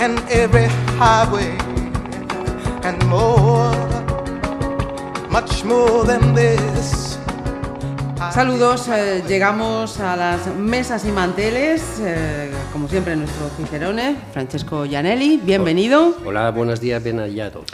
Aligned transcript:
and 0.00 0.18
every 0.30 0.66
highway 0.98 1.56
and 2.82 3.02
more, 3.06 3.70
much 5.30 5.64
more 5.64 6.04
than 6.06 6.34
this. 6.34 7.18
Saludos, 8.32 8.88
eh, 8.88 9.22
llegamos 9.26 9.98
a 9.98 10.14
las 10.16 10.46
mesas 10.54 11.04
y 11.04 11.08
manteles, 11.12 11.82
eh, 12.00 12.50
como 12.72 12.86
siempre 12.88 13.16
nuestro 13.16 13.48
Cicerone, 13.56 14.16
Francesco 14.32 14.84
Gianelli, 14.86 15.38
bienvenido. 15.42 16.16
Hola, 16.24 16.50
buenos 16.50 16.80
días, 16.80 17.02
bien 17.02 17.18
hallado. 17.18 17.64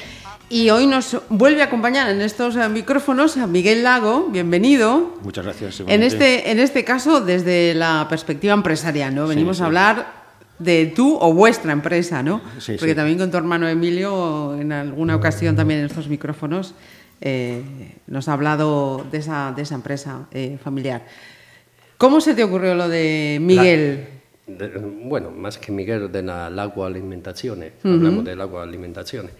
Y 0.48 0.70
hoy 0.70 0.86
nos 0.86 1.16
vuelve 1.28 1.62
a 1.62 1.64
acompañar 1.66 2.08
en 2.08 2.22
estos 2.22 2.54
eh, 2.56 2.68
micrófonos 2.68 3.36
a 3.36 3.46
Miguel 3.48 3.82
Lago, 3.82 4.28
bienvenido. 4.30 5.16
Muchas 5.22 5.44
gracias. 5.44 5.82
En 5.86 6.02
este, 6.04 6.50
en 6.52 6.60
este 6.60 6.84
caso, 6.84 7.20
desde 7.20 7.74
la 7.74 8.06
perspectiva 8.08 8.54
empresarial, 8.54 9.14
¿no? 9.14 9.26
Venimos 9.26 9.56
Sí, 9.56 9.58
sí. 9.58 9.62
a 9.64 9.66
hablar 9.66 10.25
de 10.58 10.86
tú 10.94 11.16
o 11.20 11.32
vuestra 11.34 11.72
empresa, 11.72 12.22
¿no? 12.22 12.40
Sí, 12.58 12.72
Porque 12.78 12.92
sí. 12.92 12.94
también 12.96 13.18
con 13.18 13.30
tu 13.30 13.36
hermano 13.36 13.68
Emilio, 13.68 14.54
en 14.58 14.72
alguna 14.72 15.16
ocasión 15.16 15.54
también 15.56 15.80
en 15.80 15.86
estos 15.86 16.08
micrófonos, 16.08 16.74
eh, 17.20 17.62
nos 18.06 18.28
ha 18.28 18.32
hablado 18.34 19.04
de 19.10 19.18
esa, 19.18 19.52
de 19.54 19.62
esa 19.62 19.74
empresa 19.74 20.26
eh, 20.32 20.58
familiar. 20.62 21.04
¿Cómo 21.98 22.20
se 22.20 22.34
te 22.34 22.44
ocurrió 22.44 22.74
lo 22.74 22.88
de 22.88 23.38
Miguel? 23.40 24.06
De- 24.46 24.68
bueno, 25.04 25.30
más 25.30 25.58
que 25.58 25.72
Miguel 25.72 26.10
de 26.12 26.22
la 26.22 26.48
Lago 26.50 26.84
Alimentación, 26.84 27.64
hablamos 27.82 28.24
del 28.24 28.40
agua 28.40 28.62
alimentación. 28.62 29.30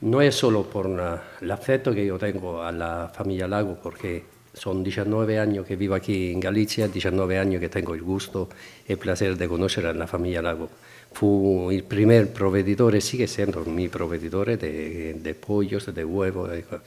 No 0.00 0.20
es 0.20 0.34
solo 0.34 0.64
por 0.70 0.88
la- 0.88 1.22
el 1.40 1.50
afecto 1.50 1.92
que 1.92 2.06
yo 2.06 2.18
tengo 2.18 2.62
a 2.62 2.70
la 2.72 3.10
familia 3.14 3.48
Lago, 3.48 3.78
porque 3.82 4.24
son 4.56 4.82
19 4.82 5.38
años 5.38 5.66
que 5.66 5.76
vivo 5.76 5.94
aquí 5.94 6.32
en 6.32 6.40
Galicia, 6.40 6.88
19 6.88 7.38
años 7.38 7.60
que 7.60 7.68
tengo 7.68 7.94
el 7.94 8.02
gusto 8.02 8.48
y 8.88 8.92
el 8.92 8.98
placer 8.98 9.36
de 9.36 9.48
conocer 9.48 9.86
a 9.86 9.92
la 9.92 10.06
familia 10.06 10.40
Lago. 10.40 10.70
Fu 11.12 11.70
el 11.70 11.84
primer 11.84 12.32
proveedor, 12.32 12.94
y 12.94 13.00
sigue 13.00 13.28
siendo 13.28 13.64
mi 13.64 13.88
proveedor 13.88 14.56
de, 14.58 15.14
de 15.14 15.34
pollos, 15.34 15.94
de 15.94 16.04
huevos. 16.04 16.50
de 16.50 16.62
co- 16.62 16.80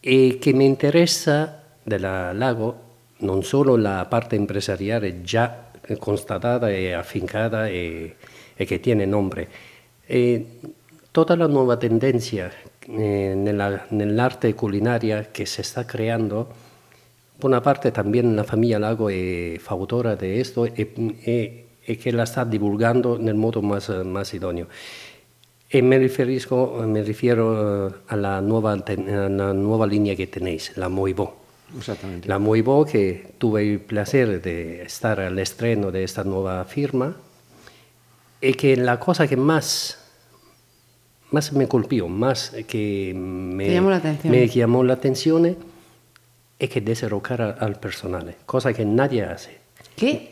e 0.00 0.38
che 0.38 0.52
mi 0.52 0.66
interessa 0.66 1.62
della 1.82 2.32
Lago 2.34 2.82
non 3.18 3.42
solo 3.42 3.76
la 3.76 4.04
parte 4.04 4.36
empresariale 4.36 5.22
già 5.22 5.70
constatata 5.98 6.70
e 6.70 6.92
affincata 6.92 7.68
e, 7.68 8.16
e 8.54 8.64
che 8.66 8.80
tiene 8.80 9.06
nombre, 9.06 9.48
tutta 11.10 11.36
la 11.36 11.46
nuova 12.86 12.96
tendenza 12.96 13.30
eh, 13.30 13.34
nella- 13.34 13.84
nell'arte 13.88 14.54
culinaria 14.54 15.28
che 15.30 15.46
si 15.46 15.62
sta 15.62 15.84
creando, 15.84 16.46
buona 17.36 17.60
parte 17.60 17.90
también 17.90 18.34
la 18.34 18.44
famiglia 18.44 18.78
Lago 18.78 19.08
è 19.08 19.56
fautora 19.58 20.14
di 20.14 20.32
questo 20.32 20.64
e, 20.64 20.92
e- 21.22 21.64
e 21.86 21.96
che 21.96 22.10
la 22.12 22.24
sta 22.24 22.44
divulgando 22.44 23.18
nel 23.18 23.34
modo 23.34 23.60
más, 23.60 23.88
más 24.04 24.32
idoneo. 24.32 24.66
E 25.66 25.80
mi 25.82 25.96
riferisco, 25.98 26.82
mi 26.86 27.02
rifiero 27.02 27.88
eh, 27.88 27.92
alla 28.06 28.40
nuova, 28.40 28.74
ten- 28.80 29.08
alla 29.08 29.52
nuova 29.52 29.84
linea 29.86 30.14
che 30.14 30.28
tenéis, 30.28 30.72
la 30.76 30.88
Moibo. 30.88 31.42
Exactamente. 31.76 32.28
La 32.28 32.38
Moibo 32.38 32.84
che 32.84 33.32
tuve 33.36 33.64
il 33.64 33.78
piacere 33.80 34.40
di 34.40 34.82
stare 34.86 35.26
all'estreno 35.26 35.90
di 35.90 35.98
questa 35.98 36.22
nuova 36.22 36.64
firma 36.64 37.12
e 38.38 38.54
che 38.54 38.76
la 38.76 38.96
cosa 38.98 39.26
che 39.26 39.36
más, 39.36 39.98
más 41.34 41.52
me 41.52 41.66
colpió, 41.66 42.08
más 42.08 42.52
que 42.66 43.12
me, 43.14 43.72
llamó 43.72 43.90
la 43.90 43.96
atención. 43.96 44.30
me 44.32 44.48
llamó 44.48 44.82
la 44.84 44.94
atención 44.94 45.56
è 46.56 46.68
che 46.68 46.82
dessero 46.82 47.20
cara 47.20 47.56
al 47.58 47.78
personale, 47.78 48.36
cosa 48.44 48.72
che 48.72 48.84
nadie 48.84 49.24
hace. 49.24 49.58
¿Qué? 49.94 50.30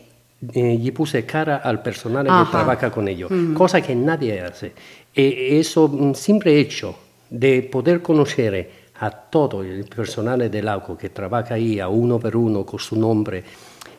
Eh, 0.53 0.77
gli 0.77 0.93
puse 0.93 1.25
cara 1.25 1.61
al 1.63 1.83
personale 1.83 2.29
Ajá. 2.29 2.45
que 2.45 2.51
trabaja 2.51 2.91
con 2.91 3.07
ellos, 3.09 3.31
cosa 3.55 3.81
que 3.81 3.95
nadie 3.95 4.41
hace. 4.41 4.73
E 5.13 5.59
eso 5.59 5.89
mm, 5.89 6.13
simple 6.13 6.59
hecho 6.59 6.97
de 7.29 7.63
poder 7.63 8.01
conocer 8.01 8.71
a 9.01 9.11
todo 9.11 9.63
el 9.63 9.85
personal 9.85 10.49
del 10.51 10.69
AUCO 10.69 10.97
que 10.97 11.11
trabaja 11.11 11.55
ahí 11.55 11.81
a 11.81 11.89
uno 11.89 12.19
per 12.19 12.37
uno 12.37 12.65
con 12.65 12.79
su 12.79 12.97
nombre, 12.97 13.43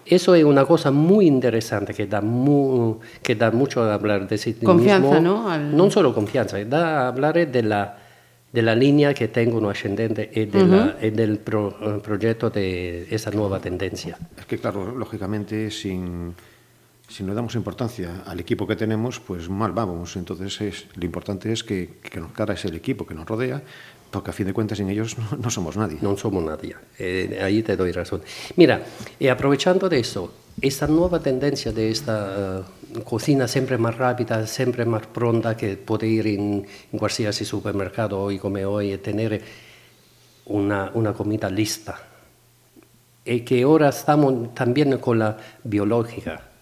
eso 0.06 0.36
es 0.36 0.44
una 0.44 0.66
cosa 0.66 0.91
muy 0.91 1.28
interesante 1.28 1.94
que 1.94 2.08
da, 2.08 2.22
mu- 2.22 3.00
que 3.22 3.36
da 3.36 3.52
mucho 3.52 3.84
a 3.84 3.94
hablar 3.94 4.28
de 4.28 4.38
sí 4.38 4.53
Confianza, 4.56 5.19
mismo. 5.19 5.19
¿no? 5.22 5.50
Al- 5.50 5.72
Non 5.75 5.91
solo 5.91 6.12
confianza, 6.14 6.59
da 6.66 7.06
a 7.06 7.08
hablar 7.08 7.40
de 7.47 7.64
la, 7.64 7.97
de 8.53 8.62
la 8.62 8.75
línea 8.75 9.14
que 9.16 9.28
tengo 9.30 9.58
ascendente 9.69 10.30
y, 10.34 10.46
de 10.46 10.66
la- 10.68 10.97
y 11.02 11.09
del 11.09 11.40
pro- 11.40 11.74
eh, 11.81 12.00
proyecto 12.03 12.50
de 12.50 13.08
esa 13.09 13.31
nueva 13.31 13.59
tendencia. 13.59 14.18
Es 14.38 14.46
que, 14.46 14.59
claro, 14.59 14.91
lógicamente, 14.94 15.72
sin, 15.72 16.35
si 17.08 17.24
no 17.24 17.34
damos 17.34 17.56
importancia 17.56 18.24
al 18.28 18.40
equipo 18.40 18.68
que 18.68 18.75
tenemos, 18.75 19.20
pues 19.20 19.50
mal 19.50 19.72
vamos. 19.72 20.16
Entonces, 20.18 20.59
es, 20.62 20.85
lo 20.96 21.06
importante 21.06 21.52
es 21.52 21.64
que, 21.64 21.97
que 22.03 22.20
nos 22.20 22.31
cara 22.31 22.53
es 22.53 22.66
el 22.66 22.75
equipo 22.75 23.06
que 23.08 23.16
nos 23.16 23.25
rodea, 23.25 23.62
porque 24.13 24.29
a 24.29 24.34
fin 24.34 24.46
de 24.46 24.53
cuentas, 24.53 24.78
sin 24.78 24.88
ellos 24.90 25.18
no, 25.18 25.25
no 25.41 25.50
somos 25.50 25.75
nadie. 25.75 25.97
Non 26.06 26.16
somos 26.16 26.46
nadie. 26.46 26.78
Eh, 27.01 27.41
ahí 27.41 27.66
te 27.66 27.74
doy 27.74 27.90
razón. 27.91 28.22
Mira, 28.56 28.85
y 29.18 29.28
aprovechando 29.28 29.90
de 29.90 30.00
eso, 30.00 30.53
esta 30.62 30.85
nueva 30.85 31.18
tendencia 31.18 31.74
de 31.74 31.90
esta 31.90 32.62
eh, 32.62 33.02
cocina 33.02 33.50
siempre 33.50 33.81
más 33.81 33.97
rápida, 33.97 34.46
siempre 34.46 34.85
más 34.85 35.09
pronta, 35.09 35.57
que 35.57 35.75
puede 35.75 36.06
ir 36.06 36.29
en, 36.29 36.62
en 36.62 37.00
cualquier 37.02 37.34
supermercado 37.34 38.22
hoy 38.22 38.38
como 38.38 38.62
hoy 38.62 38.94
y 38.94 38.97
tener 39.02 39.41
una, 40.46 40.91
una 40.94 41.12
comida 41.12 41.50
lista. 41.50 41.97
Y 43.25 43.41
que 43.41 43.63
ahora 43.63 43.90
estamos 43.90 44.53
también 44.53 45.02
con 45.02 45.18
la 45.18 45.38
biológica. 45.63 46.53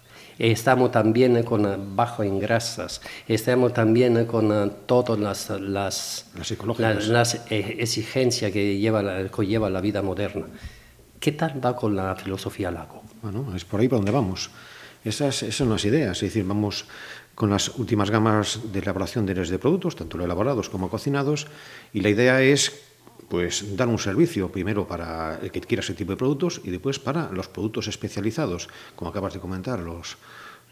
Estamos 0.42 0.92
también 0.92 1.44
con 1.44 1.62
la 1.62 1.78
bajo 1.78 2.24
en 2.24 2.40
grasas, 2.40 3.00
estamos 3.28 3.76
también 3.76 4.26
con 4.26 4.52
eh, 4.52 4.72
todas 4.88 5.20
las, 5.20 5.52
las, 5.62 6.26
Las 6.80 7.08
las 7.08 7.36
eh, 7.52 7.78
exigencias 7.78 8.52
que 8.52 8.80
lleva, 8.80 9.04
la, 9.04 9.30
que 9.30 9.46
lleva 9.46 9.70
la 9.70 9.82
vida 9.82 10.02
moderna. 10.02 10.48
¿Qué 11.20 11.34
tal 11.34 11.64
va 11.64 11.76
con 11.76 11.96
la 11.96 12.16
filosofía 12.16 12.72
Lago? 12.72 13.04
Bueno, 13.22 13.56
es 13.56 13.66
por 13.66 13.82
ahí 13.82 13.88
por 13.88 14.00
donde 14.00 14.10
vamos. 14.10 14.50
Esas, 15.06 15.44
esas 15.44 15.58
son 15.58 15.70
las 15.70 15.86
ideas, 15.86 16.18
es 16.18 16.34
decir, 16.34 16.44
vamos 16.44 16.86
con 17.36 17.52
las 17.52 17.70
últimas 17.78 18.10
gamas 18.10 18.62
de 18.74 18.80
elaboración 18.80 19.28
de, 19.28 19.36
de 19.36 19.60
productos, 19.60 19.96
tanto 19.96 20.20
elaborados 20.20 20.70
como 20.70 20.90
cocinados, 20.90 21.46
y 21.94 22.02
la 22.02 22.10
idea 22.10 22.42
es 22.42 22.82
pues 23.32 23.78
dar 23.78 23.88
un 23.88 23.98
servicio 23.98 24.52
primero 24.52 24.86
para 24.86 25.40
el 25.40 25.52
que 25.52 25.62
quiera 25.62 25.80
ese 25.80 25.94
tipo 25.94 26.12
de 26.12 26.18
productos 26.18 26.60
y 26.66 26.70
después 26.70 27.00
para 27.00 27.32
los 27.32 27.48
productos 27.48 27.88
especializados, 27.88 28.68
como 28.98 29.10
acabas 29.10 29.34
de 29.34 29.40
comentar, 29.40 29.80
los, 29.80 30.18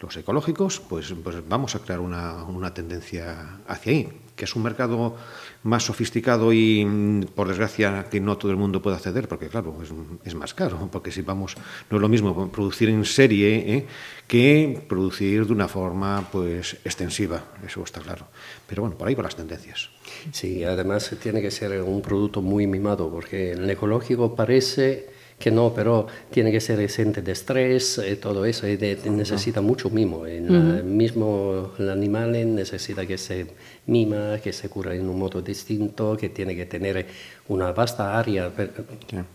los 0.01 0.15
ecológicos, 0.15 0.79
pues, 0.79 1.13
pues 1.23 1.37
vamos 1.47 1.75
a 1.75 1.79
crear 1.79 1.99
una, 1.99 2.43
una 2.45 2.73
tendencia 2.73 3.59
hacia 3.67 3.91
ahí, 3.91 4.09
que 4.35 4.45
es 4.45 4.55
un 4.55 4.63
mercado 4.63 5.17
más 5.63 5.83
sofisticado 5.83 6.53
y, 6.53 7.27
por 7.35 7.49
desgracia, 7.49 8.07
que 8.09 8.21
no 8.21 8.37
todo 8.37 8.51
el 8.51 8.57
mundo 8.57 8.81
puede 8.81 8.95
acceder, 8.95 9.27
porque 9.27 9.49
claro, 9.49 9.75
es, 9.83 9.89
es 10.23 10.35
más 10.35 10.53
caro, 10.53 10.87
porque 10.91 11.11
si 11.11 11.21
vamos, 11.21 11.55
no 11.89 11.97
es 11.97 12.01
lo 12.01 12.07
mismo 12.07 12.49
producir 12.49 12.89
en 12.89 13.03
serie 13.03 13.75
¿eh? 13.75 13.87
que 14.27 14.81
producir 14.87 15.45
de 15.45 15.51
una 15.51 15.67
forma 15.67 16.29
pues 16.31 16.77
extensiva, 16.85 17.43
eso 17.65 17.83
está 17.83 17.99
claro. 17.99 18.27
Pero 18.67 18.83
bueno, 18.83 18.97
por 18.97 19.07
ahí 19.07 19.15
van 19.15 19.25
las 19.25 19.35
tendencias. 19.35 19.89
Sí, 20.31 20.63
además 20.63 21.13
tiene 21.21 21.41
que 21.41 21.51
ser 21.51 21.81
un 21.81 22.01
producto 22.01 22.41
muy 22.41 22.67
mimado, 22.67 23.09
porque 23.11 23.51
el 23.51 23.69
ecológico 23.69 24.33
parece 24.33 25.18
que 25.39 25.51
no, 25.51 25.73
pero 25.73 26.05
tiene 26.29 26.51
que 26.51 26.59
ser 26.59 26.79
exente 26.81 27.21
de 27.21 27.31
estrés 27.31 27.99
y 28.11 28.15
todo 28.17 28.43
eso, 28.45 28.67
y 28.67 28.75
de- 28.75 28.97
necesita 29.09 29.61
mucho 29.61 29.89
mimo. 29.89 30.25
El 30.25 30.83
mismo 30.83 31.71
el 31.79 31.89
animal 31.89 32.31
necesita 32.55 33.05
que 33.05 33.17
se 33.17 33.47
mima, 33.87 34.37
que 34.43 34.51
se 34.51 34.67
cura 34.69 34.93
en 34.93 35.07
un 35.09 35.17
modo 35.17 35.41
distinto, 35.41 36.17
que 36.17 36.27
tiene 36.29 36.55
que 36.55 36.65
tener 36.65 37.05
una 37.47 37.71
vasta 37.71 38.19
área, 38.19 38.51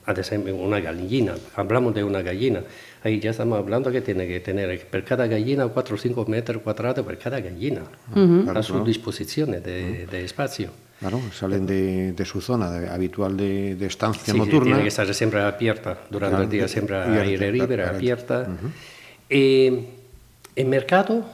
ad 0.07 0.19
esempio 0.19 0.55
una 0.55 0.79
gallina, 0.79 1.35
hablamos 1.57 1.95
de 1.95 2.05
una 2.05 2.21
gallina, 2.23 2.63
ahí 3.03 3.19
ya 3.19 3.31
estamos 3.31 3.59
hablando 3.59 3.91
que 3.91 4.01
tiene 4.03 4.29
que 4.29 4.41
tener 4.41 4.87
per 4.87 5.05
cada 5.05 5.27
gallina 5.27 5.67
4 5.67 5.95
o 5.97 5.99
5 5.99 6.25
metros 6.27 6.63
cuadrados 6.63 7.05
per 7.05 7.17
cada 7.19 7.41
gallina, 7.41 7.83
a 8.51 8.63
su 8.63 8.75
disposición 8.85 9.51
de, 9.53 10.07
de 10.07 10.25
espacio. 10.25 10.69
Claro, 11.01 11.21
salen 11.33 11.67
de, 11.67 12.13
de 12.13 12.25
su 12.25 12.41
zona 12.41 12.71
de- 12.71 12.89
habitual 12.89 13.37
de, 13.37 13.75
de 13.75 13.87
estancia 13.87 14.25
Sí, 14.25 14.31
sí, 14.33 14.39
nocturna. 14.39 14.65
tiene 14.67 14.83
que 14.83 14.89
estar 14.89 15.13
siempre 15.15 15.43
abierta, 15.43 15.99
durante 16.09 16.31
Claro, 16.37 16.45
el 16.45 16.51
día 16.51 16.69
siempre 16.69 16.97
aire 16.97 17.49
abierta, 17.49 17.53
libre, 17.67 17.85
abierta. 17.85 18.47
Eh, 19.29 19.89
el 20.57 20.67
mercado 20.67 21.25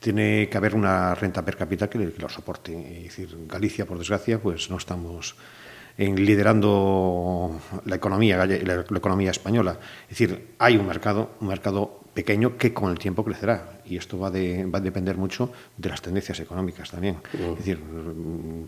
tiene 0.00 0.48
que 0.48 0.56
haber 0.56 0.74
una 0.74 1.14
renta 1.14 1.44
per 1.44 1.56
cápita 1.56 1.88
que, 1.88 1.98
que 2.12 2.20
lo 2.22 2.28
soporte. 2.28 2.72
Es 2.98 3.04
decir, 3.16 3.36
Galicia, 3.48 3.86
por 3.86 3.98
desgracia, 3.98 4.38
pues 4.38 4.70
no 4.70 4.76
estamos 4.76 5.36
en 5.98 6.14
liderando 6.26 7.58
la 7.86 7.96
economía, 7.96 8.36
la, 8.38 8.46
la 8.46 8.80
economía 8.98 9.30
española. 9.30 9.78
Es 10.10 10.18
decir, 10.18 10.48
hay 10.58 10.76
un 10.76 10.86
mercado, 10.86 11.30
un 11.40 11.48
mercado 11.48 12.00
pequeño 12.16 12.56
que 12.56 12.72
con 12.72 12.90
el 12.90 12.98
tiempo 12.98 13.22
crecerá. 13.22 13.78
Y 13.84 13.98
esto 13.98 14.18
va, 14.18 14.30
de, 14.30 14.64
va 14.64 14.78
a 14.78 14.80
depender 14.80 15.16
mucho 15.18 15.52
de 15.76 15.90
las 15.90 16.00
tendencias 16.00 16.40
económicas 16.40 16.90
también. 16.90 17.16
Mm. 17.34 17.52
Es 17.52 17.58
decir, 17.58 17.78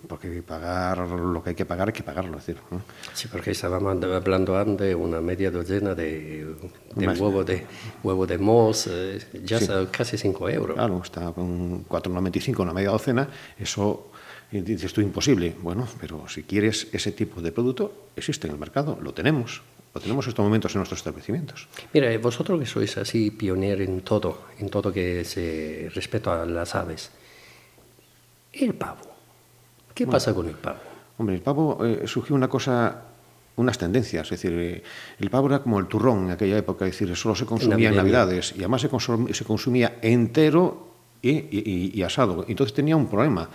porque 0.07 0.43
pagar 0.43 0.99
lo 0.99 1.43
que 1.43 1.51
hay 1.51 1.57
que 1.57 1.65
pagar, 1.65 1.89
hay 1.89 1.95
que 1.95 2.03
pagarlo. 2.03 2.37
Es 2.37 2.47
decir, 2.47 2.63
¿no? 2.71 2.83
Sí, 3.15 3.27
porque 3.33 3.53
estábamos 3.53 4.05
hablando 4.05 4.57
antes 4.59 4.87
de 4.87 4.95
una 4.95 5.21
media 5.23 5.51
docena 5.51 5.95
de, 5.95 6.47
de 6.95 7.09
huevo 7.09 7.43
de 7.43 7.67
huevo 8.05 8.27
de 8.27 8.37
mos, 8.37 8.87
eh, 8.87 9.19
ya 9.43 9.59
sí. 9.59 9.73
casi 9.91 10.19
5 10.19 10.51
euros. 10.51 10.77
Claro, 10.77 11.01
está 11.03 11.33
con 11.33 11.87
4,95 11.89 12.61
una 12.61 12.75
media 12.75 12.91
docena. 12.91 13.29
Eso 13.59 14.11
dices 14.51 14.93
tú 14.93 15.01
imposible. 15.01 15.57
Bueno, 15.63 15.89
pero 15.99 16.29
si 16.29 16.43
quieres 16.43 16.89
ese 16.93 17.13
tipo 17.13 17.41
de 17.41 17.51
producto, 17.51 18.11
existe 18.15 18.47
en 18.47 18.53
el 18.53 18.61
mercado, 18.61 18.99
lo 19.01 19.15
tenemos. 19.15 19.63
Lo 19.95 20.01
tenemos 20.01 20.27
en 20.27 20.31
estos 20.31 20.45
momentos 20.45 20.75
en 20.75 20.81
nuestros 20.81 21.01
establecimientos. 21.01 21.69
Mira, 21.93 22.17
vosotros 22.19 22.61
que 22.61 22.67
sois 22.67 22.97
así 22.99 23.31
pionero 23.31 23.83
en 23.83 24.03
todo, 24.03 24.53
en 24.59 24.69
todo 24.69 24.93
que 24.93 25.25
se 25.25 25.89
respecto 25.95 26.31
a 26.31 26.45
las 26.45 26.75
aves, 26.75 27.11
el 28.53 28.75
pavo, 28.75 29.03
¿qué 29.95 30.05
bueno, 30.05 30.17
pasa 30.17 30.35
con 30.35 30.49
el 30.49 30.55
pavo? 30.55 30.79
Hombre, 31.19 31.37
el 31.37 31.43
pavo 31.43 31.85
eh, 31.85 32.07
surgió 32.07 32.37
una 32.37 32.49
cosa, 32.49 33.03
unas 33.57 33.79
tendencias, 33.79 34.27
es 34.27 34.31
decir, 34.31 34.53
eh, 34.59 34.83
el 35.19 35.31
pavo 35.31 35.49
era 35.49 35.61
como 35.61 35.79
el 35.79 35.87
turrón 35.87 36.27
en 36.27 36.31
aquella 36.33 36.59
época, 36.59 36.87
es 36.87 36.93
decir, 36.93 37.15
solo 37.17 37.35
se 37.35 37.47
consumía 37.47 37.89
en, 37.89 37.97
Navidades 37.97 38.53
y 38.57 38.61
además 38.61 38.83
se, 38.83 38.89
consum 38.89 39.33
se 39.33 39.45
consumía 39.45 39.99
entero 40.03 40.89
y, 41.23 41.31
y, 41.31 41.93
y 41.95 42.03
asado. 42.03 42.45
Entonces 42.47 42.75
tenía 42.75 42.95
un 42.95 43.09
problema 43.09 43.49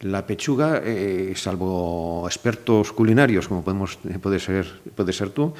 la 0.00 0.26
pechuga, 0.26 0.82
eh, 0.84 1.32
salvo 1.36 2.24
expertos 2.26 2.92
culinarios, 2.92 3.48
como 3.48 3.64
podemos, 3.64 3.98
puede, 4.20 4.38
ser, 4.38 4.80
puede 4.94 5.12
ser 5.12 5.30
tú, 5.30 5.54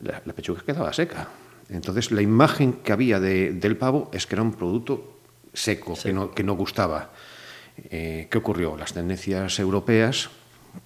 la, 0.00 0.22
la, 0.24 0.32
pechuga 0.32 0.62
quedaba 0.64 0.92
seca. 0.92 1.28
Entonces, 1.68 2.10
la 2.10 2.22
imagen 2.22 2.74
que 2.74 2.92
había 2.92 3.20
de, 3.20 3.52
del 3.52 3.76
pavo 3.76 4.10
es 4.12 4.26
que 4.26 4.34
era 4.34 4.42
un 4.42 4.52
producto 4.52 5.18
seco, 5.52 5.96
sí. 5.96 6.08
que, 6.08 6.12
no, 6.12 6.30
que 6.32 6.42
no 6.42 6.54
gustaba. 6.54 7.10
Eh, 7.90 8.28
¿Qué 8.30 8.38
ocurrió? 8.38 8.76
Las 8.76 8.92
tendencias 8.92 9.58
europeas, 9.58 10.30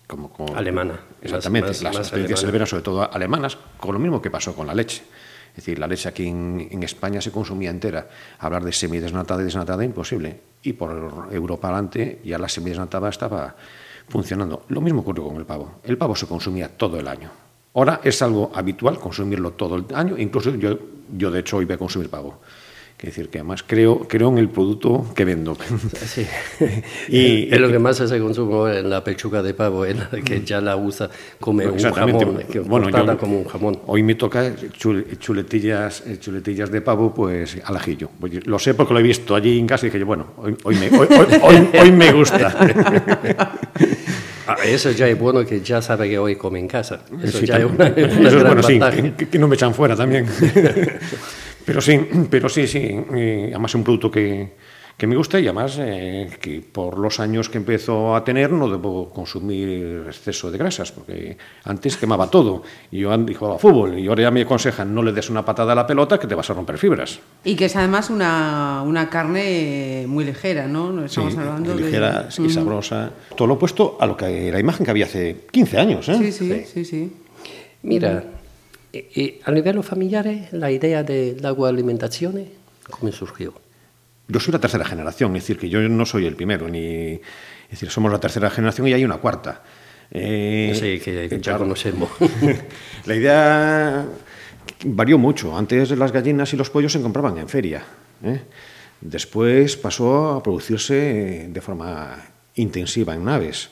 como, 0.07 0.33
como 0.33 0.57
alemana, 0.57 1.01
exactamente, 1.23 1.69
más, 1.69 1.83
las 1.83 1.97
más 1.97 2.11
tendencias 2.11 2.43
europeas, 2.43 2.69
sobre 2.69 2.83
todo 2.83 3.13
alemanas, 3.13 3.59
con 3.77 3.93
lo 3.93 3.99
mismo 3.99 4.21
que 4.21 4.31
pasó 4.31 4.55
con 4.55 4.67
la 4.67 4.75
leche. 4.75 5.03
Es 5.51 5.57
decir, 5.57 5.79
la 5.79 5.87
leche 5.87 6.09
aquí 6.09 6.27
en, 6.27 6.69
en 6.71 6.83
España 6.83 7.21
se 7.21 7.31
consumía 7.31 7.71
entera. 7.71 8.09
Hablar 8.39 8.65
de 8.65 8.73
semidesnatada 8.73 9.43
y 9.43 9.45
desnatada 9.45 9.85
imposible. 9.85 10.41
Y 10.63 10.73
por 10.73 11.29
Europa 11.33 11.69
adelante 11.69 12.21
ya 12.25 12.39
la 12.39 12.49
semidesnatada 12.49 13.09
estaba 13.09 13.55
funcionando. 14.09 14.65
Lo 14.69 14.81
mismo 14.81 15.01
ocurrió 15.01 15.25
con 15.25 15.37
el 15.37 15.47
pavo. 15.47 15.81
El 15.85 15.97
pavo 15.97 16.15
se 16.15 16.27
consumía 16.27 16.69
todo 16.69 16.99
el 16.99 17.09
año. 17.09 17.31
Ahora 17.75 18.01
es 18.03 18.21
algo 18.23 18.51
habitual 18.55 18.99
consumirlo 18.99 19.53
todo 19.53 19.77
el 19.77 19.85
año. 19.95 20.19
Incluso 20.19 20.55
yo, 20.57 20.79
yo 21.17 21.31
de 21.31 21.41
hecho, 21.41 21.59
hoy 21.59 21.65
voy 21.65 21.75
a 21.75 21.79
consumir 21.79 22.11
pavo. 22.11 22.41
Quiere 23.01 23.17
decir 23.17 23.31
que 23.31 23.39
además 23.39 23.65
creo, 23.67 24.01
creo 24.01 24.29
en 24.29 24.37
el 24.37 24.51
producto 24.51 25.07
que 25.15 25.25
vendo. 25.25 25.57
Sí. 26.05 26.27
y 27.09 27.49
es 27.51 27.59
lo 27.59 27.71
que 27.71 27.79
más 27.79 27.97
se 27.97 28.19
consume 28.21 28.81
en 28.81 28.91
la 28.91 29.03
pechuga 29.03 29.43
de 29.43 29.55
pavo, 29.55 29.87
en 29.87 30.01
la 30.01 30.11
que 30.23 30.43
ya 30.45 30.61
la 30.61 30.77
usa 30.77 31.09
como 31.41 31.65
un 31.65 31.79
jamón, 31.79 32.43
que 32.53 32.61
bueno, 32.61 32.91
yo, 32.91 33.17
como 33.17 33.39
un 33.39 33.47
jamón. 33.47 33.81
Hoy 33.87 34.03
me 34.03 34.17
toca 34.17 34.55
chuletillas, 35.19 36.05
chuletillas 36.21 36.71
de 36.71 36.83
pavo, 36.83 37.15
pues 37.15 37.57
al 37.65 37.75
ajillo. 37.75 38.11
Lo 38.45 38.59
sé 38.59 38.75
porque 38.75 38.93
lo 38.93 39.01
he 39.01 39.03
visto 39.03 39.35
allí 39.35 39.59
en 39.59 39.67
casa 39.67 39.87
y 39.87 39.89
dije, 39.89 40.05
bueno, 40.05 40.35
hoy, 40.37 40.55
hoy, 40.65 40.77
me, 40.77 40.91
hoy, 40.91 41.09
hoy, 41.43 41.69
hoy 41.81 41.93
me 41.93 42.13
gusta. 42.13 42.55
Ah, 44.47 44.57
eso 44.65 44.91
ya 44.91 45.07
es 45.07 45.17
bueno 45.17 45.47
que 45.47 45.61
ya 45.61 45.81
sabe 45.81 46.09
que 46.09 46.19
hoy 46.19 46.35
come 46.35 46.59
en 46.59 46.67
casa. 46.67 47.03
Eso 47.23 47.39
sí, 47.39 47.47
ya 47.47 47.59
es 47.59 47.67
una, 47.67 47.85
una 47.85 47.87
eso 47.87 48.39
es 48.39 48.45
bueno, 48.45 48.63
sí, 48.65 48.81
que, 49.17 49.29
que, 49.29 49.39
no 49.39 49.47
me 49.47 49.55
echan 49.55 49.73
fuera 49.73 49.95
también. 49.95 50.27
Pero 51.65 51.81
sí, 51.81 52.01
pero 52.31 52.49
sí, 52.49 52.67
sí. 52.67 52.79
Y 52.79 53.51
además 53.51 53.71
es 53.71 53.75
un 53.77 53.85
producto 53.85 54.11
que, 54.11 54.51
que 55.01 55.07
me 55.07 55.17
gusta 55.17 55.41
y 55.41 55.47
además 55.47 55.79
eh, 55.81 56.29
que 56.43 56.61
por 56.61 56.99
los 56.99 57.21
años 57.21 57.49
que 57.49 57.57
empezó 57.57 58.15
a 58.15 58.23
tener 58.23 58.53
no 58.53 58.69
debo 58.69 59.09
consumir 59.09 60.05
exceso 60.07 60.51
de 60.51 60.59
grasas, 60.59 60.93
porque 60.93 61.39
antes 61.65 61.97
quemaba 61.97 62.31
todo. 62.31 62.63
Y 62.91 62.99
yo 62.99 63.11
jugaba 63.35 63.59
fútbol 63.59 63.99
y 63.99 64.07
ahora 64.09 64.25
ya 64.25 64.31
me 64.31 64.43
aconsejan 64.43 64.95
no 64.95 65.03
le 65.03 65.13
des 65.13 65.31
una 65.31 65.43
patada 65.43 65.73
a 65.73 65.75
la 65.75 65.87
pelota 65.87 66.19
que 66.19 66.27
te 66.27 66.35
vas 66.35 66.51
a 66.51 66.53
romper 66.53 66.77
fibras. 66.77 67.19
Y 67.45 67.57
que 67.57 67.65
es 67.65 67.77
además 67.77 68.11
una, 68.11 68.83
una 68.85 69.09
carne 69.09 70.05
muy 70.07 70.25
ligera, 70.25 70.67
¿no? 70.69 70.93
no 70.93 71.07
estamos 71.07 71.33
sí, 71.33 71.39
hablando 71.39 71.73
muy 71.73 71.85
ligera 71.85 72.25
de... 72.25 72.43
y 72.47 72.51
sabrosa. 72.51 73.11
Todo 73.35 73.49
lo 73.49 73.55
opuesto 73.55 73.97
a 73.99 74.05
lo 74.05 74.19
que 74.19 74.53
la 74.53 74.61
imagen 74.61 74.85
que 74.85 74.91
había 74.91 75.07
hace 75.07 75.47
15 75.51 75.79
años. 75.79 76.09
¿eh? 76.11 76.17
Sí, 76.19 76.31
sí, 76.31 76.47
sí. 76.47 76.65
sí, 76.67 76.85
sí. 76.85 77.13
Mira. 77.85 78.40
Y 78.93 79.39
a 79.45 79.51
livello 79.53 79.83
familiare, 79.83 80.49
la 80.53 80.71
idea 80.71 81.03
del 81.03 81.45
agua 81.47 81.69
alimentación, 81.69 82.45
¿cómo 82.89 83.13
surgió? 83.13 83.55
Yo 84.27 84.41
soy 84.41 84.53
la 84.53 84.59
tercera 84.59 84.85
generación, 84.85 85.35
es 85.37 85.43
decir, 85.45 85.59
que 85.59 85.69
yo 85.69 85.81
no 85.81 86.07
soy 86.07 86.27
el 86.27 86.37
primero, 86.37 86.69
ni, 86.69 87.13
es 87.15 87.71
decir, 87.71 87.91
somos 87.91 88.11
la 88.13 88.19
tercera 88.19 88.51
generación 88.51 88.89
y 88.89 88.93
hay 88.93 89.05
una 89.05 89.19
cuarta. 89.19 89.63
Eh, 90.11 90.73
sí, 90.75 90.99
que, 91.01 91.41
ya 91.41 91.57
conocemos. 91.57 92.11
la 93.07 93.15
idea 93.15 94.07
varió 94.85 95.19
mucho. 95.19 95.57
Antes 95.57 95.91
las 95.97 96.13
gallinas 96.13 96.53
y 96.53 96.57
los 96.57 96.71
pollos 96.71 96.93
se 96.93 97.01
compraban 97.01 97.39
en 97.39 97.49
feria. 97.49 97.85
¿eh? 98.25 98.41
Después 99.01 99.77
pasó 99.77 100.31
a 100.31 100.43
producirse 100.43 101.49
de 101.49 101.61
forma 101.61 102.17
intensiva 102.57 103.15
en 103.15 103.25
naves. 103.25 103.71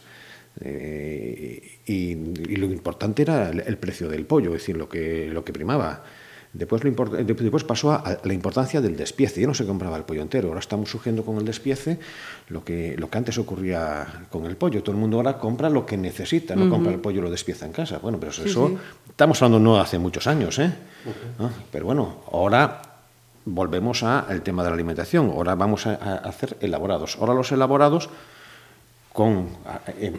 Eh, 0.61 1.81
y, 1.87 1.93
y, 1.93 2.57
lo 2.57 2.67
importante 2.67 3.23
era 3.23 3.51
el, 3.51 3.61
el, 3.61 3.79
precio 3.79 4.09
del 4.09 4.27
pollo, 4.27 4.55
es 4.55 4.63
decir, 4.63 4.77
lo 4.77 4.89
que, 4.89 5.31
lo 5.33 5.45
que 5.45 5.53
primaba. 5.53 6.03
Después, 6.53 6.83
lo 6.83 6.89
import, 6.89 7.13
después 7.13 7.63
pasó 7.63 7.93
a, 7.93 8.19
la 8.25 8.33
importancia 8.33 8.81
del 8.81 8.97
despiece. 8.97 9.41
Ya 9.41 9.47
no 9.47 9.55
se 9.55 9.67
compraba 9.67 9.97
el 9.97 10.05
pollo 10.05 10.23
entero, 10.23 10.49
ahora 10.49 10.61
estamos 10.61 10.91
surgiendo 10.91 11.25
con 11.25 11.37
el 11.37 11.45
despiece 11.45 11.99
lo 12.49 12.65
que, 12.65 12.97
lo 12.97 13.11
que 13.11 13.19
antes 13.19 13.37
ocurría 13.39 14.25
con 14.31 14.47
el 14.47 14.57
pollo. 14.57 14.83
Todo 14.83 14.93
el 14.93 15.01
mundo 15.01 15.19
ahora 15.19 15.39
compra 15.39 15.69
lo 15.69 15.85
que 15.85 15.97
necesita, 15.97 16.57
no 16.57 16.65
uh 16.65 16.67
-huh. 16.67 16.71
compra 16.71 16.93
el 16.93 17.01
pollo 17.01 17.19
y 17.19 17.23
lo 17.23 17.31
despieza 17.31 17.67
en 17.67 17.73
casa. 17.73 17.99
Bueno, 17.99 18.19
pero 18.19 18.33
eso, 18.33 18.43
sí, 18.45 18.51
sí. 18.51 18.79
estamos 19.11 19.43
hablando 19.43 19.59
no 19.59 19.79
hace 19.79 19.99
muchos 19.99 20.27
años, 20.27 20.59
¿eh? 20.59 20.73
Uh 21.05 21.09
-huh. 21.09 21.43
¿No? 21.43 21.51
Pero 21.71 21.85
bueno, 21.85 22.25
ahora 22.33 22.83
volvemos 23.45 24.03
al 24.03 24.43
tema 24.43 24.63
de 24.63 24.71
la 24.71 24.75
alimentación. 24.75 25.31
Ahora 25.31 25.55
vamos 25.55 25.87
a, 25.87 25.95
a 25.95 26.15
hacer 26.17 26.57
elaborados. 26.61 27.19
Ahora 27.21 27.35
los 27.35 27.53
elaborados 27.53 28.09
con, 29.19 29.49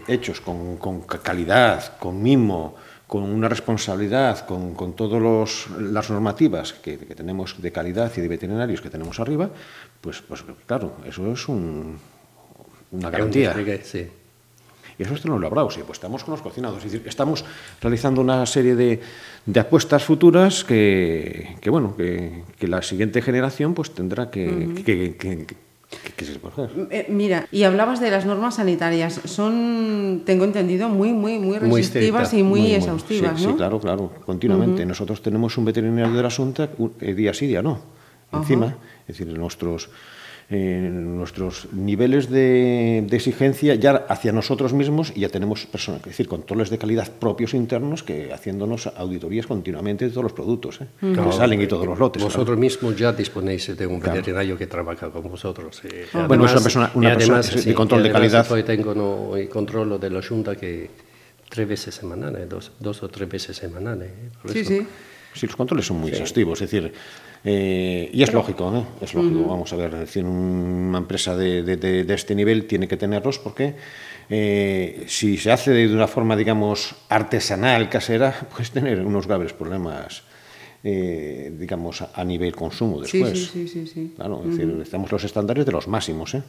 hechos 0.10 0.42
con, 0.42 0.76
con, 0.76 1.00
calidad, 1.24 1.98
con 2.00 2.22
mimo, 2.22 2.76
con 3.08 3.24
una 3.24 3.48
responsabilidad, 3.48 4.46
con, 4.46 4.76
con 4.76 4.92
todas 4.92 5.70
las 5.80 6.10
normativas 6.10 6.74
que, 6.74 6.98
que, 6.98 7.16
tenemos 7.16 7.62
de 7.62 7.72
calidad 7.72 8.12
y 8.18 8.20
de 8.20 8.28
veterinarios 8.28 8.82
que 8.82 8.90
tenemos 8.90 9.18
arriba, 9.22 9.52
pues, 10.02 10.22
pues 10.22 10.44
claro, 10.66 10.98
eso 11.08 11.32
es 11.32 11.48
un, 11.48 11.98
una 12.92 13.10
garantía. 13.10 13.56
Sí. 13.84 14.06
Y 14.98 15.04
eso 15.04 15.14
es 15.14 15.24
lo 15.24 15.38
elaborado, 15.38 15.72
sí, 15.72 15.80
pues 15.86 15.98
estamos 15.98 16.26
con 16.26 16.34
los 16.34 16.42
cocinados. 16.42 16.80
Es 16.80 16.92
decir, 16.92 17.08
estamos 17.08 17.46
realizando 17.80 18.20
una 18.20 18.46
serie 18.46 18.76
de, 18.76 19.00
de 19.46 19.60
apuestas 19.62 20.04
futuras 20.04 20.66
que, 20.66 21.56
que 21.62 21.70
bueno, 21.70 21.96
que, 21.96 22.44
que, 22.60 22.68
la 22.68 22.82
siguiente 22.82 23.22
generación 23.22 23.74
pues 23.74 23.92
tendrá 23.92 24.30
que, 24.30 24.50
uh 24.50 24.74
-huh. 24.74 25.56
¿Qué? 26.16 26.26
Eh, 26.92 27.08
mira, 27.10 27.48
y 27.52 27.64
hablabas 27.64 28.00
de 28.00 28.12
las 28.12 28.26
normas 28.26 28.56
sanitarias. 28.56 29.22
Son, 29.26 30.22
tengo 30.26 30.44
entendido, 30.44 30.88
muy, 30.88 31.14
muy, 31.14 31.40
muy 31.40 31.58
restrictivas 31.58 32.32
muy 32.32 32.42
y 32.42 32.44
muy, 32.44 32.60
muy 32.62 32.74
exhaustivas, 32.74 33.40
sí, 33.40 33.46
¿no? 33.46 33.52
Sí, 33.52 33.58
claro, 33.58 33.80
claro, 33.80 34.12
continuamente. 34.26 34.84
Uh 34.84 34.86
-huh. 34.86 34.90
Nosotros 34.90 35.22
tenemos 35.22 35.58
un 35.58 35.66
veterinario 35.66 36.14
de 36.14 36.22
la 36.22 36.28
Asunta 36.28 36.70
eh, 37.02 37.14
día 37.14 37.34
sí, 37.34 37.48
día 37.48 37.62
no. 37.64 37.80
Encima, 38.32 38.68
uh 38.68 38.70
-huh. 38.70 38.76
es 39.08 39.18
decir, 39.18 39.38
nuestros 39.38 39.90
eh, 40.52 40.90
nuestros 40.92 41.72
niveles 41.74 42.30
de, 42.30 43.06
de, 43.08 43.16
exigencia 43.16 43.76
ya 43.76 43.92
hacia 44.10 44.32
nosotros 44.32 44.74
mismos 44.74 45.14
y 45.16 45.20
ya 45.20 45.30
tenemos 45.30 45.68
personas, 45.68 46.02
es 46.02 46.08
decir, 46.08 46.28
controles 46.28 46.72
de 46.72 46.80
calidad 46.80 47.08
propios 47.20 47.54
internos 47.54 48.02
que 48.02 48.34
haciéndonos 48.34 48.88
auditorías 48.88 49.46
continuamente 49.46 50.06
de 50.06 50.12
todos 50.12 50.24
los 50.24 50.34
productos 50.34 50.82
¿eh? 50.82 50.88
claro, 51.00 51.30
que 51.30 51.36
salen 51.36 51.62
y 51.62 51.68
todos 51.68 51.86
los 51.86 52.00
lotes. 52.00 52.24
Vosotros 52.24 52.46
claro. 52.46 52.62
mismos 52.62 52.96
ya 52.98 53.14
disponéis 53.14 53.78
de 53.78 53.86
un 53.86 54.00
veterinario 54.00 54.56
claro. 54.56 54.58
que 54.58 54.66
trabaja 54.66 55.10
con 55.12 55.30
vosotros. 55.30 55.82
Eh, 55.86 56.08
además, 56.14 56.28
bueno, 56.28 56.46
es 56.46 56.52
una 56.52 56.62
persona, 56.62 56.92
una 56.96 57.10
además, 57.10 57.46
persona 57.46 57.62
sí, 57.62 57.70
de 57.70 57.76
control 57.76 58.04
de 58.04 58.12
calidad. 58.12 58.52
Hoy 58.52 58.64
tengo 58.64 58.96
no, 58.96 59.36
el 59.36 59.50
control 59.50 60.00
de 60.00 60.10
la 60.10 60.22
Junta 60.24 60.56
que 60.56 60.90
tres 61.48 61.68
veces 61.68 61.94
semanales, 61.94 62.50
dos, 62.50 62.72
dos 62.80 63.04
o 63.04 63.10
tres 63.10 63.30
veces 63.30 63.56
semanales. 63.56 64.10
¿eh? 64.10 64.30
sí, 64.52 64.66
sí. 64.66 64.88
Sí, 65.32 65.46
los 65.46 65.56
controles 65.56 65.86
son 65.86 65.98
muy 65.98 66.10
sí. 66.10 66.14
exhaustivos, 66.14 66.60
es 66.60 66.72
decir, 66.72 66.92
eh, 67.44 68.10
y 68.14 68.24
es 68.24 68.34
lógico, 68.34 68.70
¿no? 68.72 68.86
Es 69.02 69.14
lógico. 69.14 69.40
Uh 69.40 69.44
-huh. 69.44 69.50
Vamos 69.50 69.74
a 69.74 69.76
ver, 69.76 69.94
es 69.94 70.00
decir, 70.02 70.26
una 70.26 70.98
empresa 70.98 71.36
de, 71.36 71.64
de, 71.64 71.78
de, 71.78 72.04
de, 72.04 72.14
este 72.14 72.36
nivel 72.36 72.66
tiene 72.66 72.88
que 72.88 72.98
tenerlos 72.98 73.40
porque 73.40 73.76
eh, 74.30 75.04
si 75.08 75.38
se 75.38 75.52
hace 75.52 75.72
de 75.72 75.94
una 75.94 76.08
forma, 76.08 76.36
digamos, 76.36 76.96
artesanal, 77.10 77.90
casera, 77.90 78.48
puedes 78.52 78.72
tener 78.72 79.06
unos 79.06 79.28
graves 79.28 79.54
problemas 79.54 80.24
eh, 80.82 81.54
digamos, 81.60 82.02
a, 82.02 82.12
a, 82.16 82.24
nivel 82.24 82.56
consumo 82.56 83.02
después. 83.02 83.38
Sí, 83.38 83.46
sí, 83.46 83.68
sí, 83.68 83.86
sí. 83.86 83.88
sí. 83.88 84.14
Claro, 84.16 84.42
es 84.46 84.52
decir, 84.58 84.80
estamos 84.82 85.12
los 85.12 85.24
estándares 85.26 85.66
de 85.66 85.74
los 85.74 85.90
máximos. 85.90 86.36
¿eh? 86.36 86.44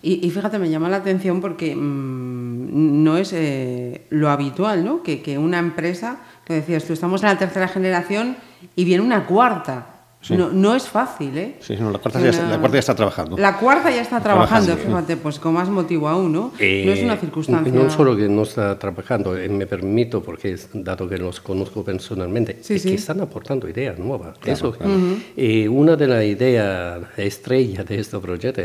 Y, 0.00 0.24
y, 0.24 0.30
fíjate, 0.30 0.60
me 0.60 0.70
llama 0.70 0.88
la 0.88 0.98
atención 0.98 1.40
porque 1.40 1.74
mmm, 1.74 3.02
no 3.02 3.18
es 3.18 3.32
eh, 3.32 4.02
lo 4.10 4.30
habitual, 4.30 4.84
¿no? 4.84 5.02
Que, 5.02 5.22
que, 5.22 5.38
una 5.38 5.58
empresa, 5.58 6.20
que 6.44 6.54
decías 6.54 6.84
tú, 6.84 6.92
estamos 6.92 7.22
en 7.24 7.30
la 7.30 7.38
tercera 7.38 7.66
generación 7.66 8.36
y 8.76 8.84
viene 8.84 9.02
una 9.02 9.26
cuarta. 9.26 9.91
Sí. 10.22 10.36
No, 10.36 10.50
no, 10.52 10.76
es 10.76 10.84
fácil, 10.84 11.36
¿eh? 11.36 11.56
Sí, 11.58 11.74
no, 11.78 11.90
la, 11.90 11.98
cuarta 11.98 12.20
ya, 12.20 12.30
está, 12.30 12.46
la, 12.48 12.58
cuarta 12.58 12.76
ya, 12.76 12.78
está, 12.78 12.94
trabajando. 12.94 13.36
La 13.36 13.58
cuarta 13.58 13.90
ya 13.90 14.02
está 14.02 14.20
trabajando, 14.20 14.66
trabajando 14.66 14.98
fíjate, 15.00 15.16
pues 15.16 15.40
con 15.40 15.52
más 15.54 15.68
motivo 15.68 16.08
aún, 16.08 16.32
¿no? 16.32 16.52
Eh, 16.60 16.84
no 16.86 16.92
es 16.92 17.02
una 17.02 17.16
circunstancia... 17.16 17.72
No 17.72 17.90
solo 17.90 18.16
que 18.16 18.28
no 18.28 18.42
está 18.42 18.78
trabajando, 18.78 19.36
eh, 19.36 19.48
me 19.48 19.66
permito, 19.66 20.22
porque 20.22 20.52
es, 20.52 20.68
dado 20.72 21.08
que 21.08 21.18
los 21.18 21.40
conozco 21.40 21.82
personalmente, 21.82 22.58
sí, 22.62 22.74
es 22.74 22.82
sí. 22.82 22.90
que 22.90 22.94
están 22.94 23.20
aportando 23.20 23.68
ideas 23.68 23.98
nuevas. 23.98 24.38
Claro, 24.38 24.52
Eso, 24.56 24.72
claro. 24.72 24.92
Uh 24.92 24.96
-huh. 24.96 25.22
eh, 25.36 25.68
una 25.68 25.96
de 25.96 26.06
las 26.06 26.24
ideas 26.24 27.02
estrella 27.16 27.82
de 27.82 27.98
este 27.98 28.18
proyecto 28.18 28.62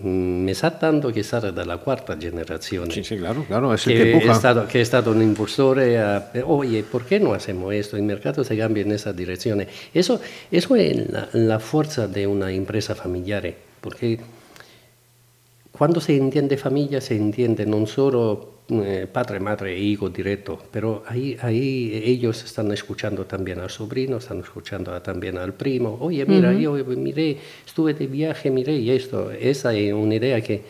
mi 0.00 0.54
sa 0.54 0.70
tanto 0.70 1.10
che 1.10 1.20
è 1.20 1.22
stata 1.22 1.50
dalla 1.50 1.78
quarta 1.78 2.16
generazione. 2.16 2.92
Sí, 2.92 3.02
sí, 3.02 3.16
claro, 3.16 3.44
claro, 3.44 3.72
es 3.72 3.84
que, 3.84 3.94
que. 3.94 4.18
È 4.18 4.32
stato, 4.32 4.66
è 4.66 4.84
stato 4.84 5.10
un 5.10 5.22
impulsore 5.22 6.00
a, 6.00 6.30
oye, 6.44 6.82
¿por 6.82 7.04
qué 7.04 7.18
no 7.18 7.32
hacemos 7.32 7.72
esto? 7.74 7.96
El 7.96 8.02
mercado 8.02 8.44
se 8.44 8.56
cambia 8.56 8.82
en 8.82 8.92
esa 8.92 9.12
dirección. 9.12 9.64
Eso, 9.92 10.20
eso 10.50 10.76
es 10.76 11.10
la, 11.10 11.28
la 11.32 11.58
fuerza 11.58 12.06
de 12.06 12.26
una 12.26 12.50
empresa 12.52 12.94
familiar, 12.94 13.54
porque 13.80 14.20
cuando 15.72 16.00
se 16.00 16.16
entiende 16.16 16.56
familia 16.56 17.00
se 17.00 17.14
entiende 17.14 17.64
non 17.64 17.86
solo 17.86 18.57
eh, 18.70 19.06
padre, 19.10 19.40
madre 19.40 19.74
e 19.74 19.78
hijo 19.80 20.10
directo, 20.10 20.58
pero 20.70 21.02
ahí, 21.06 21.36
ahí 21.40 22.02
ellos 22.04 22.44
están 22.44 22.70
escuchando 22.70 23.24
también 23.24 23.60
al 23.60 23.70
sobrino, 23.70 24.18
están 24.18 24.40
escuchando 24.40 25.00
también 25.00 25.38
al 25.38 25.54
primo. 25.54 25.96
Oye, 26.00 26.26
mira, 26.26 26.50
uh 26.50 26.52
-huh. 26.52 26.78
yo 26.78 26.96
miré, 26.96 27.38
estuve 27.66 27.94
de 27.94 28.06
viaje, 28.06 28.50
miré 28.50 28.76
y 28.76 28.90
esto. 28.90 29.30
Esa 29.30 29.72
es 29.74 29.92
una 29.94 30.16
idea 30.16 30.40
que, 30.42 30.60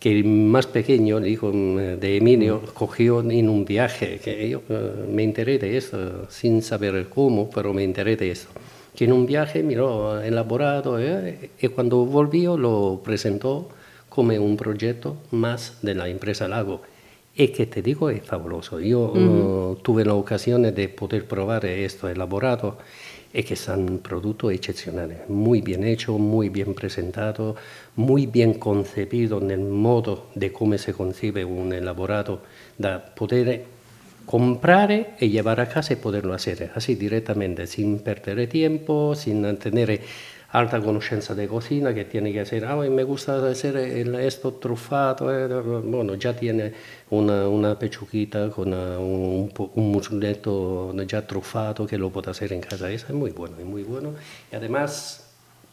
que 0.00 0.10
el 0.18 0.24
más 0.24 0.66
pequeño, 0.66 1.18
el 1.18 1.28
hijo 1.28 1.52
de 1.52 2.16
Emilio, 2.16 2.60
cogió 2.74 3.20
en 3.20 3.48
un 3.48 3.64
viaje, 3.64 4.18
que 4.18 4.48
yo 4.48 4.62
uh, 4.68 5.08
me 5.08 5.22
enteré 5.22 5.58
de 5.58 5.76
esto, 5.76 6.28
sin 6.28 6.60
saber 6.60 7.06
cómo, 7.08 7.48
pero 7.50 7.72
me 7.72 7.84
enteré 7.84 8.16
de 8.16 8.32
esto. 8.32 8.50
Que 8.96 9.04
en 9.04 9.12
un 9.12 9.26
viaje 9.26 9.62
miró 9.62 10.20
elaborado 10.20 10.98
eh, 10.98 11.50
y 11.60 11.68
cuando 11.68 12.04
volvió 12.04 12.58
lo 12.58 13.00
presentó 13.04 13.68
como 14.08 14.34
un 14.34 14.56
proyecto 14.56 15.16
más 15.30 15.78
de 15.82 15.94
la 15.94 16.08
empresa 16.08 16.48
Lago. 16.48 16.82
Y 17.34 17.48
que 17.48 17.66
te 17.66 17.80
digo 17.80 18.10
es 18.10 18.22
fabuloso. 18.22 18.78
Yo 18.80 19.00
uh 19.00 19.14
-huh. 19.14 19.70
uh, 19.72 19.76
tuve 19.76 20.04
la 20.04 20.14
ocasión 20.14 20.62
de 20.62 20.88
poder 20.88 21.26
probar 21.26 21.64
esto 21.64 22.08
elaborado 22.08 22.76
y 23.32 23.42
que 23.42 23.56
son 23.56 23.98
productos 23.98 24.52
excepcionales, 24.52 25.28
muy 25.28 25.62
bien 25.62 25.84
hecho, 25.84 26.18
muy 26.18 26.50
bien 26.50 26.74
presentado, 26.74 27.56
muy 27.96 28.26
bien 28.26 28.54
concebido 28.54 29.40
en 29.40 29.50
el 29.50 29.60
modo 29.60 30.26
de 30.34 30.52
cómo 30.52 30.76
se 30.76 30.92
concibe 30.92 31.44
un 31.44 31.72
elaborado, 31.72 32.42
de 32.76 32.98
poder 33.16 33.64
comprar 34.26 35.16
y 35.18 35.30
llevar 35.30 35.60
a 35.60 35.68
casa 35.68 35.94
y 35.94 35.96
poderlo 35.96 36.34
hacer 36.34 36.72
así 36.74 36.94
directamente, 36.94 37.66
sin 37.66 38.00
perder 38.00 38.48
tiempo, 38.48 39.14
sin 39.14 39.56
tener 39.56 40.00
alta 40.52 40.80
conoscenza 40.80 41.34
de 41.34 41.48
cocina 41.48 41.94
que 41.94 42.04
tiene 42.04 42.30
que 42.30 42.40
hacer, 42.40 42.66
ah, 42.66 42.76
me 42.76 43.04
gusta 43.04 43.48
hacer 43.48 43.76
el, 43.76 44.14
esto 44.16 44.52
trufado, 44.54 45.32
eh, 45.32 45.48
bueno, 45.48 46.14
ya 46.14 46.36
tiene 46.36 46.72
una, 47.10 47.48
una 47.48 47.78
pechuquita 47.78 48.50
con 48.50 48.72
un, 48.74 49.50
un 49.74 49.92
musleto 49.92 50.92
ya 51.04 51.26
trufado 51.26 51.86
que 51.86 51.96
lo 51.96 52.10
puede 52.10 52.30
hacer 52.30 52.52
en 52.52 52.60
casa, 52.60 52.90
eso 52.90 53.06
es 53.08 53.14
muy 53.14 53.30
bueno, 53.30 53.56
es 53.58 53.64
muy 53.64 53.82
bueno, 53.82 54.10
y 54.52 54.56
además 54.56 55.26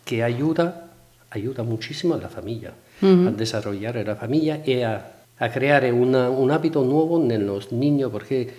que 0.06 0.24
ayuda, 0.24 0.90
ayuda 1.30 1.64
muchísimo 1.64 2.14
a 2.14 2.18
la 2.18 2.30
familia, 2.30 2.72
uh 3.02 3.06
-huh. 3.06 3.28
a 3.28 3.32
desarrollar 3.32 3.96
la 3.98 4.16
familia 4.16 4.62
y 4.66 4.82
a, 4.82 5.12
a 5.38 5.50
crear 5.52 5.94
una, 5.94 6.30
un 6.30 6.52
hábito 6.52 6.86
nuevo 6.86 7.22
en 7.22 7.46
los 7.46 7.74
niños, 7.74 8.12
porque 8.12 8.50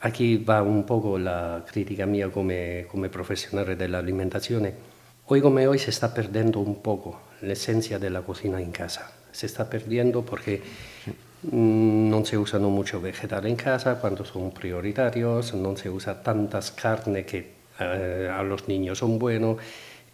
aquí 0.00 0.38
va 0.38 0.60
un 0.62 0.82
poco 0.84 1.20
la 1.20 1.64
crítica 1.70 2.04
mía 2.04 2.28
como, 2.30 2.52
como 2.90 3.08
profesional 3.08 3.78
de 3.78 3.88
alimentación, 5.40 5.68
Hoy 5.68 5.78
se 5.78 5.90
está 5.90 6.12
perdiendo 6.12 6.60
un 6.60 6.82
poco 6.82 7.20
la 7.40 7.52
esencia 7.52 7.98
de 7.98 8.10
la 8.10 8.22
cocina 8.22 8.60
en 8.60 8.72
casa. 8.72 9.12
Se 9.32 9.46
está 9.46 9.68
perdiendo 9.68 10.22
porque 10.22 10.62
no 11.50 12.24
se 12.24 12.38
usan 12.38 12.62
mucho 12.62 13.00
vegetal 13.00 13.46
en 13.46 13.56
casa 13.56 13.98
cuando 13.98 14.24
son 14.24 14.52
prioritarios, 14.52 15.54
no 15.54 15.76
se 15.76 15.90
usa 15.90 16.22
tantas 16.22 16.70
carnes 16.70 17.26
que 17.26 17.52
eh, 17.80 18.30
a 18.32 18.42
los 18.42 18.68
niños 18.68 18.98
son 18.98 19.18
buenos. 19.18 19.56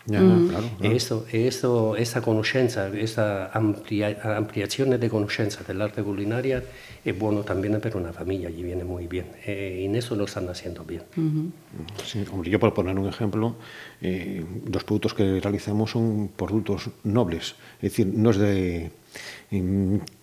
Ya, 0.08 0.20
mm. 0.20 0.48
claro, 0.48 0.70
claro. 0.78 0.94
Esto, 0.96 1.26
esto, 1.30 1.96
esta 1.96 2.22
conoscenza, 2.22 2.88
esta 2.88 3.50
amplia, 3.52 4.18
ampliación 4.36 4.98
de 4.98 5.08
conoscenza 5.10 5.62
del 5.64 5.82
arte 5.82 6.02
culinaria 6.02 6.64
es 7.04 7.18
bueno 7.18 7.42
también 7.42 7.78
para 7.78 7.96
una 7.98 8.12
familia 8.12 8.48
y 8.48 8.62
viene 8.62 8.84
muy 8.84 9.06
bien. 9.06 9.26
Eh, 9.44 9.84
en 9.84 9.94
eso 9.94 10.16
lo 10.16 10.24
están 10.24 10.48
haciendo 10.48 10.82
bien. 10.82 11.02
Uh 11.16 11.20
-huh. 11.20 11.50
sí, 12.04 12.24
hombre, 12.32 12.50
yo 12.50 12.58
por 12.58 12.72
poner 12.72 12.98
un 12.98 13.06
ejemplo, 13.06 13.56
eh, 14.00 14.42
los 14.72 14.82
productos 14.84 15.12
que 15.12 15.40
realizamos 15.40 15.90
son 15.90 16.30
productos 16.34 16.88
nobles, 17.04 17.54
es 17.76 17.90
decir, 17.90 18.06
no 18.06 18.30
es 18.30 18.38
de 18.38 18.90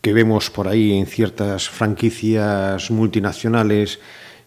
que 0.02 0.14
vemos 0.14 0.50
por 0.50 0.68
ahí 0.68 0.94
en 0.94 1.06
ciertas 1.06 1.70
franquicias 1.70 2.92
multinacionales 2.92 4.00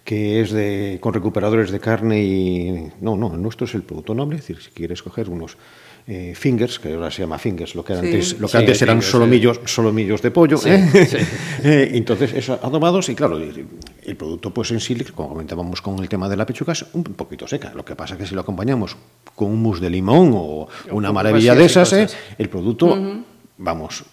que 0.08 0.40
es 0.40 0.52
de, 0.52 0.96
con 1.02 1.12
recuperadores 1.12 1.70
de 1.70 1.80
carne 1.80 2.22
y... 2.22 2.90
No, 3.02 3.14
no, 3.14 3.34
el 3.34 3.42
nuestro 3.42 3.66
es 3.66 3.74
el 3.74 3.82
producto 3.82 4.14
noble, 4.14 4.36
es 4.36 4.40
decir, 4.40 4.62
si 4.62 4.70
quieres 4.70 5.02
coger 5.02 5.28
unos 5.28 5.58
eh, 6.06 6.32
fingers, 6.34 6.78
que 6.78 6.94
ahora 6.94 7.10
se 7.10 7.20
llama 7.20 7.38
fingers, 7.38 7.74
lo 7.74 7.84
que 7.84 7.92
sí. 7.92 7.98
antes, 7.98 8.40
lo 8.40 8.46
que 8.46 8.52
sí, 8.52 8.56
antes 8.56 8.80
eran 8.80 8.96
fingers, 8.96 9.10
solomillos, 9.10 9.56
sí. 9.58 9.62
solomillos 9.66 10.22
de 10.22 10.30
pollo, 10.30 10.56
sí, 10.56 10.70
¿eh? 10.70 10.88
eh, 11.62 11.90
entonces 11.92 12.32
eso 12.32 12.58
adobados 12.62 13.10
y 13.10 13.14
claro, 13.14 13.36
el, 13.36 14.16
producto 14.16 14.50
pues 14.50 14.70
en 14.70 14.80
sí, 14.80 14.94
como 15.14 15.28
comentábamos 15.28 15.82
con 15.82 15.98
el 15.98 16.08
tema 16.08 16.26
de 16.26 16.38
la 16.38 16.46
pechuga, 16.46 16.72
es 16.72 16.86
un 16.94 17.04
poquito 17.04 17.46
seca, 17.46 17.74
lo 17.74 17.84
que 17.84 17.94
pasa 17.94 18.14
es 18.14 18.20
que 18.20 18.26
si 18.26 18.34
lo 18.34 18.40
acompañamos 18.40 18.96
con 19.34 19.48
un 19.48 19.60
mousse 19.60 19.82
de 19.82 19.90
limón 19.90 20.32
o 20.34 20.68
una 20.90 21.12
maravilla 21.12 21.54
de 21.54 21.66
esas, 21.66 21.92
eh, 21.92 22.06
el 22.38 22.48
producto, 22.48 22.86
uh 22.86 22.96
-huh. 22.96 23.24
vamos, 23.58 24.04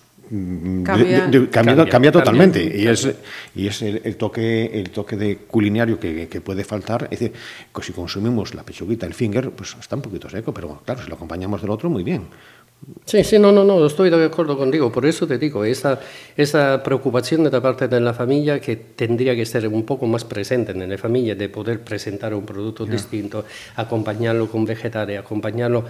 Cambia, 0.83 1.27
de, 1.27 1.39
de, 1.39 1.49
cambia, 1.49 1.75
cambia, 1.75 1.89
cambia, 1.89 2.11
totalmente 2.11 2.61
cambia, 2.61 2.83
y 2.83 2.87
es 2.87 3.15
y 3.55 3.67
es 3.67 3.81
el, 3.83 4.01
el, 4.03 4.15
toque 4.15 4.71
el 4.73 4.89
toque 4.89 5.15
de 5.15 5.37
culinario 5.37 5.99
que, 5.99 6.27
que, 6.27 6.41
puede 6.41 6.63
faltar 6.63 7.07
es 7.11 7.19
decir 7.19 7.33
que 7.73 7.83
si 7.83 7.93
consumimos 7.93 8.55
la 8.55 8.63
pechuguita 8.63 9.05
el 9.05 9.13
finger 9.13 9.51
pues 9.51 9.75
está 9.79 9.95
un 9.95 10.01
poquito 10.01 10.27
seco 10.27 10.51
pero 10.51 10.81
claro 10.83 11.03
si 11.03 11.09
lo 11.09 11.15
acompañamos 11.15 11.61
del 11.61 11.69
otro 11.69 11.91
muy 11.91 12.03
bien 12.03 12.23
Sí, 13.05 13.23
sí, 13.23 13.39
no, 13.39 13.51
no, 13.51 13.63
no, 13.63 13.83
estoy 13.85 14.09
de 14.09 14.25
acuerdo 14.25 14.57
contigo. 14.57 14.91
Por 14.91 15.05
eso 15.05 15.25
te 15.25 15.37
digo, 15.37 15.63
esa, 15.65 15.99
esa 16.37 16.83
preocupación 16.83 17.43
de 17.43 17.49
la 17.49 17.61
parte 17.61 17.87
de 17.87 17.99
la 17.99 18.13
familia 18.13 18.59
que 18.59 18.75
tendría 18.75 19.35
que 19.35 19.45
ser 19.45 19.67
un 19.67 19.83
poco 19.85 20.05
más 20.05 20.23
presente 20.23 20.71
en 20.71 20.87
la 20.87 20.97
familia, 20.97 21.35
de 21.35 21.49
poder 21.49 21.81
presentar 21.81 22.33
un 22.33 22.45
producto 22.45 22.85
yeah. 22.85 22.93
distinto, 22.93 23.45
acompañarlo 23.75 24.47
con 24.47 24.65
vegetales, 24.65 25.19
acompañarlo. 25.19 25.85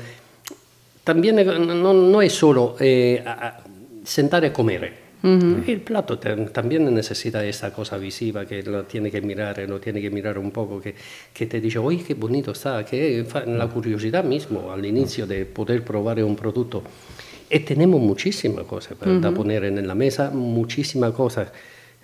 También 1.03 1.35
no, 1.35 1.93
no 1.93 2.21
es 2.21 2.33
solo 2.33 2.75
eh, 2.79 3.23
a, 3.25 3.59
sentar 4.05 4.45
a 4.45 4.53
comer. 4.53 5.05
Uh 5.23 5.27
-huh. 5.27 5.69
El 5.69 5.81
plato 5.81 6.19
también 6.19 6.93
necesita 6.93 7.43
esa 7.43 7.73
cosa 7.73 7.97
visiva 7.97 8.45
que 8.45 8.61
lo 8.61 8.83
tiene 8.83 9.09
que 9.09 9.21
mirar, 9.21 9.57
lo 9.67 9.79
tiene 9.79 9.99
que 9.99 10.11
mirar 10.11 10.37
un 10.37 10.51
poco, 10.51 10.79
que, 10.79 10.93
que 11.33 11.47
te 11.47 11.59
dice, 11.59 11.79
oye, 11.79 12.03
qué 12.03 12.13
bonito 12.13 12.51
está, 12.51 12.85
que 12.85 13.25
la 13.47 13.67
curiosidad 13.67 14.23
mismo 14.23 14.71
al 14.71 14.85
inicio 14.85 15.25
de 15.25 15.45
poder 15.45 15.83
probar 15.83 16.23
un 16.23 16.35
producto. 16.35 16.83
Y 17.49 17.59
tenemos 17.59 17.99
muchísimas 18.01 18.65
cosas 18.65 18.97
para 18.97 19.11
uh 19.11 19.19
-huh. 19.19 19.33
poner 19.33 19.63
en 19.63 19.87
la 19.87 19.95
mesa, 19.95 20.29
muchísimas 20.29 21.11
cosas, 21.13 21.51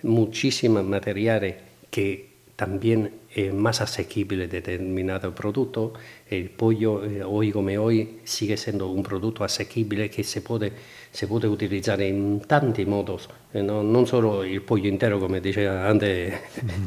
muchísimos 0.02 0.84
materiales 0.84 1.54
que 1.90 2.31
también 2.56 3.10
es 3.34 3.52
más 3.52 3.80
asequible 3.80 4.46
determinado 4.46 5.34
producto. 5.34 5.94
El 6.28 6.50
pollo, 6.50 7.04
eh, 7.04 7.22
hoy 7.24 7.50
como 7.50 7.70
hoy, 7.82 8.20
sigue 8.24 8.56
siendo 8.56 8.88
un 8.88 9.02
producto 9.02 9.42
asequible 9.42 10.10
que 10.10 10.22
se 10.22 10.42
puede, 10.42 10.72
se 11.10 11.26
puede 11.26 11.48
utilizar 11.48 12.00
en 12.02 12.40
tantos 12.40 12.86
modos, 12.86 13.28
eh, 13.52 13.62
no, 13.62 13.82
non 13.82 14.06
solo 14.06 14.44
il 14.44 14.60
pollo 14.62 14.88
intero, 14.88 15.18
come 15.18 15.40
diceva 15.40 15.88
antes 15.88 16.34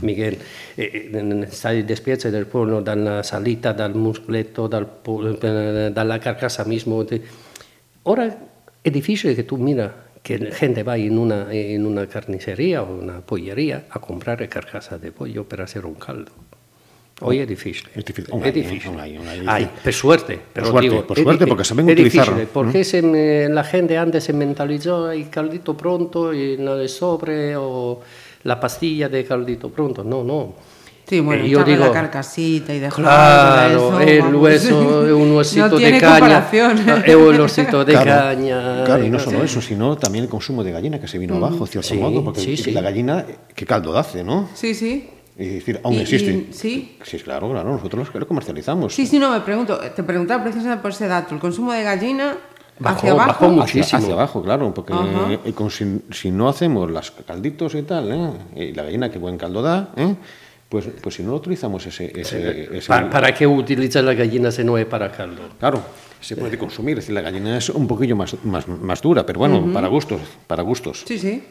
Miguel, 0.01 0.37
eh, 0.77 1.47
sai 1.49 1.83
despiezza 1.83 2.29
del 2.29 2.45
pollo 2.45 2.81
dalla 2.81 3.23
salita, 3.23 3.73
dal 3.73 3.95
muscletto, 3.95 4.67
dal, 4.67 4.99
dalla 5.91 6.17
carcassa 6.19 6.63
mismo. 6.65 7.03
Ora 8.03 8.37
è 8.81 8.89
difficile 8.91 9.33
che 9.33 9.45
tu 9.45 9.55
mira 9.57 10.04
que 10.25 10.51
gente 10.51 10.81
va 10.81 10.97
en 10.97 11.19
una, 11.19 11.53
en 11.53 11.85
una 11.85 12.07
carnicería 12.07 12.81
o 12.81 12.97
una 12.97 13.21
pollería 13.21 13.85
a 13.91 13.99
comprar 13.99 14.49
carcasa 14.49 14.97
de 14.97 15.11
pollo 15.11 15.43
para 15.43 15.65
hacer 15.65 15.85
un 15.85 15.93
caldo. 15.93 16.31
Hoy 17.21 17.37
es 17.41 17.47
difícil. 17.47 17.87
Es 17.93 18.03
difícil. 18.03 18.33
Es 18.43 18.53
difícil. 18.53 18.89
Un 18.89 18.99
año, 18.99 19.21
un 19.21 19.27
año, 19.27 19.43
Ay, 19.45 19.69
por 19.83 19.93
suerte. 19.93 20.39
Pero 20.51 20.65
por 20.65 20.71
suerte, 20.71 20.89
digo, 20.89 21.07
por 21.07 21.19
suerte 21.19 21.45
porque 21.45 21.63
saben 21.63 21.87
es 21.89 21.93
utilizarlo. 21.93 22.33
Difícil, 22.33 22.49
porque 22.51 22.83
se 22.83 23.03
me, 23.03 23.47
la 23.49 23.63
gente 23.63 23.99
antes 23.99 24.23
se 24.23 24.33
mentalizó 24.33 25.11
el 25.11 25.29
caldito 25.29 25.77
pronto 25.77 26.33
y 26.33 26.53
el 26.53 26.89
sobre 26.89 27.55
o 27.55 28.01
la 28.43 28.59
pastilla 28.59 29.07
de 29.07 29.25
caldito 29.25 29.69
pronto. 29.69 30.03
No, 30.03 30.23
no. 30.23 30.55
Sí, 31.07 31.19
bueno, 31.19 31.43
Eh, 31.45 31.49
yo 31.49 31.63
digo, 31.63 31.85
la 31.85 31.91
carcasita 31.91 32.73
y 32.73 32.79
dejarla 32.79 33.09
Claro, 33.09 33.77
eso, 33.77 33.99
el 33.99 34.21
vamos. 34.21 34.41
hueso, 34.41 34.79
un 35.17 35.31
huesito 35.35 35.67
no 35.67 35.69
de 35.69 35.77
tiene 35.77 35.99
caña, 35.99 36.19
comparación. 36.19 37.03
eh, 37.05 37.15
un 37.15 37.39
huesito 37.39 37.85
de 37.85 37.93
Claro, 37.93 38.11
caña. 38.11 38.83
Claro, 38.85 39.05
y 39.05 39.09
no 39.11 39.19
solo 39.19 39.43
eso, 39.43 39.61
sino 39.61 39.95
también 39.97 40.23
el 40.25 40.29
consumo 40.29 40.63
de 40.63 40.71
gallina 40.71 40.99
que 40.99 41.07
se 41.07 41.19
vino 41.19 41.35
abajo, 41.35 41.65
de 41.65 41.71
cierto 41.71 41.89
Sí, 41.89 41.97
modo, 41.97 42.23
porque 42.23 42.41
sí, 42.41 42.57
sí. 42.57 42.71
la 42.71 42.81
gallina, 42.81 43.23
¿qué 43.53 43.65
caldo 43.67 43.95
hace, 43.97 44.23
no? 44.23 44.49
Sí, 44.55 44.73
sí. 44.73 45.07
Es 45.37 45.53
decir, 45.53 45.79
aún 45.83 45.95
Y- 45.95 45.99
existe. 45.99 46.31
y- 46.31 46.53
sí. 46.53 46.97
Sí, 47.03 47.19
claro, 47.19 47.51
claro, 47.51 47.69
nosotros 47.69 48.07
lo 48.13 48.27
comercializamos. 48.27 48.93
Sí, 48.95 49.05
sí, 49.05 49.19
no, 49.19 49.31
me 49.31 49.41
pregunto, 49.41 49.77
te 49.77 50.01
preguntaba 50.01 50.41
precisamente 50.43 50.81
por 50.81 50.89
ese 50.91 51.07
dato, 51.07 51.35
el 51.35 51.41
consumo 51.41 51.71
de 51.73 51.83
gallina 51.83 52.35
Bajó, 52.79 52.97
hacia 52.97 53.11
abajo. 53.11 53.27
bajó 53.27 53.45
Hacia, 53.45 53.55
muchísimo. 53.81 54.01
hacia 54.01 54.13
abajo, 54.13 54.41
claro, 54.41 54.73
porque 54.73 54.93
eh, 55.45 55.53
con- 55.53 55.69
si, 55.69 56.01
si 56.11 56.31
no 56.31 56.49
hacemos 56.49 56.89
las 56.89 57.11
calditos 57.11 57.75
y 57.75 57.83
tal, 57.83 58.11
¿eh? 58.11 58.31
y 58.55 58.73
la 58.73 58.83
gallina 58.83 59.11
que 59.11 59.19
buen 59.19 59.37
caldo 59.37 59.61
da, 59.61 59.89
¿eh? 59.97 60.15
Pues, 60.69 60.87
pues 61.01 61.15
si 61.15 61.23
no 61.23 61.35
utilizamos 61.35 61.85
ese... 61.85 62.11
ese, 62.19 62.77
ese- 62.77 62.87
Pa- 62.87 63.09
¿Para 63.09 63.33
qué 63.33 63.45
utiliza 63.47 64.01
la 64.01 64.13
gallina 64.13 64.51
si 64.51 64.63
no 64.63 64.77
es 64.77 64.85
para 64.85 65.11
caldo? 65.11 65.41
Claro, 65.59 65.81
se 66.19 66.35
puede 66.35 66.57
consumir, 66.57 66.97
es 66.97 67.03
decir, 67.05 67.13
la 67.15 67.21
gallina 67.21 67.57
es 67.57 67.69
un 67.69 67.87
poquillo 67.87 68.15
más, 68.15 68.35
más, 68.43 68.67
más 68.67 69.01
dura, 69.01 69.25
pero 69.25 69.39
bueno, 69.39 69.71
para 69.73 69.87
gustos, 69.87 70.21
para 70.47 70.63
gustos. 70.63 71.03
Sí, 71.05 71.19
sí. 71.19 71.43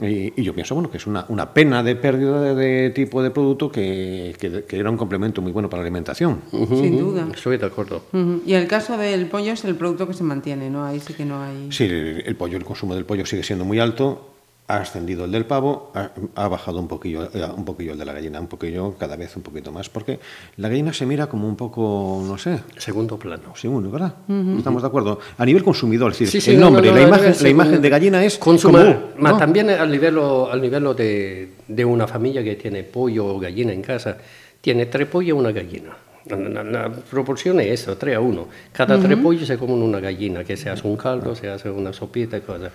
Y, 0.00 0.40
y 0.40 0.44
yo 0.44 0.54
pienso, 0.54 0.76
bueno, 0.76 0.88
que 0.88 0.98
es 0.98 1.06
una, 1.08 1.24
una 1.30 1.52
pena 1.52 1.82
de 1.82 1.96
pérdida 1.96 2.40
de, 2.40 2.54
de 2.54 2.90
tipo 2.90 3.24
de 3.24 3.32
producto 3.32 3.72
que, 3.72 4.36
que- 4.38 4.62
que 4.62 4.78
era 4.78 4.88
un 4.88 4.96
complemento 4.96 5.42
muy 5.42 5.50
bueno 5.50 5.68
para 5.68 5.82
la 5.82 5.86
alimentación. 5.88 6.42
Sin 6.52 6.96
duda. 6.96 7.26
Estoy 7.34 7.56
de 7.58 7.66
acuerdo. 7.66 8.04
Y 8.46 8.52
el 8.52 8.68
caso 8.68 8.96
del 8.96 9.26
pollo 9.26 9.52
es 9.52 9.64
el 9.64 9.74
producto 9.74 10.06
que 10.06 10.14
se 10.14 10.22
mantiene, 10.22 10.70
¿no? 10.70 10.84
Ahí 10.84 11.00
sí 11.00 11.12
que 11.12 11.24
no 11.24 11.42
hay. 11.42 11.72
Sí, 11.72 11.86
el, 11.86 12.22
el 12.24 12.36
pollo, 12.36 12.56
el 12.56 12.64
consumo 12.64 12.94
del 12.94 13.04
pollo 13.04 13.26
sigue 13.26 13.42
siendo 13.42 13.64
muy 13.64 13.80
alto, 13.80 14.29
ha 14.70 14.76
ascendido 14.82 15.24
el 15.24 15.32
del 15.32 15.46
pavo, 15.46 15.90
ha, 15.94 16.10
ha 16.36 16.48
bajado 16.48 16.78
un 16.78 16.86
poquillo, 16.86 17.24
eh, 17.34 17.44
un 17.56 17.64
poquillo 17.64 17.92
el 17.92 17.98
de 17.98 18.04
la 18.04 18.12
gallina, 18.12 18.38
un 18.40 18.46
poquillo, 18.46 18.94
cada 18.96 19.16
vez 19.16 19.36
un 19.36 19.42
poquito 19.42 19.72
más, 19.72 19.88
porque 19.88 20.20
la 20.58 20.68
gallina 20.68 20.92
se 20.92 21.06
mira 21.06 21.26
como 21.26 21.48
un 21.48 21.56
poco, 21.56 22.22
no 22.24 22.38
sé, 22.38 22.60
Segundo 22.76 23.18
plano. 23.18 23.56
segundo, 23.56 23.90
¿verdad? 23.90 24.14
Estamos 24.56 24.82
de 24.82 24.88
acuerdo. 24.88 25.18
A 25.38 25.44
nivel 25.44 25.64
consumidor, 25.64 26.12
es 26.12 26.20
decir, 26.20 26.40
Sí, 26.40 26.44
sí, 26.46 26.50
el 26.54 26.60
no, 26.60 26.66
nombre, 26.70 26.82
no, 26.82 26.92
no, 26.92 26.92
la, 26.94 26.98
debe 27.06 27.08
imagen, 27.18 27.42
la 27.42 27.48
imagen 27.48 27.82
de 27.82 27.88
gallina 27.88 28.24
es 28.24 28.38
Consumar, 28.38 28.84
como, 29.12 29.22
ma 29.22 29.30
¿no? 29.32 29.36
también 29.38 29.70
al 29.70 29.90
livello, 29.90 30.50
al 30.50 30.60
livello 30.60 30.94
de, 30.94 31.52
de 31.66 31.84
una 31.84 32.06
familia 32.06 32.42
que 32.44 32.54
tiene 32.56 32.84
pollo 32.84 33.26
o 33.26 33.38
gallina 33.40 33.72
en 33.72 33.82
casa, 33.82 34.16
tiene 34.60 34.86
tres 34.86 35.08
pollos 35.08 35.28
y 35.30 35.32
una 35.32 35.50
gallina. 35.52 35.90
La, 36.26 36.36
la- 36.36 36.62
la 36.64 36.90
proporción 36.92 37.58
es 37.60 37.80
esa, 37.80 37.98
3 37.98 38.16
a 38.16 38.20
1. 38.20 38.46
Cada 38.72 39.00
tres 39.00 39.16
pollos 39.18 39.46
se 39.48 39.56
comen 39.56 39.82
una 39.82 39.98
gallina, 40.00 40.44
que 40.44 40.56
se 40.56 40.68
hace 40.70 40.86
un 40.86 40.96
caldo, 40.96 41.34
se 41.34 41.48
hace 41.48 41.70
una 41.70 41.92
sopita 41.92 42.36
y 42.36 42.40
cosas. 42.42 42.70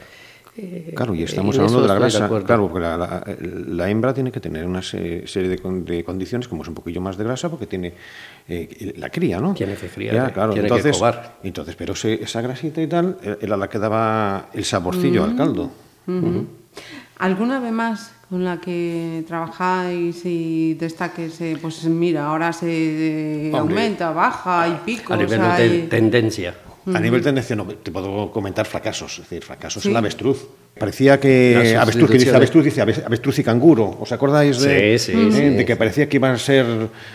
Eh, 0.58 0.94
Claro, 0.96 1.14
y 1.14 1.24
estamos 1.24 1.54
en 1.56 1.62
hablando 1.62 1.82
de 1.82 1.88
la 1.90 1.96
grasa. 1.96 2.30
claro, 2.46 2.70
porque 2.70 2.80
la, 2.80 2.98
la- 2.98 3.24
la 3.68 3.90
hembra 3.90 4.14
tiene 4.14 4.32
que 4.32 4.40
tener 4.40 4.66
una 4.66 4.82
se- 4.82 5.28
serie 5.28 5.50
de, 5.50 5.58
con- 5.60 5.84
de 5.84 6.04
condiciones, 6.04 6.48
como 6.48 6.62
es 6.64 6.70
un 6.70 6.76
poquillo 6.76 7.02
más 7.02 7.18
de 7.18 7.26
grasa, 7.26 7.50
porque 7.50 7.68
tiene 7.68 7.94
eh, 8.48 8.94
la 8.98 9.10
cría, 9.10 9.40
¿no? 9.42 9.54
Tiene 9.54 9.76
que 9.76 9.88
criar, 9.88 10.16
Ya, 10.16 10.28
eh, 10.28 10.32
claro. 10.34 10.54
tiene 10.54 10.70
que 10.70 10.74
entonces, 10.76 10.98
cobar. 10.98 11.38
entonces, 11.44 11.76
pero 11.76 11.92
ese- 11.94 12.24
esa 12.24 12.40
grasita 12.42 12.82
y 12.82 12.88
tal 12.88 13.18
eh, 13.22 13.38
era 13.42 13.58
la 13.58 13.68
que 13.68 13.80
daba 13.80 14.50
el 14.54 14.64
saborcillo 14.64 15.26
al 15.26 15.36
caldo. 15.36 15.72
Ujú. 16.08 16.46
¿Alguna 17.20 17.60
vez 17.60 17.72
más 17.72 18.14
con 18.30 18.44
la 18.44 18.60
que 18.60 19.24
trabajáis 19.28 20.22
y 20.26 20.74
destaques, 20.76 21.40
eh, 21.42 21.58
pues 21.62 21.84
mira, 21.86 22.28
ahora 22.28 22.52
se 22.54 22.68
eh, 23.48 23.52
Hombre, 23.54 23.76
aumenta, 23.76 24.12
baja, 24.12 24.68
y 24.68 24.86
pico? 24.86 25.14
a 25.14 25.18
nivel 25.18 25.42
de 25.58 25.88
tendencia. 25.90 26.56
A 26.94 27.00
nivel 27.00 27.22
tendencia, 27.22 27.56
no, 27.56 27.66
te 27.66 27.92
puedo 27.92 28.30
comentar 28.32 28.66
fracasos, 28.66 29.14
es 29.14 29.20
decir, 29.30 29.44
fracasos 29.44 29.82
Sí. 29.82 29.90
en 29.90 29.94
la 29.94 30.00
avestruz. 30.00 30.46
Parecía 30.78 31.20
que 31.22 31.72
Las 31.74 31.82
avestruz, 31.84 32.12
que 32.12 32.18
dice 32.18 32.36
avestruz, 32.36 32.66
dice 32.66 32.82
ave- 32.82 33.04
avestruz 33.06 33.40
y 33.40 33.44
canguro. 33.46 33.98
¿Os 34.02 34.12
acordáis 34.12 34.60
de, 34.60 35.00
Sí, 35.00 35.14
sí, 35.14 35.18
eh, 35.18 35.32
sí. 35.32 35.42
de 35.56 35.66
que 35.66 35.78
parecía 35.78 36.10
que 36.10 36.18
iban 36.18 36.34
a 36.34 36.38
ser 36.38 36.66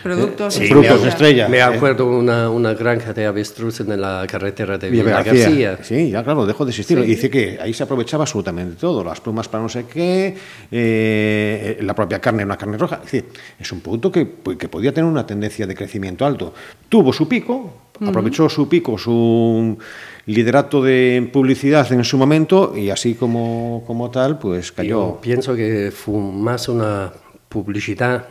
Productos 0.01 0.59
eh, 0.59 0.67
productos 0.67 1.03
me 1.03 1.09
estrella? 1.09 1.47
Me 1.47 1.57
eh, 1.57 1.61
acuerdo 1.61 2.07
una, 2.07 2.49
una 2.49 2.73
granja 2.73 3.13
de 3.13 3.25
avestruz 3.27 3.79
en 3.81 4.01
la 4.01 4.25
carretera 4.27 4.79
de 4.79 4.89
Villa 4.89 5.03
García. 5.03 5.33
García. 5.69 5.79
Sí, 5.83 6.09
ya 6.09 6.23
claro, 6.23 6.47
dejó 6.47 6.65
de 6.65 6.71
existir. 6.71 6.97
Y 6.97 7.03
dice 7.05 7.29
que 7.29 7.59
ahí 7.61 7.71
se 7.73 7.83
aprovechaba 7.83 8.23
absolutamente 8.23 8.75
todo, 8.77 9.03
las 9.03 9.21
plumas 9.21 9.47
para 9.47 9.61
no 9.61 9.69
sé 9.69 9.85
qué, 9.85 10.35
eh, 10.71 11.77
la 11.81 11.93
propia 11.93 12.19
carne, 12.19 12.43
una 12.43 12.57
carne 12.57 12.77
roja. 12.77 12.95
Es 13.05 13.11
decir, 13.11 13.25
es 13.59 13.71
un 13.71 13.81
producto 13.81 14.11
que, 14.11 14.27
que 14.57 14.67
podía 14.69 14.91
tener 14.91 15.09
una 15.09 15.25
tendencia 15.25 15.67
de 15.67 15.75
crecimiento 15.75 16.25
alto. 16.25 16.51
Tuvo 16.89 17.13
su 17.13 17.27
pico, 17.27 17.90
aprovechó 18.05 18.49
su 18.49 18.67
pico, 18.67 18.97
su 18.97 19.77
liderato 20.25 20.81
de 20.83 21.29
publicidad 21.31 21.91
en 21.91 22.03
su 22.03 22.17
momento 22.17 22.73
y 22.75 22.89
así 22.89 23.15
como, 23.15 23.83
como 23.87 24.09
tal, 24.11 24.39
pues 24.39 24.69
Yo 24.69 24.75
cayó. 24.75 25.17
pienso 25.21 25.55
que 25.55 25.91
fue 25.91 26.19
más 26.19 26.67
una 26.69 27.11
publicidad 27.49 28.25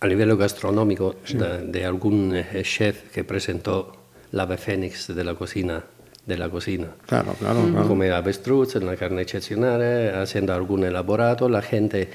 a 0.00 0.06
nivel 0.06 0.36
gastronómico 0.36 1.16
de, 1.28 1.66
de 1.66 1.84
algún 1.84 2.34
eh, 2.34 2.62
chef 2.62 3.10
que 3.10 3.24
presentó 3.24 3.92
la 4.32 4.42
ave 4.44 4.56
fénix 4.58 5.14
de 5.14 5.24
la 5.24 5.34
cocina. 5.34 5.82
De 6.26 6.38
la 6.38 6.48
cocina. 6.48 6.86
Claro, 7.06 7.34
claro, 7.38 7.60
claro. 7.70 7.86
Come 7.86 8.10
avestruz, 8.10 8.76
una 8.76 8.96
carne 8.96 9.20
excepcional, 9.22 9.82
haciendo 10.14 10.54
algún 10.54 10.84
elaborado, 10.84 11.50
la 11.50 11.60
gente 11.60 12.08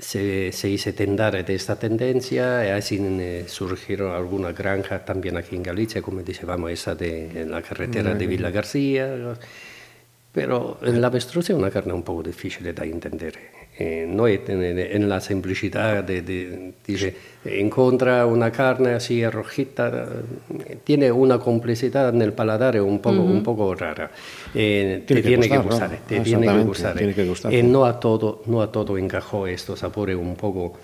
se, 0.00 0.52
se 0.52 0.68
hizo 0.68 0.92
tendar 0.92 1.44
de 1.44 1.54
esta 1.54 1.76
tendencia 1.76 2.66
y 2.66 2.70
así 2.70 2.98
eh, 3.00 3.44
surgieron 3.46 4.14
algunas 4.14 4.56
granjas 4.56 5.04
también 5.04 5.36
aquí 5.36 5.56
en 5.56 5.62
Galicia, 5.62 6.02
como 6.02 6.22
decíamos, 6.22 6.70
esa 6.70 6.94
de 6.94 7.42
en 7.42 7.50
la 7.50 7.62
carretera 7.62 8.14
de 8.14 8.26
Villa 8.26 8.50
García. 8.50 9.14
Pero 10.32 10.78
el 10.82 11.02
avestruz 11.04 11.50
es 11.50 11.56
una 11.56 11.70
carne 11.70 11.92
un 11.92 12.02
poco 12.04 12.22
difícil 12.22 12.72
de 12.72 12.84
entender. 12.84 13.34
Eh, 13.76 14.06
no 14.08 14.26
es 14.26 14.40
en, 14.48 14.62
en 14.78 15.08
la 15.08 15.20
simplicidad 15.20 16.04
de, 16.04 16.22
de- 16.22 16.72
dice, 16.86 17.16
encuentra 17.44 18.26
una 18.26 18.52
carne 18.52 18.90
así 18.90 19.26
rojita, 19.26 20.06
eh, 20.68 20.76
tiene 20.84 21.10
una 21.10 21.38
complejidad 21.38 22.10
en 22.10 22.20
el 22.22 22.32
paladar 22.32 22.80
un 22.80 23.00
poco, 23.00 23.22
un 23.22 23.42
poco 23.42 23.74
rara. 23.74 24.10
Eh, 24.54 25.02
Tiene 25.06 25.22
te 25.22 25.22
que 25.22 25.22
tiene 25.22 25.48
que 25.48 25.56
gustar, 25.58 25.88
gustar, 25.88 25.88
claro. 25.88 26.02
te 26.06 26.20
tiene 26.20 26.46
que 26.46 26.62
gustar. 26.64 26.96
tiene 26.96 27.14
que 27.14 27.26
gustarte. 27.26 27.58
Eh, 27.58 27.62
no 27.62 27.84
a 27.86 27.98
todo, 27.98 28.42
no 28.46 28.60
a 28.62 28.70
todo 28.70 28.98
encajó 28.98 29.46
estos 29.46 29.78
sabores 29.80 30.16
un 30.16 30.36
poco, 30.36 30.74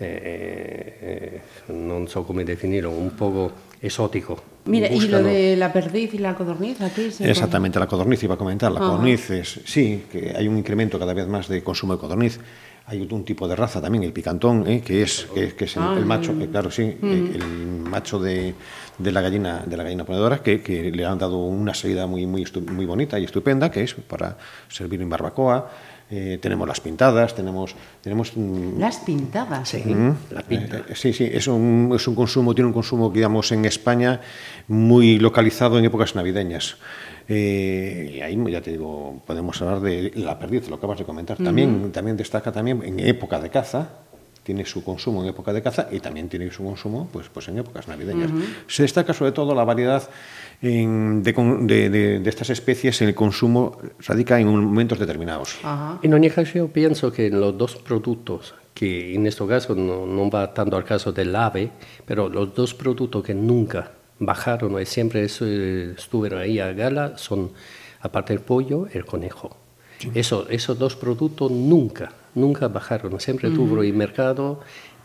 eh, 0.00 1.40
eh, 1.68 1.72
no 1.72 2.06
sé 2.08 2.20
cómo 2.26 2.40
definirlo, 2.42 2.90
un 2.90 3.10
poco 3.10 3.52
exótico. 3.80 4.42
Mira, 4.66 4.88
y 4.88 5.00
lo 5.08 5.22
de 5.22 5.56
la 5.56 5.72
perdiz 5.72 6.14
y 6.14 6.18
la 6.18 6.34
codorniz, 6.34 6.80
aquí 6.80 7.10
se 7.10 7.28
Exactamente, 7.30 7.78
la 7.78 7.86
codorniz 7.86 8.22
iba 8.22 8.34
a 8.34 8.38
comentar. 8.38 8.70
La 8.70 8.80
Ajá. 8.80 8.88
codorniz 8.90 9.30
es, 9.30 9.60
sí, 9.64 10.04
que 10.10 10.34
hay 10.36 10.46
un 10.48 10.58
incremento 10.58 10.98
cada 10.98 11.14
vez 11.14 11.26
más 11.26 11.48
de 11.48 11.62
consumo 11.62 11.94
de 11.94 11.98
codorniz. 11.98 12.38
Hay 12.86 13.06
un 13.08 13.24
tipo 13.24 13.46
de 13.46 13.54
raza 13.54 13.80
también, 13.80 14.02
el 14.02 14.12
picantón, 14.12 14.66
¿eh? 14.66 14.82
que 14.84 15.02
es, 15.02 15.28
que, 15.32 15.54
que 15.54 15.66
es 15.66 15.76
el, 15.76 15.98
el 15.98 16.06
macho, 16.06 16.32
eh, 16.40 16.48
claro, 16.50 16.72
sí, 16.72 16.82
eh, 16.82 17.32
el 17.34 17.44
macho 17.88 18.18
de, 18.18 18.52
de 18.98 19.12
la 19.12 19.20
gallina 19.20 19.62
de 19.64 19.76
la 19.76 19.84
gallina 19.84 20.04
ponedora, 20.04 20.42
que, 20.42 20.60
que 20.60 20.90
le 20.90 21.04
han 21.04 21.16
dado 21.16 21.38
una 21.38 21.72
salida 21.72 22.08
muy, 22.08 22.26
muy, 22.26 22.44
muy 22.72 22.86
bonita 22.86 23.16
y 23.20 23.24
estupenda, 23.24 23.70
que 23.70 23.84
es 23.84 23.94
para 23.94 24.36
servir 24.68 25.00
en 25.02 25.08
barbacoa. 25.08 25.70
Eh, 26.12 26.38
tenemos 26.42 26.66
las 26.66 26.80
pintadas, 26.80 27.36
tenemos, 27.36 27.76
tenemos 28.02 28.36
mm, 28.36 28.80
Las 28.80 28.98
pintadas. 28.98 29.68
Sí, 29.68 29.82
la 30.30 30.42
pinta. 30.42 30.78
eh, 30.78 30.94
Sí, 30.94 31.12
sí, 31.12 31.28
es 31.32 31.46
un, 31.46 31.92
es 31.94 32.08
un 32.08 32.16
consumo, 32.16 32.52
tiene 32.52 32.66
un 32.66 32.74
consumo, 32.74 33.10
digamos, 33.10 33.52
en 33.52 33.64
España 33.64 34.20
muy 34.66 35.18
localizado 35.20 35.78
en 35.78 35.84
épocas 35.84 36.16
navideñas. 36.16 36.78
Eh, 37.28 38.14
y 38.16 38.20
ahí, 38.22 38.36
ya 38.50 38.60
te 38.60 38.72
digo, 38.72 39.22
podemos 39.24 39.62
hablar 39.62 39.80
de 39.80 40.10
la 40.16 40.36
perdiz, 40.36 40.68
lo 40.68 40.76
que 40.76 40.80
acabas 40.80 40.98
de 40.98 41.04
comentar. 41.04 41.36
También, 41.36 41.92
también 41.92 42.16
destaca 42.16 42.50
también 42.50 42.82
en 42.84 42.98
época 42.98 43.38
de 43.38 43.50
caza, 43.50 43.88
tiene 44.42 44.64
su 44.64 44.82
consumo 44.82 45.22
en 45.22 45.28
época 45.28 45.52
de 45.52 45.62
caza 45.62 45.86
y 45.92 46.00
también 46.00 46.28
tiene 46.28 46.50
su 46.50 46.64
consumo 46.64 47.08
pues, 47.12 47.28
pues 47.28 47.46
en 47.48 47.58
épocas 47.58 47.86
navideñas. 47.86 48.30
Se 48.66 48.82
destaca 48.82 49.12
sobre 49.12 49.30
todo 49.30 49.54
la 49.54 49.64
variedad 49.64 50.02
en- 50.62 51.22
de, 51.22 51.32
con- 51.34 51.66
de- 51.66 51.88
de- 51.90 52.18
de 52.20 52.30
estas 52.30 52.50
especies 52.50 53.00
en 53.02 53.08
el 53.08 53.14
consumo 53.14 53.78
radica 54.06 54.38
en 54.38 54.48
momentos 54.48 54.98
determinados. 54.98 55.56
Ajá. 55.62 55.98
En 56.02 56.12
ogni 56.14 56.28
caso 56.30 56.52
yo 56.54 56.68
pienso 56.68 57.10
que 57.12 57.30
los 57.30 57.56
dos 57.56 57.76
productos, 57.76 58.54
que 58.74 59.14
en 59.14 59.26
este 59.26 59.46
caso 59.46 59.74
no, 59.74 60.06
no 60.06 60.30
va 60.30 60.52
tanto 60.52 60.76
al 60.76 60.84
caso 60.84 61.12
del 61.12 61.34
ave, 61.34 61.70
pero 62.04 62.28
los 62.28 62.54
dos 62.54 62.74
productos 62.74 63.24
que 63.24 63.34
nunca 63.34 63.92
bajaron 64.18 64.80
y 64.80 64.86
siempre 64.86 65.24
eso, 65.24 65.44
eh, 65.46 65.94
estuvieron 65.96 66.40
ahí 66.40 66.58
a 66.60 66.72
gala 66.72 67.16
son, 67.16 67.50
aparte 68.02 68.34
del 68.34 68.42
pollo, 68.42 68.86
el 68.92 69.04
conejo. 69.06 69.56
Eso, 70.14 70.46
esos 70.48 70.78
dos 70.78 70.96
productos 70.96 71.50
nunca, 71.50 72.10
nunca 72.34 72.68
bajaron, 72.68 73.20
siempre 73.20 73.50
tuvo 73.50 73.82
el 73.82 73.92
mercado 73.92 74.60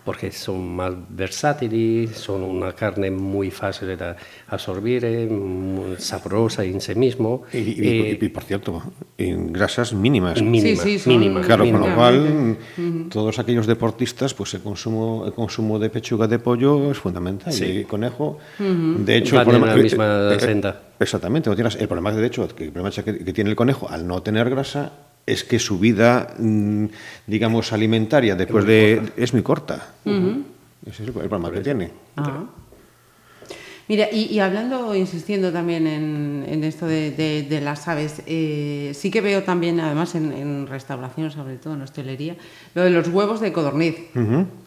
porque 0.05 0.31
son 0.31 0.75
más 0.75 0.93
versátiles, 1.09 2.11
son 2.11 2.43
una 2.43 2.73
carne 2.73 3.09
muy 3.09 3.49
fácil 3.49 3.87
de 3.87 4.15
absorbir, 4.49 5.03
eh, 5.03 5.25
muy 5.27 5.95
sabrosa 5.97 6.63
en 6.63 6.79
sí 6.79 6.93
mismo. 6.93 7.41
Y, 7.51 7.57
y- 7.57 7.75
eh, 8.11 8.19
y, 8.21 8.29
por 8.29 8.43
cierto, 8.43 8.83
en 9.17 9.51
grasas 9.51 9.93
mínimas. 9.93 10.41
mínima, 10.41 10.81
Sí, 10.83 10.99
sí, 10.99 11.09
mínima, 11.09 11.41
Claro, 11.41 11.63
con 11.69 11.79
lo 11.81 11.95
cual, 11.95 12.57
todos 13.09 13.39
aquellos 13.39 13.65
deportistas, 13.65 14.33
pues 14.35 14.53
el 14.53 14.61
consumo, 14.61 15.23
el 15.25 15.33
consumo 15.33 15.79
de 15.79 15.89
pechuga 15.89 16.27
de 16.27 16.37
pollo 16.39 16.91
es 16.91 16.97
fundamental. 16.99 17.51
Sí. 17.51 17.65
Y 17.65 17.83
conejo, 17.85 18.37
de 18.59 19.17
hecho, 19.17 19.35
Van 19.37 19.49
el 19.49 19.55
en 19.55 19.61
problema, 19.61 19.75
la 19.75 19.83
misma 19.83 20.05
eh, 20.31 20.35
eh, 20.35 20.39
senda. 20.39 20.81
Exactamente, 20.99 21.49
no 21.49 21.55
tienes- 21.55 21.75
el 21.77 21.87
problema 21.87 22.11
de 22.11 22.25
hecho 22.27 22.47
que 22.55 22.65
el 22.65 22.71
problema 22.71 22.93
que 23.03 23.33
tiene 23.33 23.49
el 23.49 23.55
conejo 23.55 23.89
al 23.89 24.05
no 24.07 24.21
tener 24.21 24.49
grasa 24.49 24.91
es 25.25 25.43
que 25.43 25.57
su 25.59 25.79
vida, 25.79 26.35
mm, 26.37 26.85
digamos, 27.27 27.73
alimentaria 27.73 28.35
después 28.35 28.65
de 28.65 29.01
es 29.17 29.33
muy 29.33 29.41
corta. 29.43 29.93
Ese 30.05 31.01
es 31.03 31.07
el 31.09 31.13
problema 31.13 31.51
que 31.51 31.61
tiene. 31.61 31.89
Ah. 32.17 32.43
Mira, 33.87 34.07
y, 34.11 34.33
y 34.33 34.39
hablando, 34.39 34.95
insistiendo 34.95 35.51
también 35.53 35.85
en, 35.85 36.43
en 36.49 36.63
esto 36.63 36.87
de, 36.87 37.11
de- 37.11 37.43
de 37.43 37.61
las 37.61 37.87
aves, 37.87 38.23
eh, 38.25 38.91
sí 38.95 39.11
que 39.11 39.21
veo 39.21 39.43
también, 39.43 39.79
además 39.79 40.15
en, 40.15 40.31
en 40.33 40.65
restauración, 40.65 41.29
sobre 41.29 41.57
todo 41.57 41.75
en 41.75 41.83
hostelería, 41.83 42.35
lo 42.73 42.81
de 42.81 42.89
los 42.89 43.07
huevos 43.09 43.41
de 43.41 43.53
codorniz. 43.53 43.95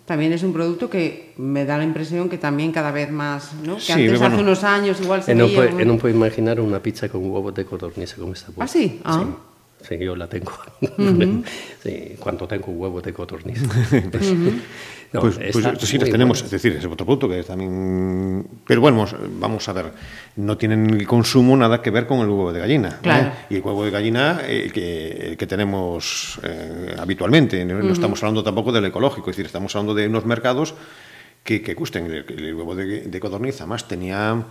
También 0.07 0.33
es 0.33 0.45
un 0.45 0.53
producto 0.53 0.89
que 0.89 1.35
me 1.37 1.65
da 1.65 1.77
la 1.79 1.85
impresión 1.85 2.29
que 2.29 2.39
también 2.39 2.71
cada 2.71 2.93
vez 2.93 3.11
más, 3.11 3.55
¿no? 3.67 3.75
Que 3.75 3.83
Sí, 3.83 3.93
antes, 3.93 4.19
bueno. 4.21 4.35
hace 4.37 4.43
unos 4.45 4.63
años, 4.63 5.01
igual 5.01 5.23
se 5.25 5.35
veía... 5.35 5.61
un- 5.75 5.81
e 5.81 5.85
non 5.85 5.99
puoi 5.99 6.15
immaginare 6.15 6.63
una 6.63 6.79
pizza 6.79 7.11
con 7.11 7.27
huevos 7.27 7.51
de 7.59 7.67
codorniz 7.67 8.15
como 8.15 8.39
está 8.39 8.55
Ah, 8.63 8.71
sí? 8.71 9.03
Ah. 9.03 9.19
Sí, 9.19 9.27
sí, 9.81 9.99
yo 9.99 10.17
la 10.17 10.29
tengo. 10.29 10.53
sí, 11.83 12.15
cuando 12.19 12.47
tengo 12.47 12.73
huevos 12.73 13.03
de 13.03 13.13
codorniz. 13.13 13.63
No, 15.11 15.23
pues, 15.23 15.37
pues 15.37 15.57
está 15.57 15.87
sí, 15.87 15.97
las 15.97 16.11
tenemos, 16.11 16.39
buenas. 16.39 16.53
es 16.53 16.63
decir, 16.63 16.77
es 16.77 16.85
otro 16.85 17.07
producto 17.07 17.31
que 17.31 17.43
también... 17.43 18.47
Pero 18.67 18.83
bueno, 18.83 19.07
vamos, 19.41 19.69
a 19.69 19.73
ver, 19.73 19.87
no 20.37 20.59
tienen 20.59 20.91
el 20.91 21.07
consumo 21.07 21.57
nada 21.57 21.81
que 21.81 21.91
ver 21.91 22.07
con 22.07 22.21
el 22.21 22.29
huevo 22.29 22.53
de 22.53 22.61
gallina. 22.61 23.01
¿eh? 23.03 23.33
Y 23.49 23.57
el 23.57 23.63
huevo 23.63 23.85
de 23.85 23.91
gallina 23.91 24.41
eh, 24.45 24.71
que, 24.73 25.31
el 25.31 25.37
que 25.39 25.47
tenemos 25.47 26.39
eh, 26.43 26.95
habitualmente, 26.99 27.65
no, 27.65 27.83
no 27.83 27.93
estamos 27.93 28.23
hablando 28.23 28.45
tampoco 28.45 28.71
del 28.71 28.85
ecológico, 28.85 29.31
es 29.31 29.37
decir, 29.37 29.47
estamos 29.47 29.75
hablando 29.75 29.95
de 29.95 30.09
unos 30.09 30.27
mercados 30.27 30.75
que, 31.43 31.63
que 31.63 31.73
gusten. 31.73 32.05
El, 32.05 32.27
el 32.29 32.55
huevo 32.55 32.75
de, 32.75 33.03
de 33.03 33.21
codorniz 33.21 33.61
además 33.63 33.89
tenía... 33.89 34.45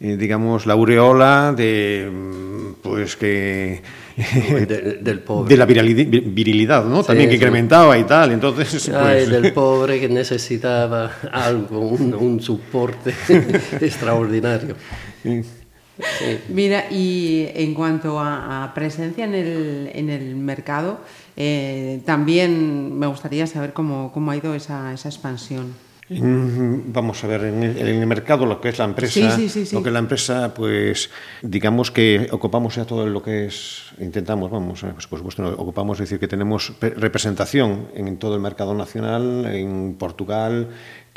eh, 0.00 0.16
digamos, 0.16 0.66
la 0.66 0.74
aureola 0.74 1.52
de, 1.56 2.08
mm, 2.12 2.74
pues 2.82 3.16
que... 3.16 3.82
De- 4.16 4.98
del 5.02 5.20
pobre. 5.20 5.48
De 5.50 5.56
la 5.56 5.64
virilidad, 5.66 6.84
¿no? 6.84 7.02
Sí, 7.02 7.08
También 7.08 7.28
que 7.28 7.36
incrementaba 7.36 7.96
y 7.98 8.04
tal, 8.04 8.32
entonces... 8.32 8.88
Ay, 8.88 9.24
pues, 9.26 9.30
del 9.30 9.52
pobre 9.54 10.00
que 10.00 10.08
necesitaba 10.08 11.10
algo, 11.32 11.80
un, 11.80 12.14
un 12.14 12.40
soporte 12.40 13.12
extraordinario. 13.80 14.76
Sí. 15.22 15.42
Mira, 16.48 16.84
y 16.92 17.48
en 17.54 17.74
cuanto 17.74 18.20
a, 18.20 18.62
a 18.64 18.74
presencia 18.74 19.24
en 19.24 19.34
el, 19.34 19.90
en 19.92 20.10
el 20.10 20.36
mercado, 20.36 21.00
eh, 21.36 22.00
también 22.04 22.96
me 22.96 23.08
gustaría 23.08 23.48
saber 23.48 23.72
cómo, 23.72 24.12
cómo 24.12 24.30
ha 24.30 24.36
ido 24.36 24.54
esa, 24.54 24.92
esa 24.92 25.08
expansión. 25.08 25.74
Mm, 26.10 26.92
Vamos 26.92 27.22
a 27.22 27.26
ver, 27.26 27.44
en 27.44 27.62
el, 27.62 27.76
en 27.78 27.86
el 28.00 28.06
mercado 28.06 28.46
lo 28.46 28.60
que 28.60 28.70
es 28.70 28.78
la 28.78 28.86
empresa, 28.86 29.12
Sí, 29.12 29.30
sí, 29.30 29.48
sí, 29.48 29.66
sí. 29.66 29.74
lo 29.76 29.82
que 29.82 29.90
es 29.90 29.92
la 29.92 29.98
empresa, 29.98 30.54
pues 30.54 31.10
digamos 31.42 31.90
que 31.90 32.28
ocupamos 32.30 32.76
ya 32.76 32.84
todo 32.86 33.06
lo 33.06 33.22
que 33.22 33.46
es, 33.46 33.82
intentamos, 34.00 34.50
vamos, 34.50 34.82
eh, 34.84 34.90
pues, 34.94 35.06
por 35.06 35.18
supuesto, 35.18 35.42
no, 35.42 35.50
ocupamos, 35.50 35.98
es 35.98 36.08
decir, 36.08 36.18
que 36.18 36.28
tenemos 36.28 36.72
representación 36.80 37.88
en 37.94 38.16
todo 38.18 38.34
el 38.34 38.40
mercado 38.40 38.74
nacional, 38.74 39.46
en 39.46 39.96
Portugal, 39.98 40.68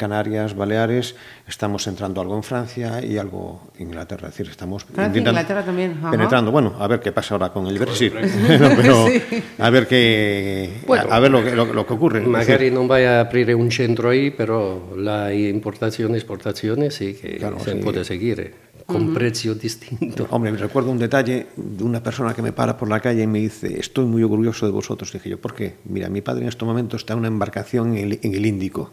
Canarias, 0.02 0.56
Baleares, 0.56 1.14
estamos 1.48 1.86
entrando 1.86 2.22
algo 2.22 2.36
en 2.36 2.42
Francia 2.42 3.06
y 3.06 3.18
algo 3.22 3.70
en 3.78 3.90
Inglaterra, 3.94 4.30
es 4.30 4.34
decir, 4.34 4.50
estamos 4.50 4.84
Francia, 4.84 5.20
Inglaterra 5.20 5.64
también, 5.64 5.92
ajá. 6.00 6.10
penetrando, 6.10 6.50
bueno, 6.50 6.74
a 6.80 6.88
ver 6.88 7.00
qué 7.02 7.12
pasa 7.12 7.36
ahora 7.36 7.54
con 7.54 7.68
el 7.68 7.78
Brexit, 7.78 8.12
No, 8.60 8.70
pero 8.76 9.06
Sí. 9.14 9.22
a 9.60 9.70
ver 9.70 9.86
qué, 9.86 10.82
Bueno. 10.88 11.06
a, 11.14 11.20
ver 11.20 11.30
lo 11.30 11.44
que, 11.44 11.54
lo, 11.56 11.66
lo 11.72 11.86
que 11.86 11.94
ocurre. 11.94 12.20
Decir, 12.20 12.34
Magari 12.34 12.70
non 12.74 12.90
vai 12.90 13.06
a 13.06 13.22
aprire 13.22 13.54
un 13.54 13.70
centro 13.70 14.10
ahí, 14.10 14.34
pero 14.34 14.98
la 14.98 15.30
importación 15.38 16.14
y 16.14 16.18
exportación 16.18 16.82
sí 16.90 17.14
que 17.14 17.38
Claro, 17.38 17.62
se 17.62 17.78
sí. 17.78 17.80
puede 17.86 18.02
seguir 18.02 18.42
eh, 18.42 18.50
con 18.90 19.14
precio 19.14 19.54
distinto. 19.54 20.26
Hombre, 20.34 20.50
me 20.52 20.58
recuerdo 20.58 20.90
un 20.90 20.98
detalle 20.98 21.54
de 21.56 21.84
una 21.86 22.02
persona 22.02 22.34
que 22.34 22.42
me 22.42 22.52
para 22.58 22.74
por 22.76 22.90
la 22.90 23.00
calle 23.00 23.22
y 23.22 23.28
me 23.30 23.38
dice, 23.40 23.78
estoy 23.80 24.06
muy 24.10 24.24
orgulloso 24.26 24.66
de 24.66 24.74
vosotros. 24.74 25.14
Dije 25.14 25.30
yo, 25.30 25.38
¿por 25.38 25.54
qué? 25.54 25.78
Mira, 25.86 26.10
mi 26.10 26.26
padre 26.26 26.42
en 26.42 26.50
este 26.50 26.66
momento 26.66 26.98
está 26.98 27.14
en 27.14 27.20
una 27.20 27.30
embarcación 27.30 27.94
en 27.96 28.02
el, 28.04 28.20
en 28.26 28.34
el 28.34 28.46
Índico. 28.50 28.92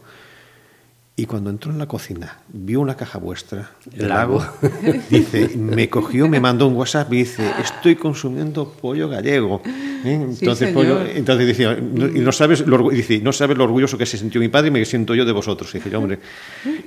Y 1.19 1.25
cuando 1.25 1.49
entró 1.49 1.69
en 1.69 1.77
la 1.77 1.85
cocina, 1.85 2.37
vio 2.47 2.79
una 2.79 2.95
caja 2.95 3.19
vuestra 3.19 3.71
El 3.93 4.07
lago, 4.07 4.41
dice, 5.09 5.49
me 5.57 5.89
cogió, 5.89 6.29
me 6.29 6.39
mandó 6.39 6.65
un 6.65 6.77
WhatsApp 6.77 7.11
y 7.11 7.17
dice, 7.17 7.43
estoy 7.61 7.97
consumiendo 7.97 8.71
pollo 8.71 9.09
gallego. 9.09 9.61
¿Eh? 9.65 10.13
Entonces, 10.13 10.71
pollo, 10.71 11.01
entonces 11.05 11.45
decía, 11.45 11.75
no, 11.75 12.07
y 12.07 12.21
no 12.21 12.31
sabes, 12.31 12.65
lo, 12.65 12.89
dice, 12.89 13.19
no 13.19 13.33
sabes 13.33 13.57
lo 13.57 13.65
orgulloso 13.65 13.97
que 13.97 14.05
se 14.05 14.17
sintió 14.17 14.39
mi 14.39 14.47
padre 14.47 14.69
y 14.69 14.71
me 14.71 14.85
siento 14.85 15.13
yo 15.13 15.25
de 15.25 15.33
vosotros. 15.33 15.75
Y 15.75 15.79
dije 15.79 15.93
hombre. 15.93 16.19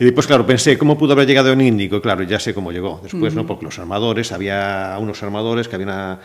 Y 0.00 0.02
después, 0.02 0.26
claro, 0.26 0.46
pensé, 0.46 0.78
¿cómo 0.78 0.96
pudo 0.96 1.12
haber 1.12 1.26
llegado 1.26 1.52
en 1.52 1.60
Índico? 1.60 1.96
Y 1.96 2.00
claro, 2.00 2.22
ya 2.22 2.40
sé 2.40 2.54
cómo 2.54 2.72
llegó. 2.72 3.00
Después, 3.02 3.34
¿no? 3.34 3.46
Porque 3.46 3.66
los 3.66 3.78
armadores, 3.78 4.32
había 4.32 4.96
unos 4.98 5.22
armadores 5.22 5.68
que 5.68 5.74
había 5.74 5.88
una, 5.88 6.20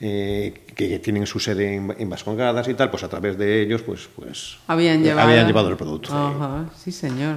eh, 0.00 0.54
que 0.76 0.98
tienen 1.00 1.26
su 1.26 1.40
sede 1.40 1.74
en, 1.76 1.94
en 1.98 2.08
Vascongadas 2.10 2.68
y 2.68 2.74
tal, 2.74 2.90
pues 2.90 3.02
a 3.02 3.08
través 3.08 3.36
de 3.38 3.62
ellos, 3.62 3.82
pues, 3.82 4.08
pues 4.14 4.56
Habían 4.66 5.02
llevado, 5.02 5.28
habían 5.28 5.46
llevado 5.46 5.68
el 5.68 5.76
producto. 5.76 6.14
Ajá, 6.14 6.66
sí, 6.76 6.92
señor. 6.92 7.36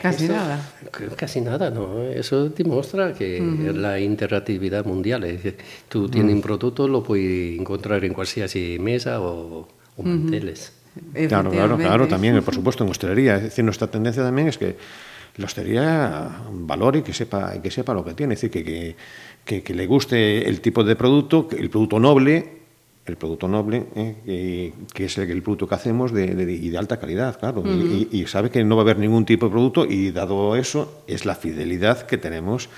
Casi 0.00 0.24
Eso- 0.24 0.32
nada. 0.34 0.72
Casi 1.16 1.40
nada, 1.40 1.70
¿no? 1.70 2.00
Eso 2.02 2.48
demuestra 2.48 3.12
que 3.12 3.40
la 3.74 3.98
interactividad 4.00 4.84
mundial. 4.86 5.24
Es 5.24 5.42
decir, 5.42 5.58
tú 5.88 6.08
tienes 6.08 6.34
un 6.34 6.40
producto, 6.42 6.86
lo 6.88 7.02
puedes 7.02 7.58
encontrar 7.58 8.04
en 8.04 8.14
cualquier 8.14 8.80
mesa 8.80 9.20
o, 9.20 9.68
o 9.96 10.02
manteles. 10.02 10.72
Claro, 10.94 11.04
claro, 11.14 11.48
Efectivamente. 11.50 11.84
claro, 11.84 12.08
también, 12.08 12.42
por 12.42 12.54
supuesto, 12.54 12.84
en 12.84 12.90
hostelería. 12.90 13.36
Es 13.36 13.42
decir, 13.44 13.64
nuestra 13.64 13.86
tendencia 13.88 14.22
también 14.22 14.48
es 14.48 14.58
que 14.58 14.76
la 15.36 15.46
hostelería 15.46 16.30
valore 16.52 16.98
y 16.98 17.02
que 17.02 17.12
sepa, 17.12 17.54
y 17.56 17.60
que 17.60 17.70
sepa 17.70 17.94
lo 17.94 18.04
que 18.04 18.14
tiene. 18.14 18.34
Es 18.34 18.40
decir, 18.40 18.50
que, 18.50 18.64
que, 18.64 18.96
que, 19.50 19.62
que 19.64 19.74
le 19.74 19.86
guste 19.86 20.48
el 20.48 20.60
tipo 20.60 20.84
de 20.84 20.94
producto, 20.94 21.48
el 21.58 21.68
producto 21.70 21.98
noble, 21.98 22.60
el 23.04 23.16
producto 23.16 23.48
noble, 23.48 23.82
¿eh? 23.96 24.14
que, 24.24 24.72
que 24.94 25.04
es 25.06 25.18
el, 25.18 25.28
el 25.28 25.42
producto 25.42 25.66
que 25.66 25.74
hacemos 25.74 26.12
de, 26.12 26.36
de- 26.36 26.52
y 26.52 26.68
de 26.70 26.78
alta 26.78 27.00
calidad, 27.00 27.36
claro. 27.40 27.64
y, 27.66 28.06
y 28.12 28.26
sabe 28.26 28.50
que 28.50 28.62
no 28.62 28.76
va 28.76 28.82
a 28.82 28.84
haber 28.84 28.98
ningún 28.98 29.24
tipo 29.24 29.46
de 29.46 29.50
producto 29.50 29.86
y 29.86 30.12
dado 30.12 30.54
eso, 30.54 31.02
es 31.08 31.24
la 31.26 31.34
fidelidad 31.34 32.06
que 32.06 32.16
tenemos 32.16 32.68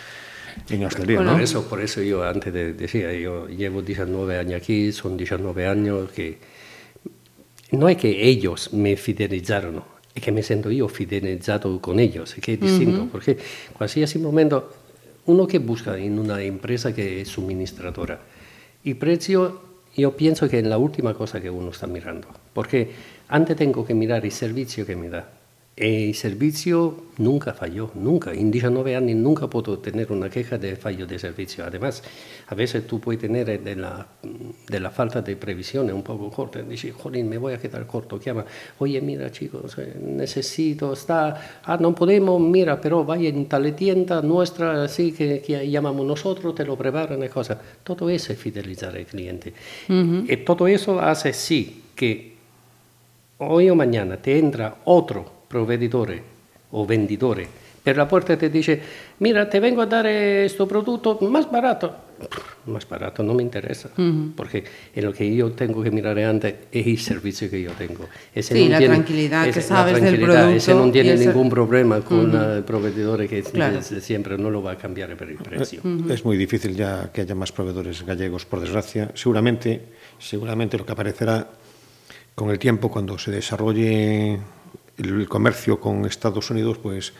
en 0.70 0.82
hostelería, 0.86 1.16
Bueno, 1.18 1.32
¿no? 1.32 1.36
Por 1.36 1.42
eso, 1.44 1.68
por 1.68 1.80
eso 1.82 2.00
yo 2.00 2.24
antes 2.24 2.50
de- 2.54 2.72
decía, 2.72 3.12
yo 3.12 3.48
llevo 3.48 3.82
19 3.82 4.38
años 4.38 4.54
aquí, 4.62 4.92
son 4.92 5.18
19 5.18 5.66
años 5.66 6.10
que 6.12 6.38
no 7.72 7.88
es 7.90 7.98
que 7.98 8.26
ellos 8.28 8.72
me 8.72 8.96
fidelizaron, 8.96 9.82
es 10.14 10.22
que 10.22 10.32
me 10.32 10.42
siento 10.42 10.70
yo 10.70 10.88
fidelizado 10.88 11.78
con 11.82 12.00
ellos, 12.00 12.34
que 12.40 12.54
es 12.54 12.60
distinto, 12.60 13.08
porque 13.12 13.36
cualquier 13.76 14.08
momento 14.20 14.70
uno 15.26 15.46
que 15.46 15.58
busca 15.58 15.96
en 15.98 16.18
una 16.18 16.40
empresa 16.42 16.94
que 16.94 17.20
es 17.20 17.28
suministradora 17.28 18.20
y 18.84 18.94
precio, 18.94 19.60
yo 19.94 20.16
pienso 20.16 20.48
que 20.48 20.58
es 20.58 20.66
la 20.66 20.78
última 20.78 21.14
cosa 21.14 21.40
que 21.40 21.50
uno 21.50 21.70
está 21.70 21.86
mirando, 21.86 22.28
porque 22.52 22.90
antes 23.28 23.56
tengo 23.56 23.86
que 23.86 23.94
mirar 23.94 24.24
el 24.24 24.32
servicio 24.32 24.86
que 24.86 24.96
me 24.96 25.08
da. 25.08 25.28
E 25.74 26.08
il 26.08 26.14
servizio 26.14 27.06
nunca 27.16 27.54
falló, 27.54 27.92
nunca. 27.94 28.30
In 28.34 28.50
19 28.50 28.94
anni 28.94 29.14
nunca 29.14 29.46
puedo 29.46 29.78
tener 29.78 30.12
una 30.12 30.28
queja 30.28 30.58
de 30.58 30.76
fallo 30.76 31.06
de 31.06 31.18
servicio. 31.18 31.64
Además, 31.64 32.02
a 32.48 32.54
veces 32.54 32.86
tú 32.86 33.00
puedes 33.00 33.22
tener 33.22 33.58
de 33.62 33.76
la, 33.76 34.06
de 34.68 34.80
la 34.80 34.90
falta 34.90 35.22
de 35.22 35.34
previsión 35.34 35.90
un 35.90 36.02
poco 36.02 36.30
corta. 36.30 36.60
Dices, 36.60 36.92
jolín, 36.94 37.26
me 37.26 37.38
voy 37.38 37.54
a 37.54 37.58
quedar 37.58 37.86
corto. 37.86 38.20
Llama, 38.20 38.44
oye, 38.80 39.00
mira 39.00 39.30
chicos, 39.30 39.78
eh, 39.78 39.96
necesito, 39.98 40.92
está, 40.92 41.60
ah, 41.64 41.78
no 41.80 41.94
podemos, 41.94 42.38
mira, 42.38 42.78
pero 42.78 43.02
vaya 43.02 43.30
en 43.30 43.46
tal 43.46 43.74
tienda 43.74 44.20
nuestra, 44.20 44.84
así 44.84 45.12
que, 45.12 45.40
que 45.40 45.70
llamamos 45.70 46.04
nosotros, 46.04 46.54
te 46.54 46.66
lo 46.66 46.76
preparan 46.76 47.24
y 47.24 47.28
cosas. 47.30 47.56
Todo 47.82 48.10
eso 48.10 48.34
es 48.34 48.38
fidelizar 48.38 48.94
al 48.94 49.06
cliente. 49.06 49.54
Y 49.88 50.36
todo 50.44 50.66
eso 50.66 51.00
hace 51.00 51.32
sí 51.32 51.84
que 51.94 52.34
hoy 53.38 53.70
o 53.70 53.74
mañana 53.74 54.18
te 54.18 54.38
entra 54.38 54.76
otro 54.84 55.41
proveedor 55.52 56.16
o 56.72 56.86
venditore 56.88 57.46
per 57.82 57.96
la 57.96 58.06
puerta 58.06 58.32
y 58.34 58.36
te 58.36 58.48
dice, 58.48 58.80
mira, 59.18 59.50
te 59.50 59.58
vengo 59.58 59.82
a 59.82 59.86
dar 59.86 60.06
este 60.06 60.64
producto 60.66 61.18
más 61.28 61.50
barato. 61.50 61.92
Más 62.66 62.86
barato 62.88 63.24
no 63.24 63.34
me 63.34 63.42
interesa, 63.42 63.90
porque 64.36 64.62
en 64.94 65.04
lo 65.04 65.12
que 65.12 65.26
yo 65.34 65.50
tengo 65.50 65.82
que 65.82 65.90
mirar 65.90 66.16
antes 66.20 66.54
es 66.70 66.86
el 66.86 66.98
servicio 66.98 67.50
que 67.50 67.60
yo 67.60 67.72
tengo. 67.74 68.06
Ese 68.32 68.54
Sí, 68.54 68.62
non 68.62 68.70
la 68.70 68.78
tiene- 68.78 68.94
tranquilidad 68.94 69.42
que 69.50 69.58
ese- 69.58 69.66
sabes 69.66 69.98
del 69.98 70.14
tranquilidad, 70.14 70.54
Ese 70.54 70.70
producto 70.70 70.78
non 70.78 70.92
tiene 70.94 71.12
ese- 71.18 71.26
ningún 71.26 71.50
problema 71.50 71.98
con 72.06 72.30
el 72.30 72.62
proveedor 72.62 73.26
que 73.26 73.42
Claro. 73.42 73.82
siempre 73.82 74.38
no 74.38 74.48
lo 74.54 74.62
va 74.62 74.72
a 74.72 74.78
cambiar 74.78 75.10
por 75.18 75.26
el 75.26 75.42
precio. 75.42 75.82
Es 76.06 76.22
muy 76.24 76.38
difícil 76.38 76.78
ya 76.78 77.10
que 77.10 77.22
haya 77.26 77.34
más 77.34 77.50
proveedores 77.50 78.06
gallegos, 78.06 78.46
por 78.46 78.60
desgracia. 78.62 79.10
Seguramente, 79.18 79.82
seguramente 80.22 80.78
lo 80.78 80.86
que 80.86 80.92
aparecerá 80.94 81.50
con 82.38 82.48
el 82.54 82.60
tiempo, 82.62 82.86
cuando 82.94 83.18
se 83.18 83.32
desarrolle 83.34 84.38
el 85.04 85.28
comercio 85.28 85.78
con 85.80 86.04
Estados 86.06 86.50
Unidos, 86.50 86.78
pues 86.78 87.12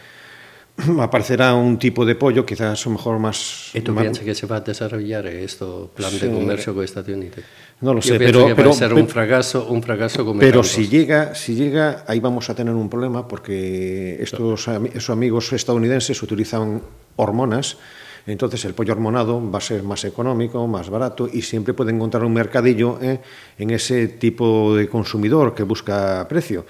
aparecerá 1.00 1.54
un 1.54 1.78
tipo 1.78 2.04
de 2.06 2.14
pollo 2.14 2.46
quizás 2.46 2.84
a 2.86 2.88
lo 2.88 2.96
mejor 2.96 3.18
más... 3.18 3.70
¿Y 3.74 3.80
tú 3.80 3.92
más- 3.92 4.02
piensas 4.02 4.24
que 4.24 4.34
se 4.34 4.46
va 4.46 4.56
a 4.56 4.60
desarrollar 4.60 5.26
este 5.26 5.64
plan 5.94 6.10
Sí. 6.10 6.18
de 6.26 6.32
comercio 6.32 6.74
con 6.74 6.84
Estados 6.84 7.08
Unidos? 7.10 7.36
No 7.80 7.94
lo 7.94 8.00
Yo 8.00 8.12
sé, 8.14 8.18
pero- 8.18 8.46
que 8.46 8.54
pero- 8.54 8.68
va 8.70 8.74
a 8.74 8.78
ser 8.78 8.88
pero- 8.90 9.00
un 9.00 9.08
fracaso, 9.08 9.66
un 9.68 9.82
fracaso 9.82 10.24
como 10.24 10.40
Pero 10.40 10.62
si 10.62 10.88
llega, 10.88 11.34
si 11.34 11.54
llega, 11.54 12.04
ahí 12.06 12.20
vamos 12.20 12.48
a 12.48 12.54
tener 12.54 12.74
un 12.74 12.88
problema 12.88 13.26
porque 13.28 14.16
estos, 14.22 14.68
esos 14.94 15.10
amigos 15.10 15.52
estadounidenses 15.52 16.22
utilizan 16.22 16.80
hormonas, 17.16 17.76
entonces 18.24 18.64
el 18.66 18.72
pollo 18.74 18.92
hormonado 18.92 19.50
va 19.50 19.58
a 19.58 19.60
ser 19.60 19.82
más 19.82 20.04
económico, 20.04 20.64
más 20.68 20.88
barato 20.88 21.28
y 21.30 21.42
siempre 21.42 21.74
puede 21.74 21.90
encontrar 21.90 22.24
un 22.24 22.32
mercadillo 22.32 22.98
¿eh? 23.02 23.20
en 23.58 23.70
ese 23.70 24.06
tipo 24.06 24.76
de 24.76 24.88
consumidor 24.88 25.52
que 25.54 25.64
busca 25.64 26.24
precio. 26.28 26.64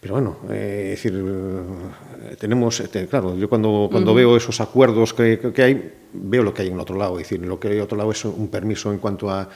Pero 0.00 0.14
bueno, 0.14 0.36
eh, 0.50 0.92
es 0.94 1.02
decir, 1.02 1.12
eh, 1.16 2.36
tenemos, 2.38 2.78
este, 2.80 3.06
claro, 3.08 3.36
yo 3.36 3.48
cuando, 3.48 3.88
cuando 3.90 4.14
veo 4.14 4.36
esos 4.36 4.60
acuerdos 4.60 5.12
que, 5.12 5.40
que, 5.52 5.62
hay, 5.62 5.92
veo 6.12 6.44
lo 6.44 6.54
que 6.54 6.62
hay 6.62 6.68
en 6.68 6.74
el 6.74 6.80
otro 6.80 6.96
lado. 6.96 7.18
Es 7.18 7.28
decir, 7.28 7.44
lo 7.44 7.58
que 7.58 7.68
hay 7.68 7.76
en 7.76 7.82
otro 7.82 7.98
lado 7.98 8.12
es 8.12 8.24
un 8.24 8.48
permiso 8.48 8.92
en 8.92 8.98
cuanto 8.98 9.28
a 9.28 9.48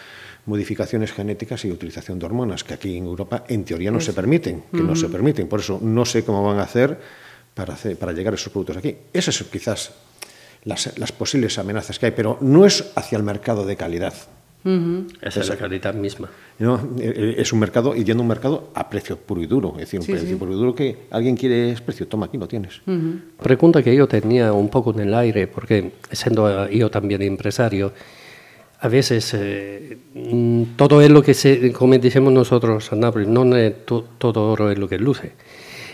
modificaciones 0.46 1.12
genéticas 1.12 1.64
y 1.64 1.70
utilización 1.70 2.18
de 2.18 2.26
hormonas, 2.26 2.64
que 2.64 2.74
aquí 2.74 2.96
en 2.96 3.06
Europa 3.06 3.44
en 3.48 3.64
teoría 3.64 3.92
no 3.92 4.00
se 4.00 4.12
permiten, 4.12 4.64
que 4.72 4.82
no 4.82 4.96
se 4.96 5.08
permiten. 5.08 5.46
Por 5.46 5.60
eso 5.60 5.78
no 5.80 6.04
sé 6.04 6.24
cómo 6.24 6.42
van 6.44 6.58
a 6.58 6.64
hacer 6.64 6.98
para, 7.54 7.74
hacer, 7.74 7.96
para 7.96 8.12
llegar 8.12 8.34
a 8.34 8.36
esos 8.36 8.52
productos 8.52 8.78
aquí. 8.78 8.96
Esas 9.12 9.36
son 9.36 9.46
quizás 9.52 9.92
las, 10.64 10.98
las 10.98 11.12
posibles 11.12 11.56
amenazas 11.58 12.00
que 12.00 12.06
hay, 12.06 12.12
pero 12.12 12.38
no 12.40 12.66
es 12.66 12.90
hacia 12.96 13.16
el 13.16 13.22
mercado 13.22 13.64
de 13.64 13.76
calidad. 13.76 14.14
Uh 14.64 14.68
-huh. 14.68 15.06
Esa 15.20 15.40
es 15.40 15.48
la 15.48 15.56
calidad 15.56 15.94
misma. 15.94 16.28
No, 16.58 16.78
es 16.98 17.52
un 17.52 17.58
mercado, 17.58 17.96
y 17.96 18.04
yendo 18.04 18.20
a 18.20 18.24
un 18.24 18.28
mercado 18.28 18.70
a 18.74 18.88
precio 18.88 19.16
puro 19.16 19.42
y 19.42 19.46
duro. 19.46 19.70
Es 19.74 19.80
decir, 19.86 20.00
un 20.00 20.06
sí, 20.06 20.12
precio 20.12 20.28
sí. 20.28 20.34
puro 20.36 20.52
y 20.52 20.54
duro 20.54 20.74
que 20.74 20.96
alguien 21.10 21.36
quiere 21.36 21.72
ese 21.72 21.82
precio, 21.82 22.06
toma, 22.06 22.26
aquí 22.26 22.38
lo 22.38 22.46
tienes. 22.46 22.80
Uh 22.86 22.90
-huh. 22.92 23.20
Pregunta 23.42 23.82
que 23.82 23.94
yo 23.94 24.06
tenía 24.06 24.52
un 24.52 24.68
poco 24.68 24.92
en 24.92 25.00
el 25.00 25.14
aire, 25.14 25.48
porque 25.48 25.92
siendo 26.12 26.68
yo 26.68 26.90
también 26.90 27.22
empresario, 27.22 27.92
a 28.78 28.88
veces 28.88 29.32
eh, 29.34 29.96
todo 30.76 31.00
es 31.00 31.10
lo 31.10 31.22
que, 31.22 31.34
se, 31.34 31.72
como 31.72 31.96
decimos 31.98 32.32
nosotros 32.32 32.92
a 32.92 32.96
Nápoles, 32.96 33.28
no 33.28 33.56
es 33.56 33.86
to, 33.86 34.04
todo 34.18 34.50
oro 34.50 34.70
es 34.72 34.78
lo 34.78 34.88
que 34.88 34.98
luce. 34.98 35.32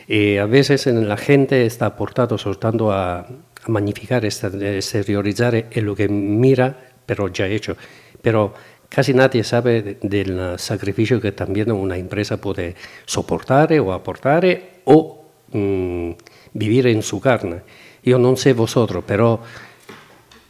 Y 0.08 0.38
a 0.38 0.46
veces 0.46 0.86
la 0.86 1.18
gente 1.18 1.66
está 1.66 1.84
aportado 1.84 2.38
soltando 2.38 2.90
a, 2.90 3.20
a 3.20 3.68
magnificar, 3.68 4.24
exteriorizar 4.24 5.66
en 5.70 5.84
lo 5.84 5.94
que 5.94 6.08
mira, 6.08 6.92
pero 7.04 7.28
ya 7.28 7.46
hecho. 7.46 7.76
Pero 8.22 8.54
casi 8.88 9.14
nadie 9.14 9.44
sabe 9.44 9.98
del 10.02 10.58
sacrificio 10.58 11.20
que 11.20 11.32
también 11.32 11.70
una 11.70 11.96
empresa 11.96 12.38
puede 12.38 12.74
soportar 13.04 13.72
o 13.80 13.92
aportar 13.92 14.44
o 14.84 15.24
mmm, 15.52 16.10
vivir 16.54 16.86
en 16.86 17.02
su 17.02 17.20
carne. 17.20 17.62
Yo 18.02 18.18
no 18.18 18.36
sé 18.36 18.54
vosotros, 18.54 19.04
pero 19.06 19.40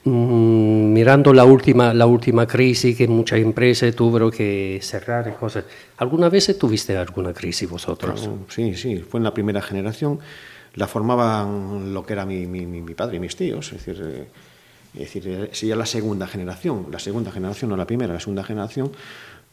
mmm, 0.04 0.92
mirando 0.92 1.32
la 1.32 1.44
última, 1.44 1.92
la 1.92 2.06
última 2.06 2.46
crisis 2.46 2.96
que 2.96 3.08
muchas 3.08 3.40
empresas 3.40 3.94
tuvieron 3.94 4.30
que 4.30 4.78
cerrar 4.82 5.28
y 5.28 5.32
cosas, 5.32 5.64
¿alguna 5.96 6.28
vez 6.28 6.56
tuviste 6.58 6.96
alguna 6.96 7.32
crisis 7.32 7.68
vosotros? 7.68 8.30
Sí, 8.48 8.74
sí, 8.74 8.96
fue 8.98 9.18
en 9.18 9.24
la 9.24 9.34
primera 9.34 9.60
generación. 9.60 10.20
La 10.74 10.86
formaban 10.86 11.92
lo 11.92 12.06
que 12.06 12.12
era 12.12 12.24
mi, 12.24 12.46
mi, 12.46 12.64
mi 12.66 12.94
padre 12.94 13.16
y 13.16 13.20
mis 13.20 13.34
tíos, 13.34 13.72
es 13.72 13.84
decir... 13.84 14.28
Eh, 14.94 15.02
es 15.02 15.12
decir, 15.12 15.50
sería 15.52 15.76
la 15.76 15.86
segunda 15.86 16.26
generación, 16.26 16.86
la 16.90 16.98
segunda 16.98 17.30
generación, 17.30 17.70
no 17.70 17.76
la 17.76 17.86
primera, 17.86 18.14
la 18.14 18.20
segunda 18.20 18.44
generación, 18.44 18.92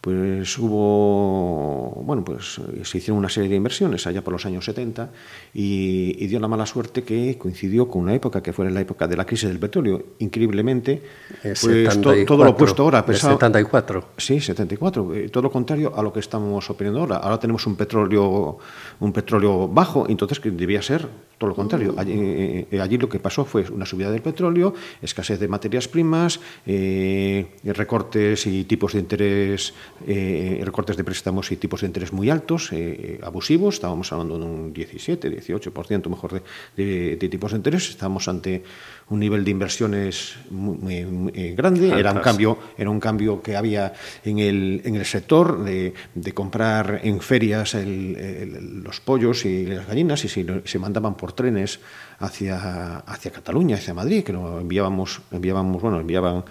pues 0.06 0.60
hubo, 0.60 2.04
bueno, 2.04 2.24
pues 2.24 2.62
se 2.84 2.98
hicieron 3.00 3.18
una 3.18 3.28
serie 3.28 3.50
de 3.50 3.56
inversiones 3.56 4.06
allá 4.06 4.22
por 4.22 4.34
los 4.34 4.46
años 4.46 4.64
70 4.64 5.10
y, 5.52 6.16
y, 6.24 6.28
dio 6.28 6.40
la 6.40 6.48
mala 6.48 6.68
suerte 6.68 7.02
que 7.02 7.36
coincidió 7.40 7.88
con 7.88 8.04
una 8.04 8.14
época 8.14 8.44
que 8.44 8.54
fue 8.54 8.70
la 8.70 8.82
época 8.82 9.08
de 9.08 9.18
la 9.18 9.26
crisis 9.26 9.50
del 9.50 9.58
petróleo. 9.58 10.04
Increíblemente, 10.20 11.02
pues 11.42 11.58
74, 11.58 12.02
to, 12.02 12.26
todo 12.28 12.44
lo 12.44 12.52
opuesto 12.52 12.84
ahora. 12.84 13.04
Pesado, 13.04 13.34
74. 13.34 14.10
Sí, 14.16 14.40
74. 14.40 15.16
Eh, 15.16 15.30
todo 15.30 15.42
lo 15.42 15.52
contrario 15.52 15.92
a 15.96 16.04
lo 16.04 16.14
que 16.14 16.20
estamos 16.20 16.70
opinando 16.70 17.00
ahora. 17.00 17.18
Ahora 17.18 17.40
tenemos 17.40 17.66
un 17.66 17.76
petróleo, 17.76 18.60
un 19.00 19.12
petróleo 19.12 19.68
bajo, 19.68 20.06
entonces 20.08 20.40
que 20.40 20.52
debía 20.52 20.84
ser 20.84 21.08
todo 21.40 21.50
lo 21.50 21.56
contrario. 21.56 21.96
Allí, 21.98 22.14
eh, 22.16 22.80
allí, 22.80 23.00
lo 23.00 23.10
que 23.10 23.20
pasó 23.20 23.44
fue 23.44 23.66
una 23.72 23.88
subida 23.88 24.12
del 24.12 24.22
petróleo, 24.22 24.74
escasez 25.02 25.40
de 25.40 25.48
materias 25.48 25.88
primas, 25.88 26.40
eh, 26.66 27.48
recortes 27.64 28.46
y 28.48 28.66
tipos 28.66 28.94
de 28.94 29.00
interés 29.00 29.74
eh, 30.08 30.62
recortes 30.64 30.98
de 30.98 31.04
préstamos 31.04 31.52
y 31.52 31.58
tipos 31.58 31.82
de 31.82 31.88
interés 31.88 32.12
muy 32.12 32.30
altos, 32.30 32.70
eh, 32.72 33.20
abusivos, 33.24 33.76
estábamos 33.76 34.12
hablando 34.12 34.38
de 34.38 34.46
un 34.46 34.74
17, 34.74 35.32
18% 35.42 36.10
mejor 36.10 36.34
de, 36.34 36.42
de, 36.76 37.16
de, 37.16 37.30
tipos 37.30 37.52
de 37.52 37.58
interés, 37.58 37.90
estábamos 37.90 38.28
ante 38.28 38.64
un 39.10 39.20
nivel 39.20 39.44
de 39.44 39.52
inversiones 39.52 40.36
muy, 40.50 40.78
muy, 40.78 41.06
muy 41.06 41.54
grande, 41.54 41.98
era 41.98 42.12
un, 42.12 42.20
cambio, 42.20 42.58
era 42.78 42.90
un 42.90 43.00
cambio 43.00 43.42
que 43.42 43.56
había 43.56 43.94
en 44.24 44.40
el, 44.40 44.82
en 44.84 44.96
el 44.96 45.06
sector 45.06 45.64
de, 45.64 45.94
de 46.14 46.34
comprar 46.34 47.02
en 47.04 47.22
ferias 47.22 47.76
el, 47.76 48.16
el, 48.16 48.84
los 48.84 49.00
pollos 49.00 49.46
y 49.46 49.66
las 49.66 49.88
gallinas 49.88 50.26
y 50.26 50.30
se, 50.30 50.46
se 50.66 50.80
mandaban 50.80 51.16
por 51.16 51.34
trenes 51.34 51.80
hacia, 52.20 52.98
hacia 52.98 53.32
Cataluña, 53.32 53.78
hacia 53.78 53.94
Madrid, 53.94 54.24
que 54.24 54.34
lo 54.34 54.60
enviábamos, 54.60 55.22
enviábamos 55.32 55.82
bueno, 55.82 56.00
enviaban 56.00 56.44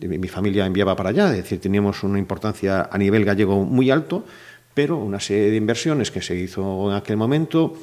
mi 0.00 0.28
familia 0.28 0.66
enviaba 0.66 0.96
para 0.96 1.10
allá, 1.10 1.30
es 1.30 1.36
decir, 1.36 1.60
teníamos 1.60 2.02
una 2.02 2.18
importancia 2.18 2.88
a 2.90 2.98
nivel 2.98 3.24
gallego 3.24 3.64
muy 3.64 3.90
alto, 3.90 4.24
pero 4.74 4.98
una 4.98 5.20
serie 5.20 5.50
de 5.50 5.56
inversiones 5.56 6.10
que 6.10 6.20
se 6.20 6.34
hizo 6.34 6.90
en 6.90 6.96
aquel 6.96 7.16
momento 7.16 7.74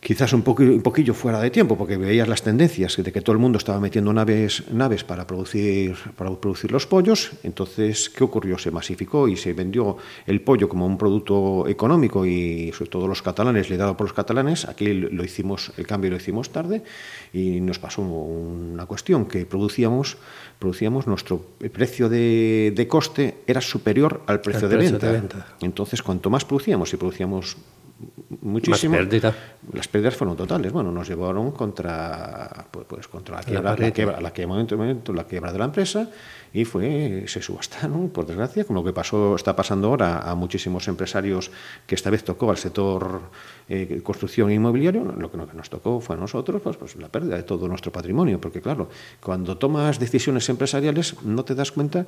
quizás 0.00 0.32
un, 0.32 0.42
poco, 0.42 0.62
un 0.62 0.82
poquillo 0.82 1.12
fuera 1.14 1.40
de 1.40 1.50
tiempo, 1.50 1.76
porque 1.76 1.96
veías 1.96 2.28
las 2.28 2.42
tendencias 2.42 2.96
de 2.96 3.12
que 3.12 3.20
todo 3.20 3.32
el 3.32 3.38
mundo 3.38 3.58
estaba 3.58 3.80
metiendo 3.80 4.12
naves, 4.12 4.64
naves 4.70 5.04
para, 5.04 5.26
producir, 5.26 5.96
para 6.16 6.30
producir 6.30 6.70
los 6.70 6.86
pollos. 6.86 7.32
Entonces, 7.42 8.08
¿qué 8.08 8.24
ocurrió? 8.24 8.58
Se 8.58 8.70
masificó 8.70 9.28
y 9.28 9.36
se 9.36 9.52
vendió 9.52 9.96
el 10.26 10.40
pollo 10.40 10.68
como 10.68 10.86
un 10.86 10.96
producto 10.96 11.66
económico 11.68 12.24
y 12.24 12.72
sobre 12.72 12.90
todo 12.90 13.08
los 13.08 13.22
catalanes, 13.22 13.70
liderado 13.70 13.96
por 13.96 14.06
los 14.06 14.14
catalanes. 14.14 14.66
Aquí 14.66 14.92
lo 14.92 15.24
hicimos, 15.24 15.72
el 15.76 15.86
cambio 15.86 16.10
lo 16.10 16.16
hicimos 16.16 16.50
tarde 16.50 16.82
y 17.32 17.60
nos 17.60 17.78
pasó 17.78 18.02
una 18.02 18.86
cuestión 18.86 19.26
que 19.26 19.46
producíamos, 19.46 20.16
producíamos 20.58 21.06
nuestro 21.06 21.44
precio 21.72 22.08
de, 22.08 22.72
de 22.74 22.88
coste 22.88 23.38
era 23.46 23.60
superior 23.60 24.22
al 24.26 24.40
precio, 24.40 24.68
de, 24.68 24.76
venta. 24.76 25.06
de 25.06 25.12
venta. 25.12 25.46
Entonces, 25.60 26.02
cuanto 26.02 26.30
más 26.30 26.44
producíamos 26.44 26.92
y 26.92 26.96
producíamos 26.96 27.56
muchísimo. 28.42 28.96
Más 28.96 29.06
pérdida. 29.06 29.34
Las 29.72 29.88
pérdidas 29.88 30.16
fueron 30.16 30.36
totales. 30.36 30.72
Bueno, 30.72 30.92
nos 30.92 31.08
llevaron 31.08 31.50
contra, 31.52 32.66
pues, 32.70 32.86
pues 32.86 33.08
contra 33.08 33.36
la 33.36 33.42
quiebra, 33.42 33.62
la, 33.62 33.70
la, 33.70 33.90
quiebra, 33.90 34.20
la, 34.20 34.30
quiebra, 34.30 34.64
momento, 34.76 35.12
la 35.12 35.24
quiebra 35.24 35.52
de 35.52 35.58
la 35.58 35.64
empresa 35.66 36.08
y 36.52 36.64
fue 36.64 37.24
se 37.26 37.42
subastaron, 37.42 38.08
por 38.10 38.26
desgracia, 38.26 38.64
con 38.64 38.74
lo 38.74 38.84
que 38.84 38.92
pasó 38.92 39.36
está 39.36 39.54
pasando 39.54 39.88
ahora 39.88 40.20
a 40.20 40.34
muchísimos 40.34 40.88
empresarios 40.88 41.50
que 41.86 41.94
esta 41.94 42.10
vez 42.10 42.24
tocó 42.24 42.50
al 42.50 42.56
sector 42.56 43.20
eh, 43.68 44.00
construcción 44.02 44.50
inmobiliario. 44.50 45.04
Lo 45.04 45.30
que 45.30 45.36
nos 45.36 45.68
tocó 45.68 46.00
fue 46.00 46.16
a 46.16 46.18
nosotros, 46.18 46.62
pues, 46.62 46.76
pues 46.76 46.96
la 46.96 47.08
pérdida 47.08 47.36
de 47.36 47.42
todo 47.42 47.68
nuestro 47.68 47.92
patrimonio, 47.92 48.40
porque 48.40 48.60
claro, 48.60 48.88
cuando 49.20 49.58
tomas 49.58 49.98
decisiones 49.98 50.48
empresariales 50.48 51.22
no 51.22 51.44
te 51.44 51.54
das 51.54 51.72
cuenta 51.72 52.06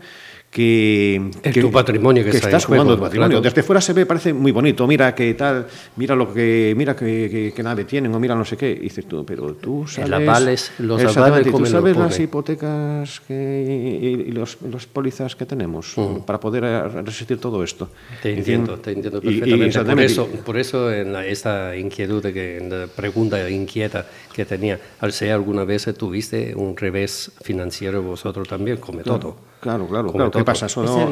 que 0.51 1.31
es 1.45 1.55
que, 1.55 1.61
tu 1.61 1.71
patrimonio 1.71 2.25
que, 2.25 2.31
que 2.31 2.37
está 2.39 2.49
estás 2.49 2.65
jugando 2.65 2.97
tu 2.97 3.03
patrimonio. 3.03 3.39
Claro. 3.39 3.43
Desde 3.43 3.63
fuera 3.63 3.81
se 3.81 3.93
ve 3.93 4.05
parece 4.05 4.33
muy 4.33 4.51
bonito. 4.51 4.85
Mira 4.87 5.15
qué 5.15 5.33
tal, 5.35 5.67
mira 5.95 6.17
lo 6.17 6.35
que 6.35 6.75
mira 6.77 6.97
qué, 6.97 7.29
qué, 7.31 7.53
qué 7.55 7.63
nave 7.63 7.85
tienen 7.85 8.13
o 8.13 8.19
mira 8.19 8.35
no 8.35 8.45
sé 8.45 8.57
qué. 8.57 8.73
Y 8.73 8.81
dices 8.81 9.07
tú, 9.07 9.25
pero 9.25 9.55
tú 9.55 9.87
sabes. 9.87 10.09
El 10.09 10.15
avales, 10.15 10.73
los 10.79 11.17
avales, 11.17 11.49
tú 11.49 11.67
sabes 11.67 11.97
las 11.97 12.19
hipotecas 12.19 13.21
que, 13.21 14.01
y, 14.03 14.29
y 14.29 14.33
los, 14.33 14.59
los, 14.63 14.87
pólizas 14.89 15.37
que 15.37 15.47
tenemos 15.47 15.97
uh 15.97 16.01
-huh. 16.01 16.25
para 16.25 16.41
poder 16.41 16.65
resistir 17.05 17.39
todo 17.39 17.63
esto. 17.63 17.89
Te 18.21 18.37
entiendo, 18.37 18.77
te 18.79 18.91
entiendo 18.91 19.21
perfectamente. 19.21 19.77
Y, 19.77 19.81
y 19.81 19.85
por, 19.85 20.01
eso, 20.01 20.29
por 20.45 20.57
eso 20.59 20.93
en 20.93 21.13
la, 21.13 21.25
esta 21.25 21.77
inquietud, 21.77 22.23
que, 22.23 22.59
en 22.59 22.71
la 22.71 22.87
pregunta 22.89 23.49
inquieta 23.49 24.05
que 24.35 24.45
tenía, 24.45 24.81
al 24.99 25.13
ser 25.13 25.31
alguna 25.31 25.65
vez 25.65 25.87
tuviste 25.97 26.55
un 26.57 26.77
revés 26.77 27.31
financiero 27.41 28.03
vosotros 28.03 28.49
también, 28.49 28.79
come 28.79 29.05
todo. 29.05 29.50
Claro, 29.61 29.87
claro, 29.87 30.11
claro. 30.11 30.31
¿Qué 30.31 30.43
pasa? 30.43 30.67
Eso 30.67 30.83
no... 30.83 31.11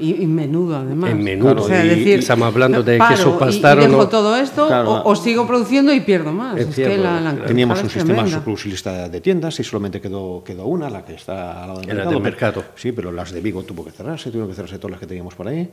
y, 0.00 0.22
y, 0.22 0.26
menudo, 0.26 0.76
además. 0.76 1.10
En 1.10 1.22
menudo. 1.22 1.50
Claro, 1.50 1.64
o 1.64 1.68
sea, 1.68 1.84
decir, 1.84 2.20
estamos 2.20 2.46
hablando 2.46 2.82
de 2.82 2.96
paro 2.96 3.14
que 3.14 3.22
supastaron. 3.22 3.84
Y, 3.84 3.86
y 3.86 3.90
dejo 3.90 4.08
todo 4.08 4.34
esto 4.38 4.66
claro, 4.66 4.90
o, 4.90 5.10
o, 5.10 5.14
sigo 5.14 5.46
produciendo 5.46 5.92
y 5.92 6.00
pierdo 6.00 6.32
más. 6.32 6.56
Es, 6.56 6.74
cierto, 6.74 6.96
que 6.96 7.02
la, 7.02 7.20
la 7.20 7.44
Teníamos 7.44 7.82
un 7.82 7.90
sistema 7.90 8.26
sucursista 8.26 9.10
de 9.10 9.20
tiendas 9.20 9.60
y 9.60 9.64
solamente 9.64 10.00
quedó, 10.00 10.42
quedó 10.42 10.64
una, 10.64 10.88
la 10.88 11.04
que 11.04 11.14
está 11.14 11.64
al 11.64 11.68
lado 11.68 11.80
del 11.80 11.88
mercado. 11.88 12.10
Del 12.10 12.22
mercado. 12.22 12.64
Sí, 12.76 12.92
pero 12.92 13.12
las 13.12 13.30
de 13.30 13.42
Vigo 13.42 13.62
tuvo 13.62 13.84
que 13.84 13.90
cerrarse, 13.90 14.30
tuvieron 14.30 14.48
que 14.48 14.54
cerrarse 14.54 14.78
todas 14.78 14.92
las 14.92 15.00
que 15.00 15.06
teníamos 15.06 15.34
por 15.34 15.48
ahí. 15.48 15.68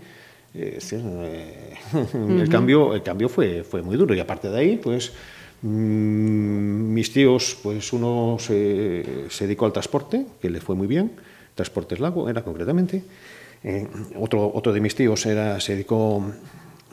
Eh, 0.53 0.77
sí, 0.81 0.97
eh, 0.99 1.73
uh 1.93 1.97
-huh. 2.17 2.41
el, 2.41 2.49
cambio, 2.49 2.93
el 2.95 3.01
cambio 3.01 3.29
fue, 3.29 3.63
fue 3.63 3.81
muy 3.81 3.95
duro 3.95 4.13
y 4.13 4.19
aparte 4.19 4.49
de 4.49 4.59
ahí, 4.59 4.77
pues 4.77 5.13
mmm, 5.61 6.93
mis 6.93 7.13
tíos, 7.13 7.57
pues 7.63 7.93
uno 7.93 8.35
se, 8.39 9.27
se, 9.29 9.45
dedicó 9.45 9.65
al 9.65 9.71
transporte, 9.71 10.25
que 10.41 10.49
le 10.49 10.59
fue 10.59 10.75
muy 10.75 10.87
bien, 10.87 11.11
Transportes 11.59 11.99
Lago 11.99 12.29
era 12.29 12.41
concretamente, 12.41 13.03
eh, 13.65 13.85
otro, 14.15 14.49
otro 14.53 14.71
de 14.71 14.79
mis 14.79 14.95
tíos 14.95 15.25
era, 15.25 15.59
se 15.59 15.73
dedicó 15.73 16.23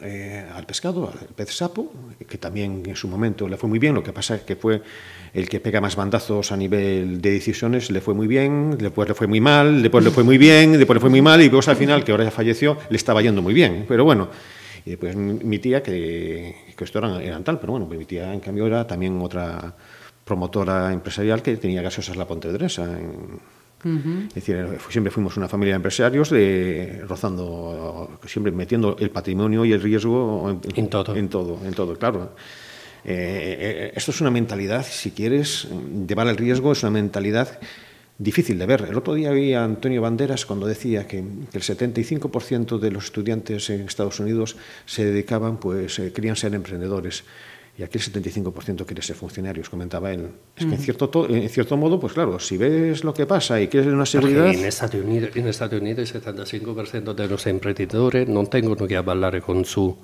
eh, 0.03 0.45
al 0.53 0.67
pescado, 0.67 1.09
al 1.09 1.29
pez 1.37 1.55
sapo, 1.55 1.93
que 2.29 2.37
también 2.37 2.83
en 2.85 2.97
su 2.97 3.07
momento 3.07 3.49
le 3.49 3.57
fue 3.57 3.69
muy 3.69 3.79
bien, 3.79 3.95
lo 3.95 4.03
que 4.03 4.13
pasa 4.13 4.35
es 4.35 4.43
que 4.43 4.57
fue 4.57 4.83
el 5.33 5.49
que 5.49 5.61
pega 5.61 5.81
más 5.81 5.95
bandazos 5.95 6.51
a 6.51 6.57
nivel 6.57 7.23
de 7.23 7.31
decisiones, 7.31 7.93
le 7.93 8.01
fue 8.01 8.13
muy 8.13 8.27
bien, 8.27 8.77
después 8.77 9.09
le 9.09 9.15
fue 9.15 9.29
muy 9.29 9.41
mal, 9.41 9.83
después 9.83 10.05
le 10.05 10.11
fue 10.11 10.25
muy 10.25 10.37
bien, 10.37 10.73
después 10.73 10.97
le 10.97 11.01
fue 11.01 11.11
muy 11.11 11.23
mal, 11.23 11.41
y 11.41 11.49
pues 11.49 11.69
al 11.69 11.77
final, 11.77 12.03
que 12.03 12.11
ahora 12.11 12.25
ya 12.25 12.33
falleció, 12.33 12.77
le 12.91 12.97
estaba 12.97 13.23
yendo 13.23 13.41
muy 13.41 13.55
bien, 13.55 13.85
pero 13.87 14.05
bueno, 14.05 14.29
y 14.85 14.91
después 14.91 15.15
mi 15.15 15.61
tía, 15.61 15.81
que, 15.81 16.75
que 16.77 16.85
esto 16.85 16.99
eran, 16.99 17.21
eran 17.23 17.45
tal, 17.45 17.61
pero 17.61 17.71
bueno, 17.73 17.87
mi 17.87 18.05
tía 18.05 18.35
en 18.35 18.41
cambio 18.41 18.67
era 18.67 18.85
también 18.85 19.21
otra 19.23 19.77
promotora 20.25 20.93
empresarial 20.93 21.41
que 21.41 21.57
tenía 21.57 21.83
gasosas 21.83 22.17
La 22.17 22.27
Pontedresa 22.27 22.85
en, 22.85 23.39
Es 23.85 24.35
decir, 24.35 24.57
eh, 24.57 24.79
siempre 24.89 25.11
fuimos 25.11 25.37
una 25.37 25.49
familia 25.49 25.75
de 25.75 25.77
empresarios 25.77 26.31
de, 26.31 27.03
rozando, 27.07 28.19
siempre 28.27 28.51
metiendo 28.51 28.97
el 28.99 29.11
patrimonio 29.11 29.65
y 29.65 29.73
el 29.73 29.81
riesgo 29.81 30.51
en, 30.51 30.61
En 30.75 30.89
todo. 30.89 31.15
En 31.15 31.29
todo, 31.29 31.61
en 31.65 31.75
todo, 31.75 31.97
claro. 31.97 32.35
Eh, 33.05 33.57
eh, 33.61 33.93
esto 33.95 34.11
es 34.11 34.21
una 34.21 34.33
mentalidad, 34.33 34.85
si 34.85 35.13
quieres, 35.13 35.69
llevar 36.09 36.27
el 36.27 36.37
riesgo 36.37 36.73
es 36.73 36.83
una 36.83 36.91
mentalidad 36.91 37.61
difícil 38.19 38.59
de 38.59 38.67
ver. 38.67 38.87
El 38.89 38.97
otro 38.97 39.15
día 39.15 39.31
vi 39.31 39.55
a 39.55 39.65
Antonio 39.65 40.01
Banderas 40.03 40.47
cuando 40.47 40.67
decía 40.67 41.07
que, 41.07 41.23
que 41.51 41.59
el 41.59 41.63
75% 41.63 42.79
de 42.79 42.91
los 42.91 43.05
estudiantes 43.05 43.71
en 43.71 43.83
Estados 43.83 44.21
Unidos 44.21 44.57
se 44.87 45.05
dedicaban, 45.05 45.59
pues, 45.59 45.99
eh, 45.99 46.13
querían 46.13 46.37
ser 46.37 46.55
emprendedores. 46.55 47.25
Y 47.79 47.83
aquí 47.83 47.99
el 47.99 48.05
75% 48.05 48.87
quiere 48.87 49.03
ser 49.03 49.17
funcionarios, 49.17 49.69
comentaba 49.69 50.11
él. 50.11 50.31
Es 50.57 50.65
que 50.65 50.75
en 50.77 50.79
cierto, 50.81 51.11
to- 51.11 51.29
en 51.29 51.47
cierto 51.51 51.77
modo, 51.77 52.01
pues 52.01 52.15
claro, 52.15 52.39
si 52.39 52.57
ves 52.57 53.05
lo 53.05 53.13
que 53.13 53.27
pasa 53.27 53.61
y 53.61 53.69
quieres 53.69 53.93
una 53.93 54.07
seguridad... 54.07 54.47
In 54.51 54.73
Stati 54.73 54.97
Uniti, 54.97 55.39
in 55.39 55.53
Stati 55.53 55.77
Uniti 55.77 56.01
il 56.01 56.07
75% 56.09 57.13
dei 57.13 57.29
nostri 57.29 57.51
imprenditori 57.51 58.25
non 58.29 58.49
tengono 58.49 58.87
che 58.87 59.03
ballare 59.03 59.43
con 59.43 59.63
su, 59.67 59.95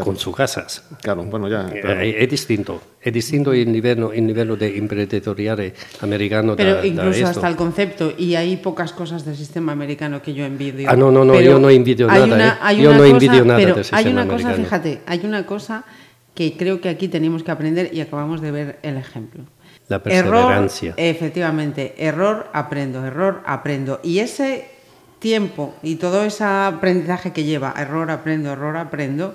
con 0.00 0.16
su 0.18 0.32
casas. 0.32 0.82
Claro, 1.00 1.22
bueno, 1.22 1.48
ya... 1.48 1.68
Eh, 1.72 1.78
claro. 1.80 2.00
È 2.00 2.26
distinto, 2.26 2.80
è 2.98 3.10
distinto 3.12 3.52
il 3.52 3.70
livello, 3.70 4.12
il 4.12 4.24
livello 4.24 4.56
di 4.56 4.76
imprenditoriale 4.76 5.74
americano 6.00 6.54
Pero 6.56 6.70
da, 6.74 6.80
da 6.80 6.86
incluso 6.86 7.10
esto. 7.10 7.26
hasta 7.28 7.46
el 7.48 7.54
concepto, 7.54 8.12
y 8.18 8.34
hay 8.34 8.56
pocas 8.56 8.92
cosas 8.92 9.24
del 9.24 9.36
sistema 9.36 9.70
americano 9.70 10.20
que 10.20 10.34
yo 10.34 10.44
envidio. 10.44 10.90
Ah, 10.90 10.96
no, 10.96 11.12
no, 11.12 11.24
no, 11.24 11.34
Pero 11.34 11.52
yo 11.52 11.58
no 11.60 11.70
envidio 11.70 12.10
hay 12.10 12.20
nada, 12.22 12.34
una- 12.34 12.48
¿eh? 12.48 12.58
hay 12.62 12.82
Yo 12.82 12.90
no 12.90 12.98
cosa- 12.98 13.08
envidio 13.10 13.44
nada 13.44 13.58
pero 13.60 13.74
del 13.76 13.78
Hay 13.78 13.84
sistema 13.84 14.10
una 14.10 14.24
cosa, 14.32 14.48
americano. 14.48 14.64
fíjate, 14.64 15.00
hay 15.06 15.20
una 15.24 15.46
cosa 15.46 15.84
que 16.34 16.56
creo 16.56 16.80
que 16.80 16.88
aquí 16.88 17.08
tenemos 17.08 17.42
que 17.42 17.50
aprender 17.50 17.90
y 17.92 18.00
acabamos 18.00 18.40
de 18.40 18.50
ver 18.50 18.78
el 18.82 18.96
ejemplo. 18.96 19.44
La 19.88 19.96
Error, 19.96 20.02
perseverancia. 20.32 20.94
efectivamente, 20.96 21.94
error, 21.98 22.48
aprendo, 22.52 23.04
error, 23.04 23.42
aprendo. 23.44 24.00
Y 24.02 24.20
ese 24.20 24.66
tiempo 25.18 25.74
y 25.82 25.96
todo 25.96 26.24
ese 26.24 26.44
aprendizaje 26.44 27.32
que 27.32 27.44
lleva, 27.44 27.74
error, 27.76 28.10
aprendo, 28.10 28.50
error, 28.52 28.76
aprendo, 28.76 29.34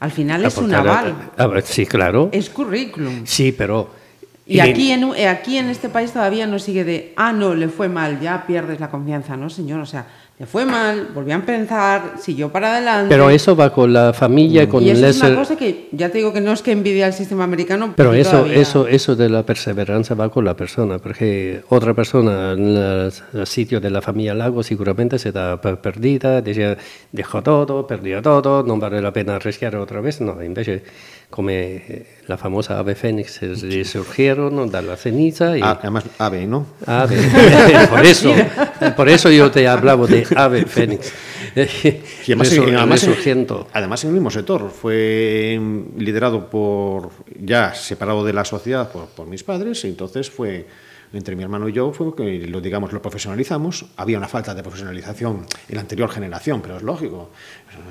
al 0.00 0.10
final 0.10 0.44
es 0.44 0.56
un 0.56 0.74
aval, 0.74 1.14
Ah, 1.38 1.48
sì, 1.62 1.86
claro. 1.86 2.30
es 2.32 2.50
currículum. 2.50 3.24
Sì, 3.24 3.52
però... 3.52 3.86
Y 4.44 4.58
aquí 4.58 4.90
en, 4.90 5.04
eh, 5.14 5.28
aquí 5.28 5.56
en 5.56 5.70
este 5.70 5.88
país 5.88 6.12
todavía 6.12 6.46
no 6.48 6.58
sigue 6.58 6.82
de, 6.82 7.12
ah, 7.16 7.32
no, 7.32 7.54
le 7.54 7.68
fue 7.68 7.88
mal, 7.88 8.18
ya 8.20 8.44
pierdes 8.44 8.80
la 8.80 8.90
confianza. 8.90 9.36
No, 9.36 9.48
señor, 9.48 9.78
o 9.80 9.86
sea, 9.86 10.06
le 10.42 10.46
fue 10.48 10.66
mal, 10.66 11.10
volvió 11.14 11.34
a 11.34 11.36
empezar, 11.36 12.14
siguió 12.18 12.50
para 12.50 12.72
adelante. 12.72 13.14
Però 13.14 13.30
eso 13.30 13.54
va 13.54 13.70
con 13.72 13.92
la 13.92 14.12
famiglia, 14.12 14.68
con 14.68 14.82
y 14.82 14.90
eso 14.90 15.06
es 15.06 15.20
una 15.22 15.36
cosa 15.36 15.54
que 15.54 15.86
ya 15.92 16.08
te 16.08 16.18
digo 16.18 16.32
que 16.32 16.40
no 16.40 16.50
es 16.50 16.62
que 16.62 16.72
envidia 16.72 17.06
el 17.06 17.12
sistema 17.12 17.44
americano, 17.44 17.94
porque 17.96 18.18
eso, 18.18 18.38
todavía- 18.38 18.56
eso, 18.56 18.88
eso 18.88 19.14
della 19.14 19.44
perseveranza 19.44 20.16
va 20.16 20.30
con 20.30 20.44
la 20.44 20.56
persona, 20.56 20.98
perché 20.98 21.62
otra 21.68 21.94
persona 21.94 22.56
nel 22.56 23.12
sitio 23.44 23.78
della 23.78 24.00
famiglia 24.00 24.34
Lago 24.34 24.62
sicuramente 24.62 25.16
si 25.16 25.30
dà 25.30 25.58
per 25.58 25.76
perdita, 25.78 26.40
dice 26.40 26.76
dejo 27.10 27.40
todo, 27.40 27.86
perdió 27.86 28.20
todo, 28.20 28.64
non 28.64 28.80
vale 28.80 29.00
la 29.00 29.12
pena 29.12 29.38
rischiare 29.38 29.76
otra 29.76 30.00
vez, 30.00 30.20
no, 30.20 30.42
invece 30.42 30.82
come 31.30 31.52
eh, 31.88 32.06
la 32.26 32.36
famosa 32.36 32.78
ave 32.78 32.94
fénix 32.94 33.38
se 33.40 33.54
risurgieron 33.54 34.68
dalla 34.70 34.96
ceniza 34.96 35.56
y... 35.56 35.62
Ah, 35.62 35.78
además, 35.80 36.04
ave, 36.18 36.46
¿no? 36.46 36.66
Ave, 36.84 37.16
por 37.90 38.04
eso, 38.04 38.34
por 38.96 39.08
eso 39.08 39.30
yo 39.30 39.50
te 39.50 39.66
hablaba 39.66 40.06
de 40.06 40.26
ave 40.36 40.64
fénix. 40.66 41.12
Y 41.54 42.32
además, 42.32 42.52
Resur- 42.52 42.68
en- 42.68 42.76
además, 42.76 43.02
en- 43.02 43.08
resurgiendo. 43.10 43.68
además 43.72 44.04
en 44.04 44.08
el 44.10 44.14
mismo 44.14 44.30
sector. 44.30 44.70
Fue 44.70 45.58
mm, 45.60 45.98
liderado 45.98 46.48
por, 46.50 47.10
ya 47.40 47.74
separado 47.74 48.24
de 48.24 48.32
la 48.32 48.44
sociedad 48.44 48.90
por, 48.90 49.06
por 49.06 49.26
mis 49.26 49.42
padres, 49.44 49.84
y 49.84 49.88
entonces 49.88 50.30
fue, 50.30 50.66
entre 51.12 51.36
mi 51.36 51.42
hermano 51.42 51.68
y 51.68 51.72
yo, 51.72 51.92
fue 51.92 52.14
que 52.16 52.46
lo, 52.46 52.60
digamos, 52.62 52.92
lo 52.92 53.02
profesionalizamos. 53.02 53.84
Había 53.96 54.16
una 54.16 54.28
falta 54.28 54.54
de 54.54 54.62
profesionalización 54.62 55.44
en 55.68 55.74
la 55.74 55.82
anterior 55.82 56.08
generación, 56.10 56.62
pero 56.62 56.78
es 56.78 56.82
lógico. 56.82 57.30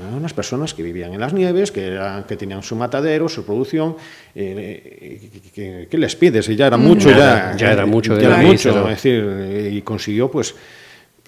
Eran 0.02 0.16
unas 0.16 0.34
personas 0.34 0.74
que 0.74 0.82
vivían 0.82 1.14
en 1.14 1.20
las 1.20 1.32
nieves, 1.34 1.72
que, 1.72 1.86
eran- 1.88 2.24
que 2.24 2.36
tenían 2.36 2.64
su 2.64 2.76
matadero, 2.76 3.30
su 3.30 3.46
producción. 3.46 3.96
eh, 4.34 5.88
¿qué, 5.90 5.98
les 5.98 6.16
pides? 6.16 6.50
Y 6.50 6.56
ya 6.56 6.68
era 6.68 6.78
mucho, 6.78 7.10
Ya 7.12 7.18
ya, 7.18 7.24
era- 7.50 7.58
ya 7.58 7.72
era 7.74 7.86
mucho, 7.86 8.16
ya 8.16 8.28
era 8.28 8.40
era 8.42 8.48
mucho. 8.48 8.90
Es 8.90 8.96
decir, 9.04 9.24
eh, 9.28 9.70
y 9.74 9.82
consiguió, 9.84 10.32
pues, 10.32 10.56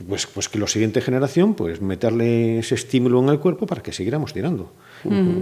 pues, 0.07 0.25
pues 0.25 0.49
que 0.49 0.57
la 0.57 0.67
siguiente 0.67 1.01
generación, 1.01 1.53
pues 1.53 1.81
meterle 1.81 2.59
ese 2.59 2.75
estímulo 2.75 3.21
en 3.21 3.29
el 3.29 3.39
cuerpo 3.39 3.67
para 3.67 3.81
que 3.81 3.91
siguiéramos 3.91 4.33
tirando. 4.33 4.71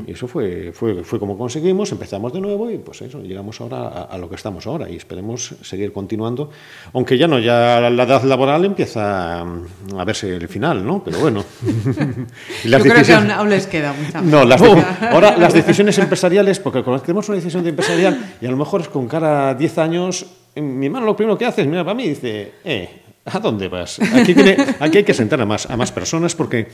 Y 0.08 0.12
eso 0.12 0.28
fue, 0.28 0.72
fue, 0.74 1.04
fue 1.04 1.20
como 1.20 1.38
conseguimos, 1.38 1.92
empezamos 1.92 2.34
de 2.34 2.42
nuevo 2.42 2.72
y 2.72 2.80
pues 2.80 3.04
eso, 3.04 3.22
llegamos 3.22 3.62
ahora 3.62 3.88
a, 3.88 4.04
a 4.06 4.18
lo 4.18 4.28
que 4.28 4.36
estamos 4.36 4.66
ahora 4.66 4.90
y 4.90 4.96
esperemos 4.96 5.54
seguir 5.62 5.94
continuando, 5.94 6.50
aunque 6.94 7.16
ya 7.18 7.28
no, 7.28 7.38
ya 7.38 7.80
la 7.80 8.04
edad 8.04 8.24
laboral 8.24 8.66
empieza 8.66 9.46
mm, 9.46 10.00
a 10.00 10.04
verse 10.04 10.36
el 10.36 10.48
final, 10.48 10.84
¿no? 10.84 11.04
Pero 11.04 11.20
bueno. 11.20 11.46
Yo 12.66 12.80
creo 12.80 13.04
que 13.04 13.14
aún, 13.14 13.30
aún 13.30 13.50
les 13.52 13.68
queda 13.68 13.94
mucha. 13.94 14.20
no, 14.22 14.44
las 14.46 14.62
ahora 14.62 15.38
las 15.38 15.54
decisiones 15.54 15.98
empresariales, 16.00 16.60
porque 16.60 16.82
cuando 16.84 17.04
tenemos 17.04 17.30
una 17.30 17.36
decisión 17.36 17.64
de 17.64 17.70
empresarial 17.70 18.36
y 18.42 18.48
a 18.48 18.52
lo 18.52 18.58
mejor 18.58 18.82
es 18.82 18.90
con 18.90 19.08
cara 19.08 19.50
a 19.50 19.54
10 19.54 19.78
años, 19.78 20.26
en 20.56 20.80
mi 20.80 20.88
hermano 20.88 21.06
lo 21.06 21.16
primero 21.16 21.38
que 21.38 21.46
hace 21.46 21.62
es 21.62 21.68
mirar 21.68 21.86
para 21.86 21.96
mí 21.96 22.06
y 22.06 22.10
dice, 22.10 22.54
eh, 22.66 22.90
¿a 23.26 23.40
dónde 23.40 23.68
vas? 23.68 24.00
Aquí, 24.00 24.34
tiene- 24.34 24.58
aquí 24.80 24.98
hay 25.00 25.04
que 25.04 25.14
sentar 25.14 25.40
a 25.42 25.46
más, 25.46 25.70
a 25.70 25.78
más 25.78 25.92
personas 25.92 26.36
porque 26.36 26.68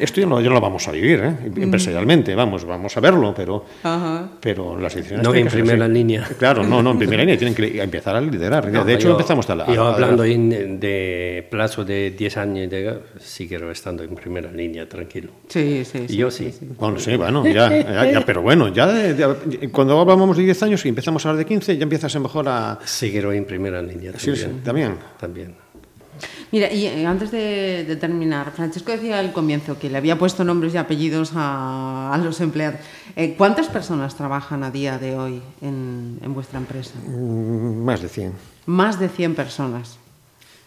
esto 0.00 0.20
ya 0.20 0.26
no, 0.26 0.40
ya 0.40 0.48
no 0.48 0.54
lo 0.54 0.60
vamos 0.60 0.86
a 0.88 0.92
vivir, 0.92 1.20
¿eh? 1.22 1.36
empresarialmente, 1.56 2.34
vamos, 2.34 2.64
vamos 2.64 2.96
a 2.96 3.00
verlo, 3.00 3.34
pero, 3.36 3.64
Ajá. 3.82 4.28
pero 4.40 4.78
las 4.78 4.94
decisiones... 4.94 5.24
No 5.26 5.34
en 5.34 5.46
primera 5.48 5.86
línea. 5.86 6.26
Claro, 6.38 6.64
no, 6.64 6.82
no, 6.82 6.92
en 6.92 6.98
primera 7.04 7.22
línea, 7.22 7.36
tienen 7.36 7.54
que 7.54 7.82
empezar 7.82 8.16
a 8.16 8.20
liderar. 8.20 8.70
No, 8.70 8.84
de 8.84 8.94
hecho, 8.94 9.08
yo- 9.08 9.12
empezamos 9.12 9.48
a 9.50 9.54
la... 9.56 9.66
Yo 9.72 9.84
a- 9.84 9.90
a- 9.90 9.94
hablando 9.94 10.24
en- 10.24 10.80
de 10.80 11.46
plazo 11.50 11.84
de 11.84 12.12
10 12.12 12.36
años, 12.38 12.70
de, 12.70 12.98
sigo 13.20 13.70
estando 13.70 14.02
en 14.02 14.14
primera 14.14 14.50
línea, 14.50 14.88
tranquilo. 14.88 15.30
Sí, 15.48 15.84
sí, 15.84 16.06
sí. 16.08 16.16
yo 16.16 16.30
sí. 16.30 16.50
Bueno, 16.78 16.98
sí, 16.98 17.16
bueno, 17.16 17.46
ya, 17.46 17.68
ya, 17.70 18.10
ya, 18.10 18.20
pero 18.24 18.40
bueno, 18.42 18.68
ya, 18.68 18.86
de- 18.86 19.14
de- 19.14 19.70
cuando 19.70 20.00
hablamos 20.00 20.36
de 20.36 20.44
10 20.44 20.62
años 20.62 20.84
y 20.84 20.88
empezamos 20.88 21.24
a 21.26 21.28
hablar 21.28 21.44
de 21.44 21.48
15, 21.48 21.76
ya 21.76 21.82
empiezas 21.82 22.14
a 22.16 22.20
mejor 22.20 22.48
a... 22.48 22.78
Seguiré 22.84 23.36
en 23.36 23.44
primera 23.44 23.82
línea 23.82 24.12
Sí, 24.16 24.26
también. 24.32 24.36
sí, 24.36 24.60
también. 24.64 24.94
También. 25.20 25.54
Mira, 26.52 26.72
y 26.72 26.86
eh, 26.86 27.06
antes 27.06 27.30
de, 27.30 27.84
de 27.84 27.96
terminar, 27.96 28.52
Francesco 28.52 28.92
decía 28.92 29.18
al 29.18 29.32
comienzo 29.32 29.78
que 29.78 29.90
le 29.90 29.98
había 29.98 30.18
puesto 30.18 30.44
nombres 30.44 30.74
y 30.74 30.76
apellidos 30.76 31.32
a, 31.34 32.12
a 32.12 32.18
los 32.18 32.40
empleados. 32.40 32.80
Eh, 33.16 33.34
¿Cuántas 33.36 33.68
personas 33.68 34.14
trabajan 34.16 34.62
a 34.64 34.70
día 34.70 34.98
de 34.98 35.16
hoy 35.16 35.42
en, 35.60 36.18
en 36.22 36.34
vuestra 36.34 36.58
empresa? 36.58 36.92
Mm, 37.06 37.82
Más 37.84 38.02
de 38.02 38.08
100 38.08 38.32
Más 38.66 38.98
de 39.00 39.08
100 39.08 39.34
personas. 39.34 39.98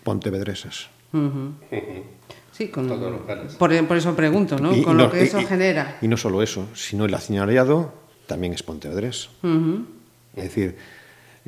pontevedresas. 0.04 0.90
Ujú. 1.14 1.52
Sí, 2.52 2.70
con, 2.70 2.88
Todos 2.88 3.00
los 3.02 3.12
locales. 3.12 3.54
por, 3.54 3.86
por 3.88 3.98
eso 3.98 4.16
pregunto, 4.16 4.58
¿no? 4.58 4.76
Y- 4.76 4.82
con 4.82 4.96
y 4.96 4.98
lo 4.98 5.06
no- 5.06 5.12
que 5.12 5.20
y- 5.20 5.28
eso 5.28 5.40
y- 5.40 5.46
genera. 5.46 6.00
Y 6.02 6.08
no 6.08 6.18
solo 6.18 6.42
eso, 6.42 6.66
sino 6.74 7.06
el 7.06 7.14
accionariado 7.14 7.94
también 8.26 8.52
es 8.54 8.64
pontevedrés. 8.64 9.30
Ujú. 9.44 9.86
Es 10.36 10.46
decir, 10.46 10.76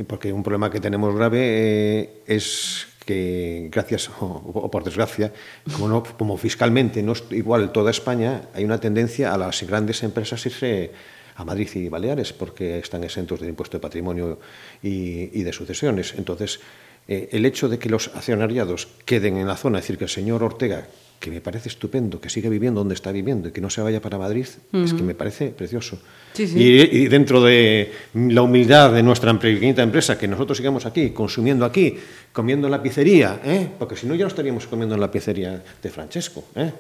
porque 0.06 0.32
un 0.32 0.44
problema 0.44 0.70
que 0.70 0.80
tenemos 0.80 1.16
grave 1.16 1.40
eh, 1.42 2.24
es 2.28 2.86
que, 3.06 3.70
gracias 3.72 4.10
o, 4.20 4.70
por 4.70 4.84
desgracia, 4.84 5.32
como, 5.74 5.88
no- 5.88 6.04
como 6.04 6.38
fiscalmente 6.38 7.02
no 7.02 7.14
es 7.14 7.24
igual 7.32 7.72
toda 7.72 7.92
España, 7.92 8.50
hay 8.54 8.66
una 8.66 8.80
tendencia 8.80 9.34
a 9.34 9.38
las 9.38 9.64
grandes 9.64 10.04
empresas 10.04 10.46
irse 10.46 10.92
a 11.36 11.44
Madrid 11.46 11.70
y 11.76 11.88
Baleares 11.90 12.34
porque 12.34 12.80
están 12.80 13.04
exentos 13.04 13.40
del 13.40 13.50
impuesto 13.50 13.78
de 13.78 13.82
patrimonio 13.82 14.40
y, 14.84 15.40
y 15.40 15.44
de 15.44 15.54
sucesiones. 15.54 16.14
Entonces, 16.18 16.60
eh, 17.08 17.30
el 17.32 17.46
hecho 17.46 17.70
de 17.70 17.80
que 17.80 17.90
los 17.90 18.10
accionariados 18.14 18.88
queden 19.06 19.38
en 19.38 19.48
la 19.48 19.56
zona, 19.56 19.80
es 19.80 19.86
decir, 19.86 19.98
que 19.98 20.04
el 20.04 20.10
señor 20.10 20.44
Ortega, 20.44 20.88
que 21.20 21.30
me 21.32 21.42
parece 21.42 21.70
estupendo, 21.70 22.22
que 22.22 22.30
siga 22.30 22.50
viviendo 22.50 22.80
donde 22.80 22.96
está 22.96 23.12
viviendo 23.12 23.50
y 23.50 23.52
que 23.52 23.62
no 23.62 23.70
se 23.70 23.82
vaya 23.82 24.02
para 24.02 24.18
Madrid, 24.18 24.48
es 24.72 24.94
que 24.94 25.04
me 25.04 25.16
parece 25.16 25.50
precioso. 25.50 26.00
Sí, 26.34 26.48
sí. 26.48 26.58
Y 26.58 27.00
y 27.00 27.08
dentro 27.08 27.42
de 27.42 27.92
la 28.14 28.42
humildad 28.42 28.94
de 28.94 29.04
nuestra 29.04 29.38
pequeñita 29.38 29.82
empresa, 29.82 30.18
que 30.18 30.28
nosotros 30.28 30.58
sigamos 30.58 30.86
aquí, 30.86 31.12
consumiendo 31.12 31.66
aquí, 31.66 31.98
comiendo 32.32 32.68
en 32.68 32.72
la 32.72 32.82
pizzería, 32.82 33.40
¿eh? 33.44 33.68
porque 33.78 33.96
si 33.96 34.08
no 34.08 34.16
ya 34.16 34.24
no 34.24 34.28
estaríamos 34.28 34.68
comiendo 34.68 34.96
en 34.96 35.02
la 35.02 35.12
pizzería 35.12 35.62
de 35.82 35.90
Francesco. 35.90 36.44
¿eh? 36.56 36.72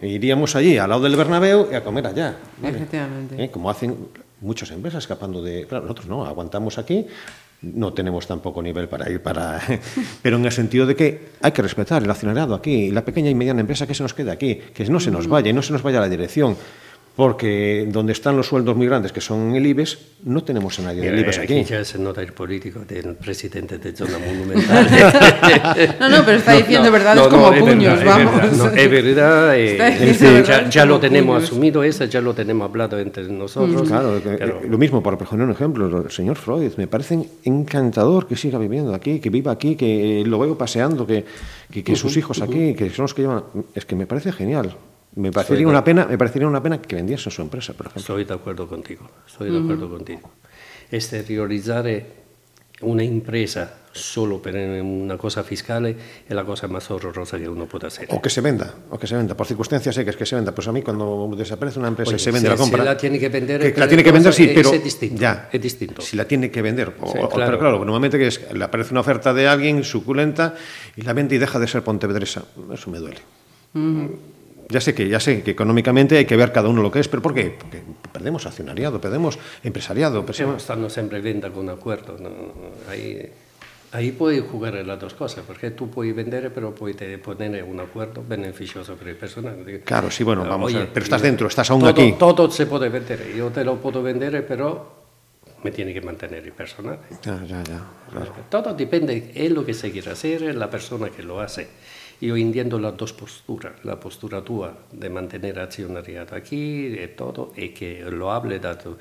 E 0.00 0.08
iríamos 0.08 0.56
allí, 0.56 0.78
al 0.78 0.88
lado 0.90 1.02
del 1.02 1.16
Bernabéu, 1.16 1.68
y 1.70 1.74
a 1.74 1.82
comer 1.82 2.06
allá. 2.06 2.36
¿vale? 2.60 2.76
Efectivamente. 2.76 3.44
¿Eh? 3.44 3.50
Como 3.50 3.70
hacen 3.70 3.96
muchas 4.40 4.70
empresas 4.70 5.04
escapando 5.04 5.42
de... 5.42 5.66
Claro, 5.66 5.84
nosotros 5.84 6.06
no, 6.06 6.24
aguantamos 6.24 6.78
aquí, 6.78 7.06
no 7.74 7.92
tenemos 7.92 8.26
tampoco 8.26 8.62
nivel 8.62 8.88
para 8.88 9.10
ir 9.10 9.22
para... 9.22 9.60
Pero 10.22 10.36
en 10.36 10.44
el 10.44 10.52
sentido 10.52 10.86
de 10.86 10.94
que 10.94 11.28
hay 11.40 11.52
que 11.52 11.62
respetar 11.62 12.02
el 12.02 12.10
accionariado 12.10 12.54
aquí, 12.54 12.90
la 12.90 13.04
pequeña 13.04 13.30
y 13.30 13.34
mediana 13.34 13.60
empresa 13.60 13.86
que 13.86 13.94
se 13.94 14.02
nos 14.02 14.14
quede 14.14 14.30
aquí, 14.30 14.60
que 14.72 14.84
no 14.86 15.00
se 15.00 15.10
nos 15.10 15.26
vaya 15.28 15.50
y 15.50 15.52
no 15.52 15.62
se 15.62 15.72
nos 15.72 15.82
vaya 15.82 16.00
la 16.00 16.08
dirección. 16.08 16.56
Porque 17.16 17.88
donde 17.92 18.12
están 18.12 18.36
los 18.36 18.48
sueldos 18.48 18.76
muy 18.76 18.86
grandes, 18.86 19.12
que 19.12 19.20
son 19.20 19.54
el 19.54 19.64
IBEX, 19.64 19.98
no 20.24 20.42
tenemos 20.42 20.76
a 20.80 20.82
nadie 20.82 21.02
del 21.02 21.20
IBEX 21.20 21.38
aquí. 21.38 21.60
aquí. 21.60 21.64
ya 21.70 21.84
se 21.84 21.98
nota 21.98 22.20
el 22.20 22.32
político 22.32 22.80
del 22.80 23.14
presidente 23.14 23.78
de 23.78 23.92
zona 23.92 24.18
monumental. 24.18 24.88
no, 26.00 26.08
no, 26.08 26.24
pero 26.24 26.38
está 26.38 26.54
diciendo 26.54 26.86
no, 26.86 26.92
verdades 26.92 27.22
no, 27.22 27.28
como 27.28 27.52
puños, 27.54 27.98
verdad, 27.98 28.18
vamos. 28.18 28.34
Es 28.44 28.90
verdad, 28.90 29.56
es 29.56 29.78
verdad 29.78 30.40
eh, 30.40 30.44
ya, 30.44 30.68
ya 30.68 30.84
lo 30.84 30.98
tenemos 30.98 31.36
puños. 31.36 31.50
asumido, 31.50 31.84
eso 31.84 32.04
ya 32.06 32.20
lo 32.20 32.34
tenemos 32.34 32.68
hablado 32.68 32.98
entre 32.98 33.28
nosotros. 33.28 33.82
Mm. 33.82 33.86
Claro, 33.86 34.20
pero... 34.24 34.60
lo 34.68 34.78
mismo, 34.78 35.00
para 35.00 35.16
poner 35.16 35.46
un 35.46 35.52
ejemplo, 35.52 36.04
el 36.04 36.10
señor 36.10 36.36
Freud, 36.36 36.72
me 36.76 36.88
parece 36.88 37.28
encantador 37.44 38.26
que 38.26 38.34
siga 38.34 38.58
viviendo 38.58 38.92
aquí, 38.92 39.20
que 39.20 39.30
viva 39.30 39.52
aquí, 39.52 39.76
que 39.76 40.24
lo 40.26 40.40
veo 40.40 40.58
paseando, 40.58 41.06
que, 41.06 41.24
que, 41.70 41.84
que 41.84 41.92
uh 41.92 41.94
-huh, 41.94 41.98
sus 41.98 42.16
hijos 42.16 42.38
uh 42.38 42.42
-huh. 42.42 42.48
aquí, 42.48 42.74
que 42.74 42.90
son 42.90 43.04
los 43.04 43.14
que 43.14 43.22
llevan... 43.22 43.44
Es 43.72 43.86
que 43.86 43.94
me 43.94 44.06
parece 44.06 44.32
genial. 44.32 44.74
Me 45.16 45.30
parecería, 45.30 45.68
una 45.68 45.84
pena, 45.84 46.06
me 46.06 46.18
parecería 46.18 46.48
una 46.48 46.62
pena 46.62 46.80
que 46.80 46.96
vendiese 46.96 47.30
su 47.30 47.42
empresa, 47.42 47.72
por 47.72 47.86
ejemplo. 47.86 48.00
Estoy 48.00 48.24
de 48.24 48.34
acuerdo 48.34 48.66
contigo, 48.66 49.08
estoy 49.26 49.50
de 49.50 49.58
acuerdo 49.58 49.86
uh 49.86 49.90
-huh. 49.90 49.96
contigo. 49.96 50.30
Exteriorizzare 50.90 52.24
una 52.80 53.02
impresa 53.04 53.78
solo 53.92 54.42
per 54.42 54.56
una 54.56 55.16
cosa 55.16 55.44
fiscale 55.44 55.96
è 56.26 56.34
la 56.34 56.42
cosa 56.42 56.66
más 56.66 56.90
horrorosa 56.90 57.38
que 57.38 57.48
uno 57.48 57.66
puede 57.66 57.86
hacer. 57.86 58.08
O 58.10 58.20
que 58.20 58.28
se 58.28 58.40
venda, 58.40 58.74
o 58.90 58.98
que 58.98 59.06
se 59.06 59.14
venda, 59.14 59.36
por 59.36 59.46
circunstancias 59.46 59.94
secas 59.94 60.16
que 60.16 60.26
se 60.26 60.34
venda. 60.34 60.52
Pues 60.52 60.66
a 60.66 60.72
mí 60.72 60.82
cuando 60.82 61.30
desaparece 61.36 61.78
una 61.78 61.88
empresa 61.88 62.10
Oye, 62.10 62.16
y 62.16 62.18
se 62.18 62.32
vende 62.32 62.48
se, 62.48 62.54
la 62.54 62.56
compra... 62.56 62.82
Si 62.82 62.84
la 62.84 62.96
tiene 62.96 63.18
que 63.20 63.28
vender... 63.28 63.72
Que 63.72 63.80
la 63.80 63.86
tiene 63.86 64.02
que 64.02 64.10
vender, 64.10 64.32
sí, 64.32 64.50
pero... 64.52 64.72
Es 64.72 64.82
distinto, 64.82 65.20
ya, 65.20 65.48
es 65.52 65.62
distinto. 65.62 66.02
Si 66.02 66.16
la 66.16 66.24
tiene 66.26 66.50
que 66.50 66.60
vender. 66.60 66.92
O, 67.00 67.06
sí, 67.06 67.12
claro. 67.12 67.30
Pero 67.30 67.58
claro, 67.60 67.84
normalmente 67.84 68.18
que 68.18 68.26
es, 68.26 68.52
le 68.52 68.64
aparece 68.64 68.90
una 68.90 69.00
oferta 69.00 69.32
de 69.32 69.46
alguien 69.46 69.84
suculenta 69.84 70.56
y 70.96 71.02
la 71.02 71.12
vende 71.12 71.36
y 71.36 71.38
deja 71.38 71.60
de 71.60 71.68
ser 71.68 71.82
pontevedresa. 71.84 72.42
Eso 72.72 72.90
me 72.90 72.98
duele. 72.98 73.20
Uh 73.74 73.78
-huh. 73.78 74.10
Ya 74.68 74.80
sé 74.80 74.94
que 74.94 75.08
ya 75.08 75.20
sé 75.20 75.42
que 75.42 75.50
económicamente 75.50 76.16
hay 76.16 76.24
que 76.24 76.36
ver 76.36 76.52
cada 76.52 76.68
uno 76.68 76.82
lo 76.82 76.90
que 76.90 77.00
es, 77.00 77.08
pero 77.08 77.22
¿por 77.22 77.34
qué? 77.34 77.54
Porque 77.58 77.82
perdemos 78.12 78.46
accionariado, 78.46 79.00
perdemos 79.00 79.38
empresariado. 79.62 80.24
Perdemos... 80.24 80.56
Estando 80.56 80.88
siempre 80.88 81.20
venda 81.20 81.50
con 81.50 81.68
acuerdo. 81.68 82.16
¿no? 82.18 82.30
Ahí, 82.90 83.30
ahí 83.92 84.12
puedes 84.12 84.42
jugar 84.42 84.74
las 84.74 84.98
dos 84.98 85.14
cosas, 85.14 85.44
porque 85.46 85.70
tú 85.70 85.90
puedes 85.90 86.14
vender, 86.14 86.52
pero 86.52 86.74
puedes 86.74 87.18
poner 87.18 87.62
un 87.64 87.80
acuerdo 87.80 88.24
beneficioso 88.26 88.94
para 88.96 89.10
el 89.10 89.16
personal. 89.16 89.82
Claro, 89.84 90.10
sí, 90.10 90.24
bueno, 90.24 90.44
vamos 90.44 90.66
Oye, 90.66 90.76
a 90.76 90.80
ver, 90.80 90.90
pero 90.92 91.04
estás 91.04 91.22
dentro, 91.22 91.46
estás 91.46 91.70
aún 91.70 91.80
todo, 91.80 91.90
aquí. 91.90 92.14
Todo 92.18 92.50
se 92.50 92.66
puede 92.66 92.88
vender, 92.88 93.34
yo 93.36 93.50
te 93.50 93.64
lo 93.64 93.76
puedo 93.76 94.02
vender, 94.02 94.46
pero 94.46 95.04
me 95.62 95.70
tiene 95.70 95.94
que 95.94 96.00
mantener 96.00 96.44
el 96.44 96.52
personal. 96.52 96.98
Ya, 97.22 97.42
ya, 97.44 97.62
ya. 97.64 97.80
Claro. 98.10 98.32
Todo 98.50 98.74
depende 98.74 99.18
de 99.20 99.50
lo 99.50 99.64
que 99.64 99.72
se 99.72 99.90
quiere 99.90 100.10
hacer, 100.10 100.54
la 100.54 100.68
persona 100.68 101.08
que 101.08 101.22
lo 101.22 101.40
hace. 101.40 101.68
Yo 102.20 102.36
entiendo 102.36 102.78
las 102.78 102.96
dos 102.96 103.12
posturas, 103.12 103.84
la 103.84 103.98
postura 103.98 104.42
tua 104.42 104.76
de 104.92 105.10
mantener 105.10 105.58
accionariado 105.58 106.34
aquí, 106.34 106.88
de 106.88 107.08
todo, 107.08 107.52
y 107.56 107.70
que 107.70 108.02
lo 108.10 108.30
hable 108.32 108.58
dato, 108.58 108.98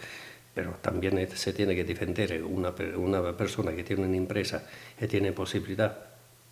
pero 0.54 0.72
también 0.82 1.28
se 1.36 1.54
tiene 1.54 1.76
que 1.76 1.84
defender 1.84 2.44
una, 2.44 2.74
una 2.98 3.36
persona 3.36 3.74
que 3.74 3.84
tiene 3.84 4.06
una 4.06 4.18
empresa 4.18 4.68
y 5.00 5.08
tiene 5.08 5.32
posibilidad, 5.32 5.98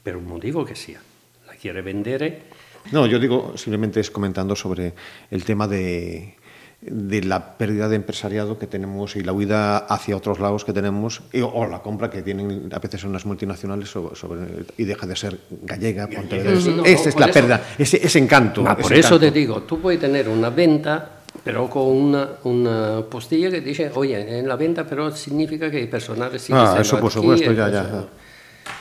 por 0.03 0.15
un 0.15 0.27
motivo 0.27 0.65
que 0.65 0.75
sea, 0.75 1.01
la 1.47 1.53
quiere 1.53 1.81
vender. 1.81 2.43
No, 2.91 3.05
yo 3.05 3.19
digo, 3.19 3.53
simplemente 3.57 3.99
es 3.99 4.09
comentando 4.09 4.55
sobre 4.55 4.93
el 5.29 5.43
tema 5.43 5.67
de, 5.67 6.35
de 6.81 7.23
la 7.23 7.57
pérdida 7.57 7.87
de 7.87 7.95
empresariado 7.95 8.57
que 8.57 8.65
tenemos 8.65 9.15
y 9.15 9.21
la 9.21 9.33
huida 9.33 9.77
hacia 9.77 10.17
otros 10.17 10.39
lados 10.39 10.65
que 10.65 10.73
tenemos 10.73 11.21
y, 11.31 11.41
o 11.41 11.67
la 11.67 11.79
compra 11.79 12.09
que 12.09 12.23
tienen 12.23 12.69
a 12.73 12.79
veces 12.79 13.03
unas 13.03 13.25
multinacionales 13.25 13.89
sobre, 13.89 14.15
sobre, 14.15 14.41
y 14.77 14.85
deja 14.85 15.05
de 15.05 15.15
ser 15.15 15.39
gallega, 15.61 16.07
gallega 16.07 16.59
sí, 16.59 16.73
no, 16.75 16.83
esa 16.83 17.09
es 17.09 17.19
la 17.19 17.27
eso, 17.27 17.33
pérdida, 17.33 17.63
ese, 17.77 18.03
ese 18.03 18.17
encanto. 18.17 18.63
Ah, 18.65 18.73
ese 18.73 18.81
por 18.81 18.91
encanto. 18.93 19.07
eso 19.07 19.19
te 19.19 19.31
digo, 19.31 19.61
tú 19.61 19.79
puedes 19.79 19.99
tener 19.99 20.27
una 20.27 20.49
venta 20.49 21.17
pero 21.43 21.69
con 21.69 21.83
una, 21.83 22.29
una, 22.43 23.05
postilla 23.09 23.49
que 23.49 23.61
dice, 23.61 23.89
oye, 23.93 24.39
en 24.39 24.47
la 24.47 24.55
venta 24.55 24.85
pero 24.85 25.15
significa 25.15 25.69
que 25.69 25.81
el 25.81 25.87
personal 25.89 26.37
sigue 26.39 26.57
Ah, 26.59 26.77
eso 26.81 26.99
por 26.99 27.11
supuesto, 27.11 27.51
ya, 27.53 27.69
ya. 27.69 27.83
ya. 27.83 28.05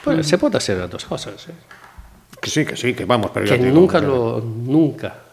Pues 0.03 0.19
mm. 0.19 0.23
se 0.23 0.39
puede 0.39 0.57
hacer 0.57 0.79
las 0.79 0.91
dos 0.91 1.05
cosas. 1.05 1.49
¿eh? 1.49 1.53
Que 2.41 2.51
sí, 2.51 2.65
que 2.65 2.77
sí, 2.77 2.95
que 2.95 3.05
vamos, 3.05 3.31
pero 3.33 3.47
que 3.47 3.59
digo, 3.59 3.75
nunca 3.75 4.01
lo, 4.01 4.41
nunca 4.41 5.30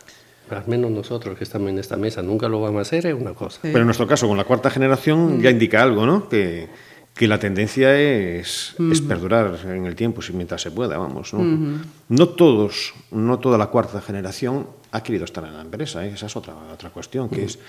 al 0.50 0.68
menos 0.68 0.92
nosotros 0.92 1.38
que 1.38 1.44
estamos 1.44 1.70
en 1.70 1.80
esta 1.80 1.98
mesa 1.98 2.22
nunca 2.22 2.48
lo 2.48 2.62
vamos 2.62 2.80
a 2.80 2.82
hacer, 2.82 3.08
es 3.08 3.14
una 3.14 3.34
cosa. 3.34 3.60
Pero 3.62 3.80
en 3.80 3.86
nuestro 3.86 4.08
caso, 4.08 4.28
con 4.28 4.38
la 4.38 4.44
cuarta 4.44 4.70
generación, 4.70 5.38
mm. 5.38 5.42
ya 5.42 5.50
indica 5.50 5.82
algo, 5.82 6.06
¿no? 6.06 6.30
Que, 6.30 6.68
que 7.14 7.28
la 7.28 7.40
tendencia 7.40 8.00
es, 8.00 8.76
mm. 8.78 8.92
es, 8.92 9.02
perdurar 9.02 9.58
en 9.66 9.86
el 9.86 9.96
tiempo, 9.96 10.22
si 10.22 10.34
mientras 10.34 10.62
se 10.62 10.72
pueda, 10.72 10.98
vamos. 10.98 11.34
¿no? 11.34 11.40
Mm. 11.40 11.82
no 12.10 12.30
todos, 12.30 12.94
no 13.12 13.40
toda 13.40 13.58
la 13.58 13.68
cuarta 13.68 14.02
generación 14.02 14.68
ha 14.92 15.04
querido 15.04 15.26
estar 15.26 15.44
en 15.44 15.54
la 15.54 15.62
empresa, 15.62 16.06
¿eh? 16.06 16.12
esa 16.14 16.28
es 16.28 16.36
otra, 16.36 16.54
otra 16.72 16.90
cuestión, 16.92 17.30
que 17.30 17.44
es 17.44 17.60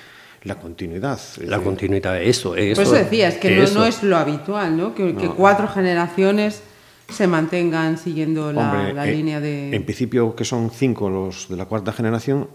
la 0.44 0.56
continuidad. 0.56 1.18
La 1.46 1.58
continuidad, 1.58 2.22
eso, 2.22 2.54
eso. 2.54 2.82
Por 2.82 2.94
eso 2.94 3.04
decías, 3.04 3.34
que, 3.34 3.48
que 3.48 3.56
no, 3.56 3.70
no, 3.70 3.86
es 3.86 4.02
lo 4.02 4.16
habitual, 4.16 4.76
¿no? 4.76 4.94
Que, 4.94 5.12
no. 5.12 5.20
que 5.20 5.28
cuatro 5.28 5.66
generaciones 5.66 6.62
se 7.08 7.26
mantengan 7.26 7.98
siguiendo 7.98 8.52
la, 8.52 8.72
Hombre, 8.72 8.92
la 8.92 9.08
eh, 9.08 9.12
línea 9.12 9.40
de... 9.40 9.74
En 9.74 9.84
principio, 9.84 10.36
que 10.36 10.44
son 10.44 10.70
cinco 10.70 11.08
los 11.08 11.48
de 11.48 11.56
la 11.56 11.64
cuarta 11.64 11.92
generación, 11.92 12.48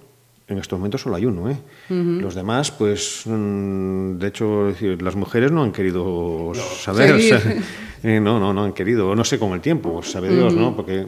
en 0.48 0.58
estos 0.58 0.78
momentos 0.78 1.02
solo 1.02 1.16
hay 1.16 1.26
uno. 1.26 1.50
¿eh? 1.50 1.58
Uh 1.90 1.94
-huh. 1.94 2.22
Los 2.22 2.36
demás, 2.36 2.72
pues, 2.72 3.24
mmm, 3.26 4.18
de 4.18 4.28
hecho, 4.28 4.68
decir, 4.68 5.02
las 5.02 5.16
mujeres 5.16 5.52
no 5.52 5.64
han 5.64 5.72
querido 5.72 6.52
no. 6.54 6.62
saber. 6.62 7.14
O 7.14 7.20
sea, 7.20 7.42
eh, 8.04 8.20
no, 8.20 8.40
no, 8.40 8.54
no 8.54 8.64
han 8.64 8.74
querido. 8.74 9.16
No 9.16 9.24
sé 9.24 9.40
con 9.40 9.54
el 9.54 9.62
tiempo, 9.62 10.04
sabe 10.04 10.30
Dios, 10.30 10.54
uh 10.54 10.58
-huh. 10.58 10.60
¿no? 10.60 10.76
Porque, 10.76 11.08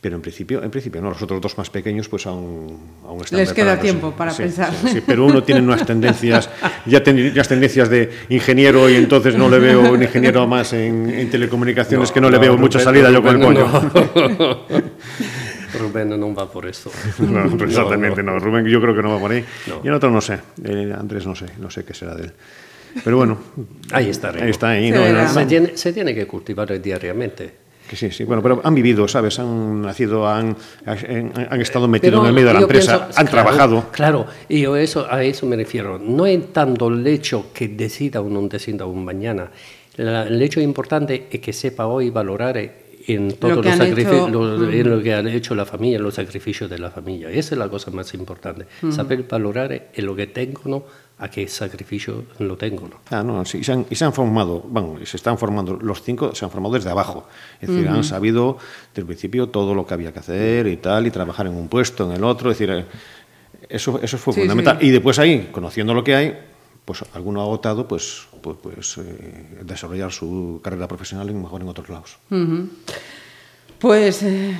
pero 0.00 0.16
en 0.16 0.22
principio, 0.22 0.62
en 0.62 0.70
principio 0.70 1.00
no. 1.00 1.10
Los 1.10 1.22
otros 1.22 1.40
dos 1.40 1.58
más 1.58 1.70
pequeños, 1.70 2.08
pues 2.08 2.26
aún, 2.26 2.78
aún 3.06 3.20
están 3.20 3.38
Les 3.38 3.52
queda 3.52 3.78
tiempo 3.78 4.12
para 4.12 4.32
sí, 4.32 4.42
pensar. 4.42 4.72
Sí, 4.72 4.88
sí, 4.94 5.02
pero 5.06 5.26
uno 5.26 5.42
tiene 5.42 5.60
unas 5.60 5.84
tendencias, 5.86 6.48
ya 6.86 7.02
ten, 7.02 7.34
las 7.34 7.48
tendencias 7.48 7.88
de 7.88 8.10
ingeniero 8.30 8.88
y 8.88 8.96
entonces 8.96 9.36
no 9.36 9.48
le 9.48 9.58
veo 9.58 9.92
un 9.92 10.02
ingeniero 10.02 10.46
más 10.46 10.72
en, 10.72 11.10
en 11.10 11.30
telecomunicaciones 11.30 12.08
no, 12.08 12.14
que 12.14 12.20
no, 12.20 12.30
le 12.30 12.38
veo 12.38 12.56
mucha 12.56 12.80
salida 12.80 13.10
yo 13.10 13.22
con 13.22 13.36
el 13.36 13.42
pollo. 13.42 13.66
Rubén 15.80 16.12
non 16.12 16.36
va 16.36 16.44
por 16.44 16.68
esto. 16.68 16.92
No, 17.24 17.48
exactamente 17.64 18.22
no, 18.22 18.36
no. 18.36 18.38
Rubén 18.38 18.68
yo 18.68 18.80
creo 18.80 18.94
que 18.94 19.02
no 19.02 19.10
va 19.10 19.18
por 19.18 19.32
ahí. 19.32 19.44
No. 19.66 19.80
Y 19.82 19.88
el 19.88 19.94
otro 19.94 20.10
no 20.10 20.20
sé, 20.20 20.38
eh, 20.64 20.92
Andrés 20.92 21.26
no 21.26 21.34
sé, 21.34 21.46
no 21.58 21.70
sé 21.70 21.84
qué 21.84 21.94
será 21.94 22.14
de 22.14 22.24
él. 22.24 22.32
Pero 23.04 23.16
bueno, 23.16 23.38
ahí 23.92 24.08
está. 24.10 24.30
Ahí 24.30 24.50
está. 24.50 24.70
Ahí, 24.70 24.90
se, 24.92 25.12
no, 25.12 25.28
se, 25.28 25.46
tiene, 25.46 25.76
se, 25.76 25.92
tiene, 25.92 26.14
que 26.14 26.26
cultivar 26.26 26.80
diariamente. 26.80 27.70
Que 27.88 27.96
sí, 27.96 28.10
sí, 28.12 28.22
bueno, 28.22 28.40
pero 28.40 28.60
han 28.62 28.74
vivido, 28.74 29.08
¿sabes? 29.08 29.40
Han 29.40 29.82
nacido, 29.82 30.28
han, 30.28 30.56
han, 30.86 31.32
han 31.50 31.60
estado 31.60 31.88
metidos 31.88 32.20
en 32.20 32.26
el 32.28 32.32
medio 32.32 32.48
de 32.48 32.54
la 32.54 32.60
empresa, 32.60 32.98
pienso, 32.98 33.20
han 33.20 33.26
claro, 33.26 33.48
trabajado. 33.48 33.90
Claro, 33.90 34.26
y 34.48 34.60
yo 34.60 34.76
eso, 34.76 35.08
a 35.10 35.24
eso 35.24 35.44
me 35.46 35.56
refiero. 35.56 35.98
No 35.98 36.24
es 36.24 36.52
tanto 36.52 36.86
el 36.86 37.04
hecho 37.04 37.46
que 37.52 37.66
decida 37.66 38.20
o 38.20 38.28
no 38.28 38.46
decida 38.46 38.86
un 38.86 39.04
mañana. 39.04 39.50
La, 39.96 40.22
el 40.22 40.40
hecho 40.40 40.60
importante 40.60 41.26
es 41.32 41.40
que 41.40 41.52
sepa 41.52 41.86
hoy 41.86 42.10
valorar 42.10 42.56
en 43.06 43.32
todo 43.32 43.56
lo, 43.56 43.62
lo, 43.62 43.84
hecho, 43.84 44.28
lo, 44.28 44.40
mm. 44.58 44.72
en 44.72 44.90
lo 44.90 45.02
que 45.02 45.14
ha 45.14 45.20
hecho 45.20 45.54
la 45.54 45.64
familia, 45.64 45.98
los 45.98 46.14
sacrificios 46.14 46.68
de 46.68 46.78
la 46.78 46.90
familia. 46.90 47.30
Esa 47.30 47.54
es 47.54 47.58
la 47.58 47.68
cosa 47.68 47.90
más 47.90 48.12
importante. 48.14 48.66
Mm. 48.82 48.92
Saber 48.92 49.24
valorar 49.24 49.90
en 49.92 50.06
lo 50.06 50.14
que 50.14 50.26
tengo, 50.26 50.62
¿no? 50.66 50.84
a 51.20 51.28
qué 51.28 51.46
sacrificio 51.48 52.24
lo 52.38 52.56
tengo. 52.56 52.88
¿no? 52.88 52.96
Ah, 53.10 53.22
no, 53.22 53.44
sí, 53.44 53.62
se 53.62 53.72
han, 53.72 53.86
y 53.90 53.94
se 53.94 54.04
han 54.06 54.12
formado, 54.12 54.60
bueno, 54.66 54.96
se 55.04 55.18
están 55.18 55.36
formando, 55.36 55.76
los 55.76 56.02
cinco 56.02 56.34
se 56.34 56.46
han 56.46 56.50
formado 56.50 56.74
desde 56.74 56.90
abajo. 56.90 57.28
Es 57.60 57.68
decir, 57.68 57.84
mm 57.84 57.92
-hmm. 57.92 57.96
han 57.96 58.04
sabido 58.04 58.56
desde 58.88 59.02
el 59.02 59.06
principio 59.06 59.48
todo 59.48 59.74
lo 59.74 59.86
que 59.86 59.94
había 59.94 60.12
que 60.12 60.20
hacer 60.20 60.66
y 60.66 60.78
tal, 60.78 61.06
y 61.06 61.10
trabajar 61.10 61.46
en 61.46 61.54
un 61.54 61.68
puesto, 61.68 62.06
en 62.06 62.16
el 62.16 62.24
otro. 62.24 62.50
Es 62.50 62.58
decir, 62.58 62.86
eso, 63.68 64.00
eso 64.02 64.16
fue 64.16 64.32
sí, 64.32 64.40
fundamental. 64.40 64.78
Sí. 64.80 64.86
Y 64.86 64.90
después 64.90 65.18
ahí, 65.18 65.50
conociendo 65.52 65.92
lo 65.92 66.02
que 66.02 66.14
hay, 66.14 66.38
pues 66.84 67.04
alguno 67.14 67.40
ha 67.42 67.44
votado 67.44 67.86
pues, 67.86 68.26
pues, 68.40 68.56
pues 68.62 68.98
eh, 68.98 69.62
desarrollar 69.62 70.12
su 70.12 70.60
carrera 70.62 70.88
profesional 70.88 71.30
y 71.30 71.34
mejor 71.34 71.62
en 71.62 71.68
otros 71.68 71.88
lados. 71.88 72.18
Uh 72.30 72.36
-huh. 72.36 72.68
Pues 73.78 74.22
eh, 74.22 74.54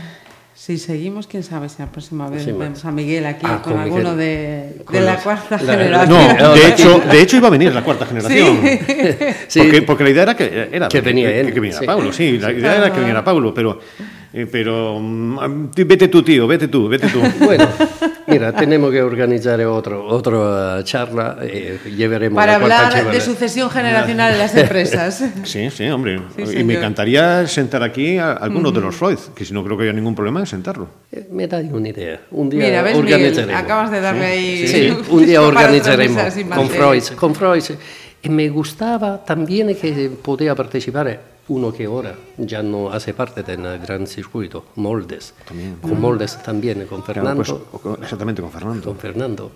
si 0.54 0.78
seguimos, 0.78 1.26
quién 1.26 1.42
sabe 1.42 1.68
si 1.68 1.80
la 1.80 1.90
próxima 1.90 2.28
vez 2.28 2.44
sí, 2.44 2.52
vemos 2.52 2.84
a 2.84 2.90
Miguel 2.90 3.24
aquí 3.24 3.46
ah, 3.48 3.62
con, 3.62 3.72
con, 3.72 3.82
alguno 3.82 4.14
de, 4.14 4.82
de 4.90 5.00
la 5.00 5.16
cuarta 5.16 5.56
la, 5.62 5.72
generación. 5.72 6.36
No, 6.38 6.54
de 6.54 6.68
hecho, 6.68 6.98
de 6.98 7.22
hecho 7.22 7.36
iba 7.38 7.48
a 7.48 7.50
venir 7.50 7.74
la 7.74 7.82
cuarta 7.82 8.06
generación. 8.06 8.60
Sí. 9.48 9.60
Porque, 9.60 9.82
porque 9.82 10.04
la 10.04 10.10
idea 10.10 10.22
era 10.24 10.36
que, 10.36 10.68
era 10.70 10.88
que 10.88 11.00
venía 11.00 11.30
él. 11.34 11.46
Que, 11.46 11.54
que 11.54 11.60
viniera 11.60 11.86
Paulo, 11.86 12.12
sí, 12.12 12.38
la 12.38 12.52
idea 12.52 12.76
era 12.76 12.92
que 12.92 12.98
viniera 12.98 13.24
Paulo, 13.24 13.54
pero 13.54 13.80
eh, 14.32 14.46
pero 14.50 14.96
um, 14.96 15.70
vete 15.72 16.06
tú, 16.06 16.22
tío, 16.22 16.46
vete 16.46 16.68
tú, 16.68 16.88
vete 16.88 17.08
tú. 17.08 17.20
Bueno, 17.44 17.66
mira, 18.28 18.52
tenemos 18.52 18.92
que 18.92 19.02
organizar 19.02 19.60
otro, 19.62 20.06
otra 20.06 20.84
charla. 20.84 21.38
Eh, 21.42 21.78
llevaremos 21.96 22.36
Para 22.36 22.56
hablar 22.56 23.10
de 23.10 23.20
sucesión 23.20 23.70
generacional 23.70 24.32
en 24.34 24.38
las 24.38 24.54
empresas. 24.54 25.24
Sí, 25.44 25.68
sí, 25.70 25.88
hombre. 25.88 26.20
Sí, 26.36 26.42
y 26.42 26.46
señor. 26.46 26.64
me 26.64 26.74
encantaría 26.74 27.46
sentar 27.48 27.82
aquí 27.82 28.18
a 28.18 28.32
alguno 28.32 28.68
uh 28.68 28.72
-huh. 28.72 28.74
de 28.76 28.80
los 28.80 28.94
Freud, 28.94 29.18
que 29.34 29.44
si 29.44 29.52
no 29.52 29.64
creo 29.64 29.76
que 29.76 29.84
haya 29.84 29.92
ningún 29.92 30.14
problema 30.14 30.40
en 30.40 30.46
sentarlo. 30.46 30.88
Eh, 31.10 31.26
me 31.30 31.48
da 31.48 31.58
una 31.58 31.88
idea. 31.88 32.20
Un 32.30 32.50
día 32.50 32.66
mira, 32.66 32.82
¿ves, 32.82 32.96
organizaremos. 32.96 33.46
Miguel, 33.46 33.54
acabas 33.56 33.90
de 33.90 34.00
darle 34.00 34.26
ahí. 34.26 34.68
Sí, 34.68 34.90
sí. 34.90 34.96
un 35.10 35.26
día 35.26 35.42
organizaremos 35.42 36.22
con 36.54 36.68
Freud. 36.68 37.02
Con 37.16 37.34
Freud. 37.34 37.64
Y 38.22 38.28
me 38.28 38.48
gustaba 38.48 39.24
también 39.24 39.74
que 39.74 40.10
podía 40.22 40.54
participar 40.54 41.08
uno 41.50 41.72
que 41.72 41.84
ahora 41.86 42.14
ya 42.38 42.62
no 42.62 42.90
hace 42.90 43.12
parte 43.12 43.42
del 43.42 43.60
gran 43.80 44.06
circuito, 44.06 44.64
Moldes. 44.76 45.34
También. 45.46 45.76
Con 45.82 46.00
Moldes 46.00 46.38
también, 46.42 46.86
con 46.86 47.02
Fernando. 47.04 47.42
Claro, 47.42 47.66
pues, 47.82 47.98
exactamente, 48.02 48.40
con 48.40 48.50
Fernando. 48.52 48.84
Con 48.84 48.96
Fernando. 48.96 49.50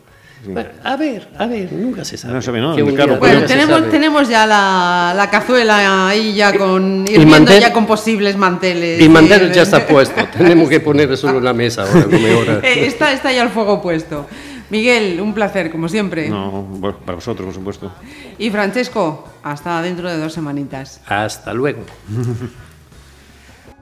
Bueno, 0.47 0.69
a 0.83 0.97
ver, 0.97 1.29
a 1.39 1.47
ver, 1.47 1.73
nunca 1.73 2.05
se 2.05 2.19
sabe. 2.19 2.35
No 2.35 2.43
sabe, 2.43 2.61
¿no? 2.61 2.75
Claro, 2.95 3.17
Bueno, 3.19 3.47
tenemos, 3.47 3.79
sabe. 3.79 3.91
tenemos 3.91 4.29
ya 4.29 4.47
la, 4.47 5.15
la 5.17 5.31
cazuela 5.31 6.09
ahí 6.09 6.35
ya 6.35 6.53
con 6.59 7.07
Y 7.09 7.13
hirviendo 7.13 7.37
mantel- 7.51 7.61
ya 7.61 7.73
con 7.73 7.87
posibles 7.87 8.37
manteles. 8.37 9.01
Mi 9.01 9.09
mantel 9.09 9.49
Sí, 9.49 9.55
ya 9.55 9.63
está 9.63 9.87
puesto. 9.87 10.23
Tenemos 10.37 10.69
que 10.69 10.81
poner 10.89 11.17
solo 11.17 11.39
en 11.39 11.45
la 11.45 11.55
mesa 11.55 11.85
ahora, 11.85 12.05
como 12.05 12.27
ahora. 12.27 12.61
Eh, 12.63 12.85
está, 12.87 13.13
está 13.13 13.33
ya 13.33 13.43
el 13.43 13.49
fuego 13.51 13.81
puesto. 13.81 14.27
Miguel, 14.71 15.21
un 15.21 15.35
placer, 15.35 15.71
como 15.71 15.89
siempre. 15.89 16.29
No, 16.29 16.63
bueno, 16.63 16.99
para 16.99 17.17
vosotros, 17.17 17.47
por 17.47 17.55
supuesto. 17.55 17.93
Y 18.39 18.51
Francesco, 18.51 19.29
hasta 19.43 19.83
dentro 19.83 20.09
de 20.09 20.19
dos 20.19 20.33
semanitas. 20.33 21.01
Hasta 21.07 21.53
luego. 21.53 21.83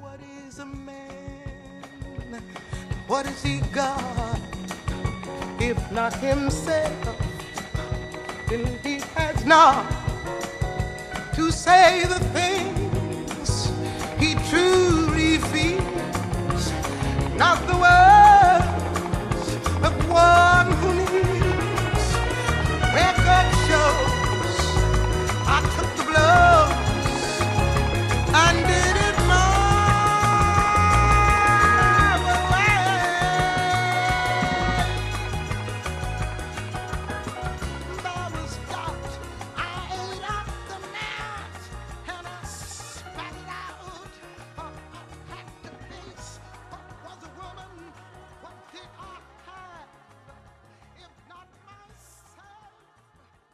What 0.01 0.18
is 0.49 0.59
a 0.59 0.64
man? 0.64 0.99
What 3.09 3.26
has 3.26 3.45
he 3.45 3.61
got? 3.72 4.01
If 5.61 5.78
not 5.93 6.12
himself, 6.14 6.91
then 8.49 8.66
he 8.83 8.99
has 9.14 9.47
not 9.47 9.85
to 11.37 11.53
say 11.53 12.05
the 12.05 12.18
things 12.35 13.70
he 14.18 14.35
truly 14.51 15.39
feels, 15.39 16.72
not 17.39 17.64
the 17.68 17.76
words 17.76 18.12
of 19.85 19.95
one 20.11 20.68
who 20.80 20.89
needs 20.95 22.05
record 22.95 23.49
shows. 23.66 24.57
I 25.47 25.59
took 25.74 25.91
the 25.99 26.05
blows 26.11 27.33
and 28.45 28.59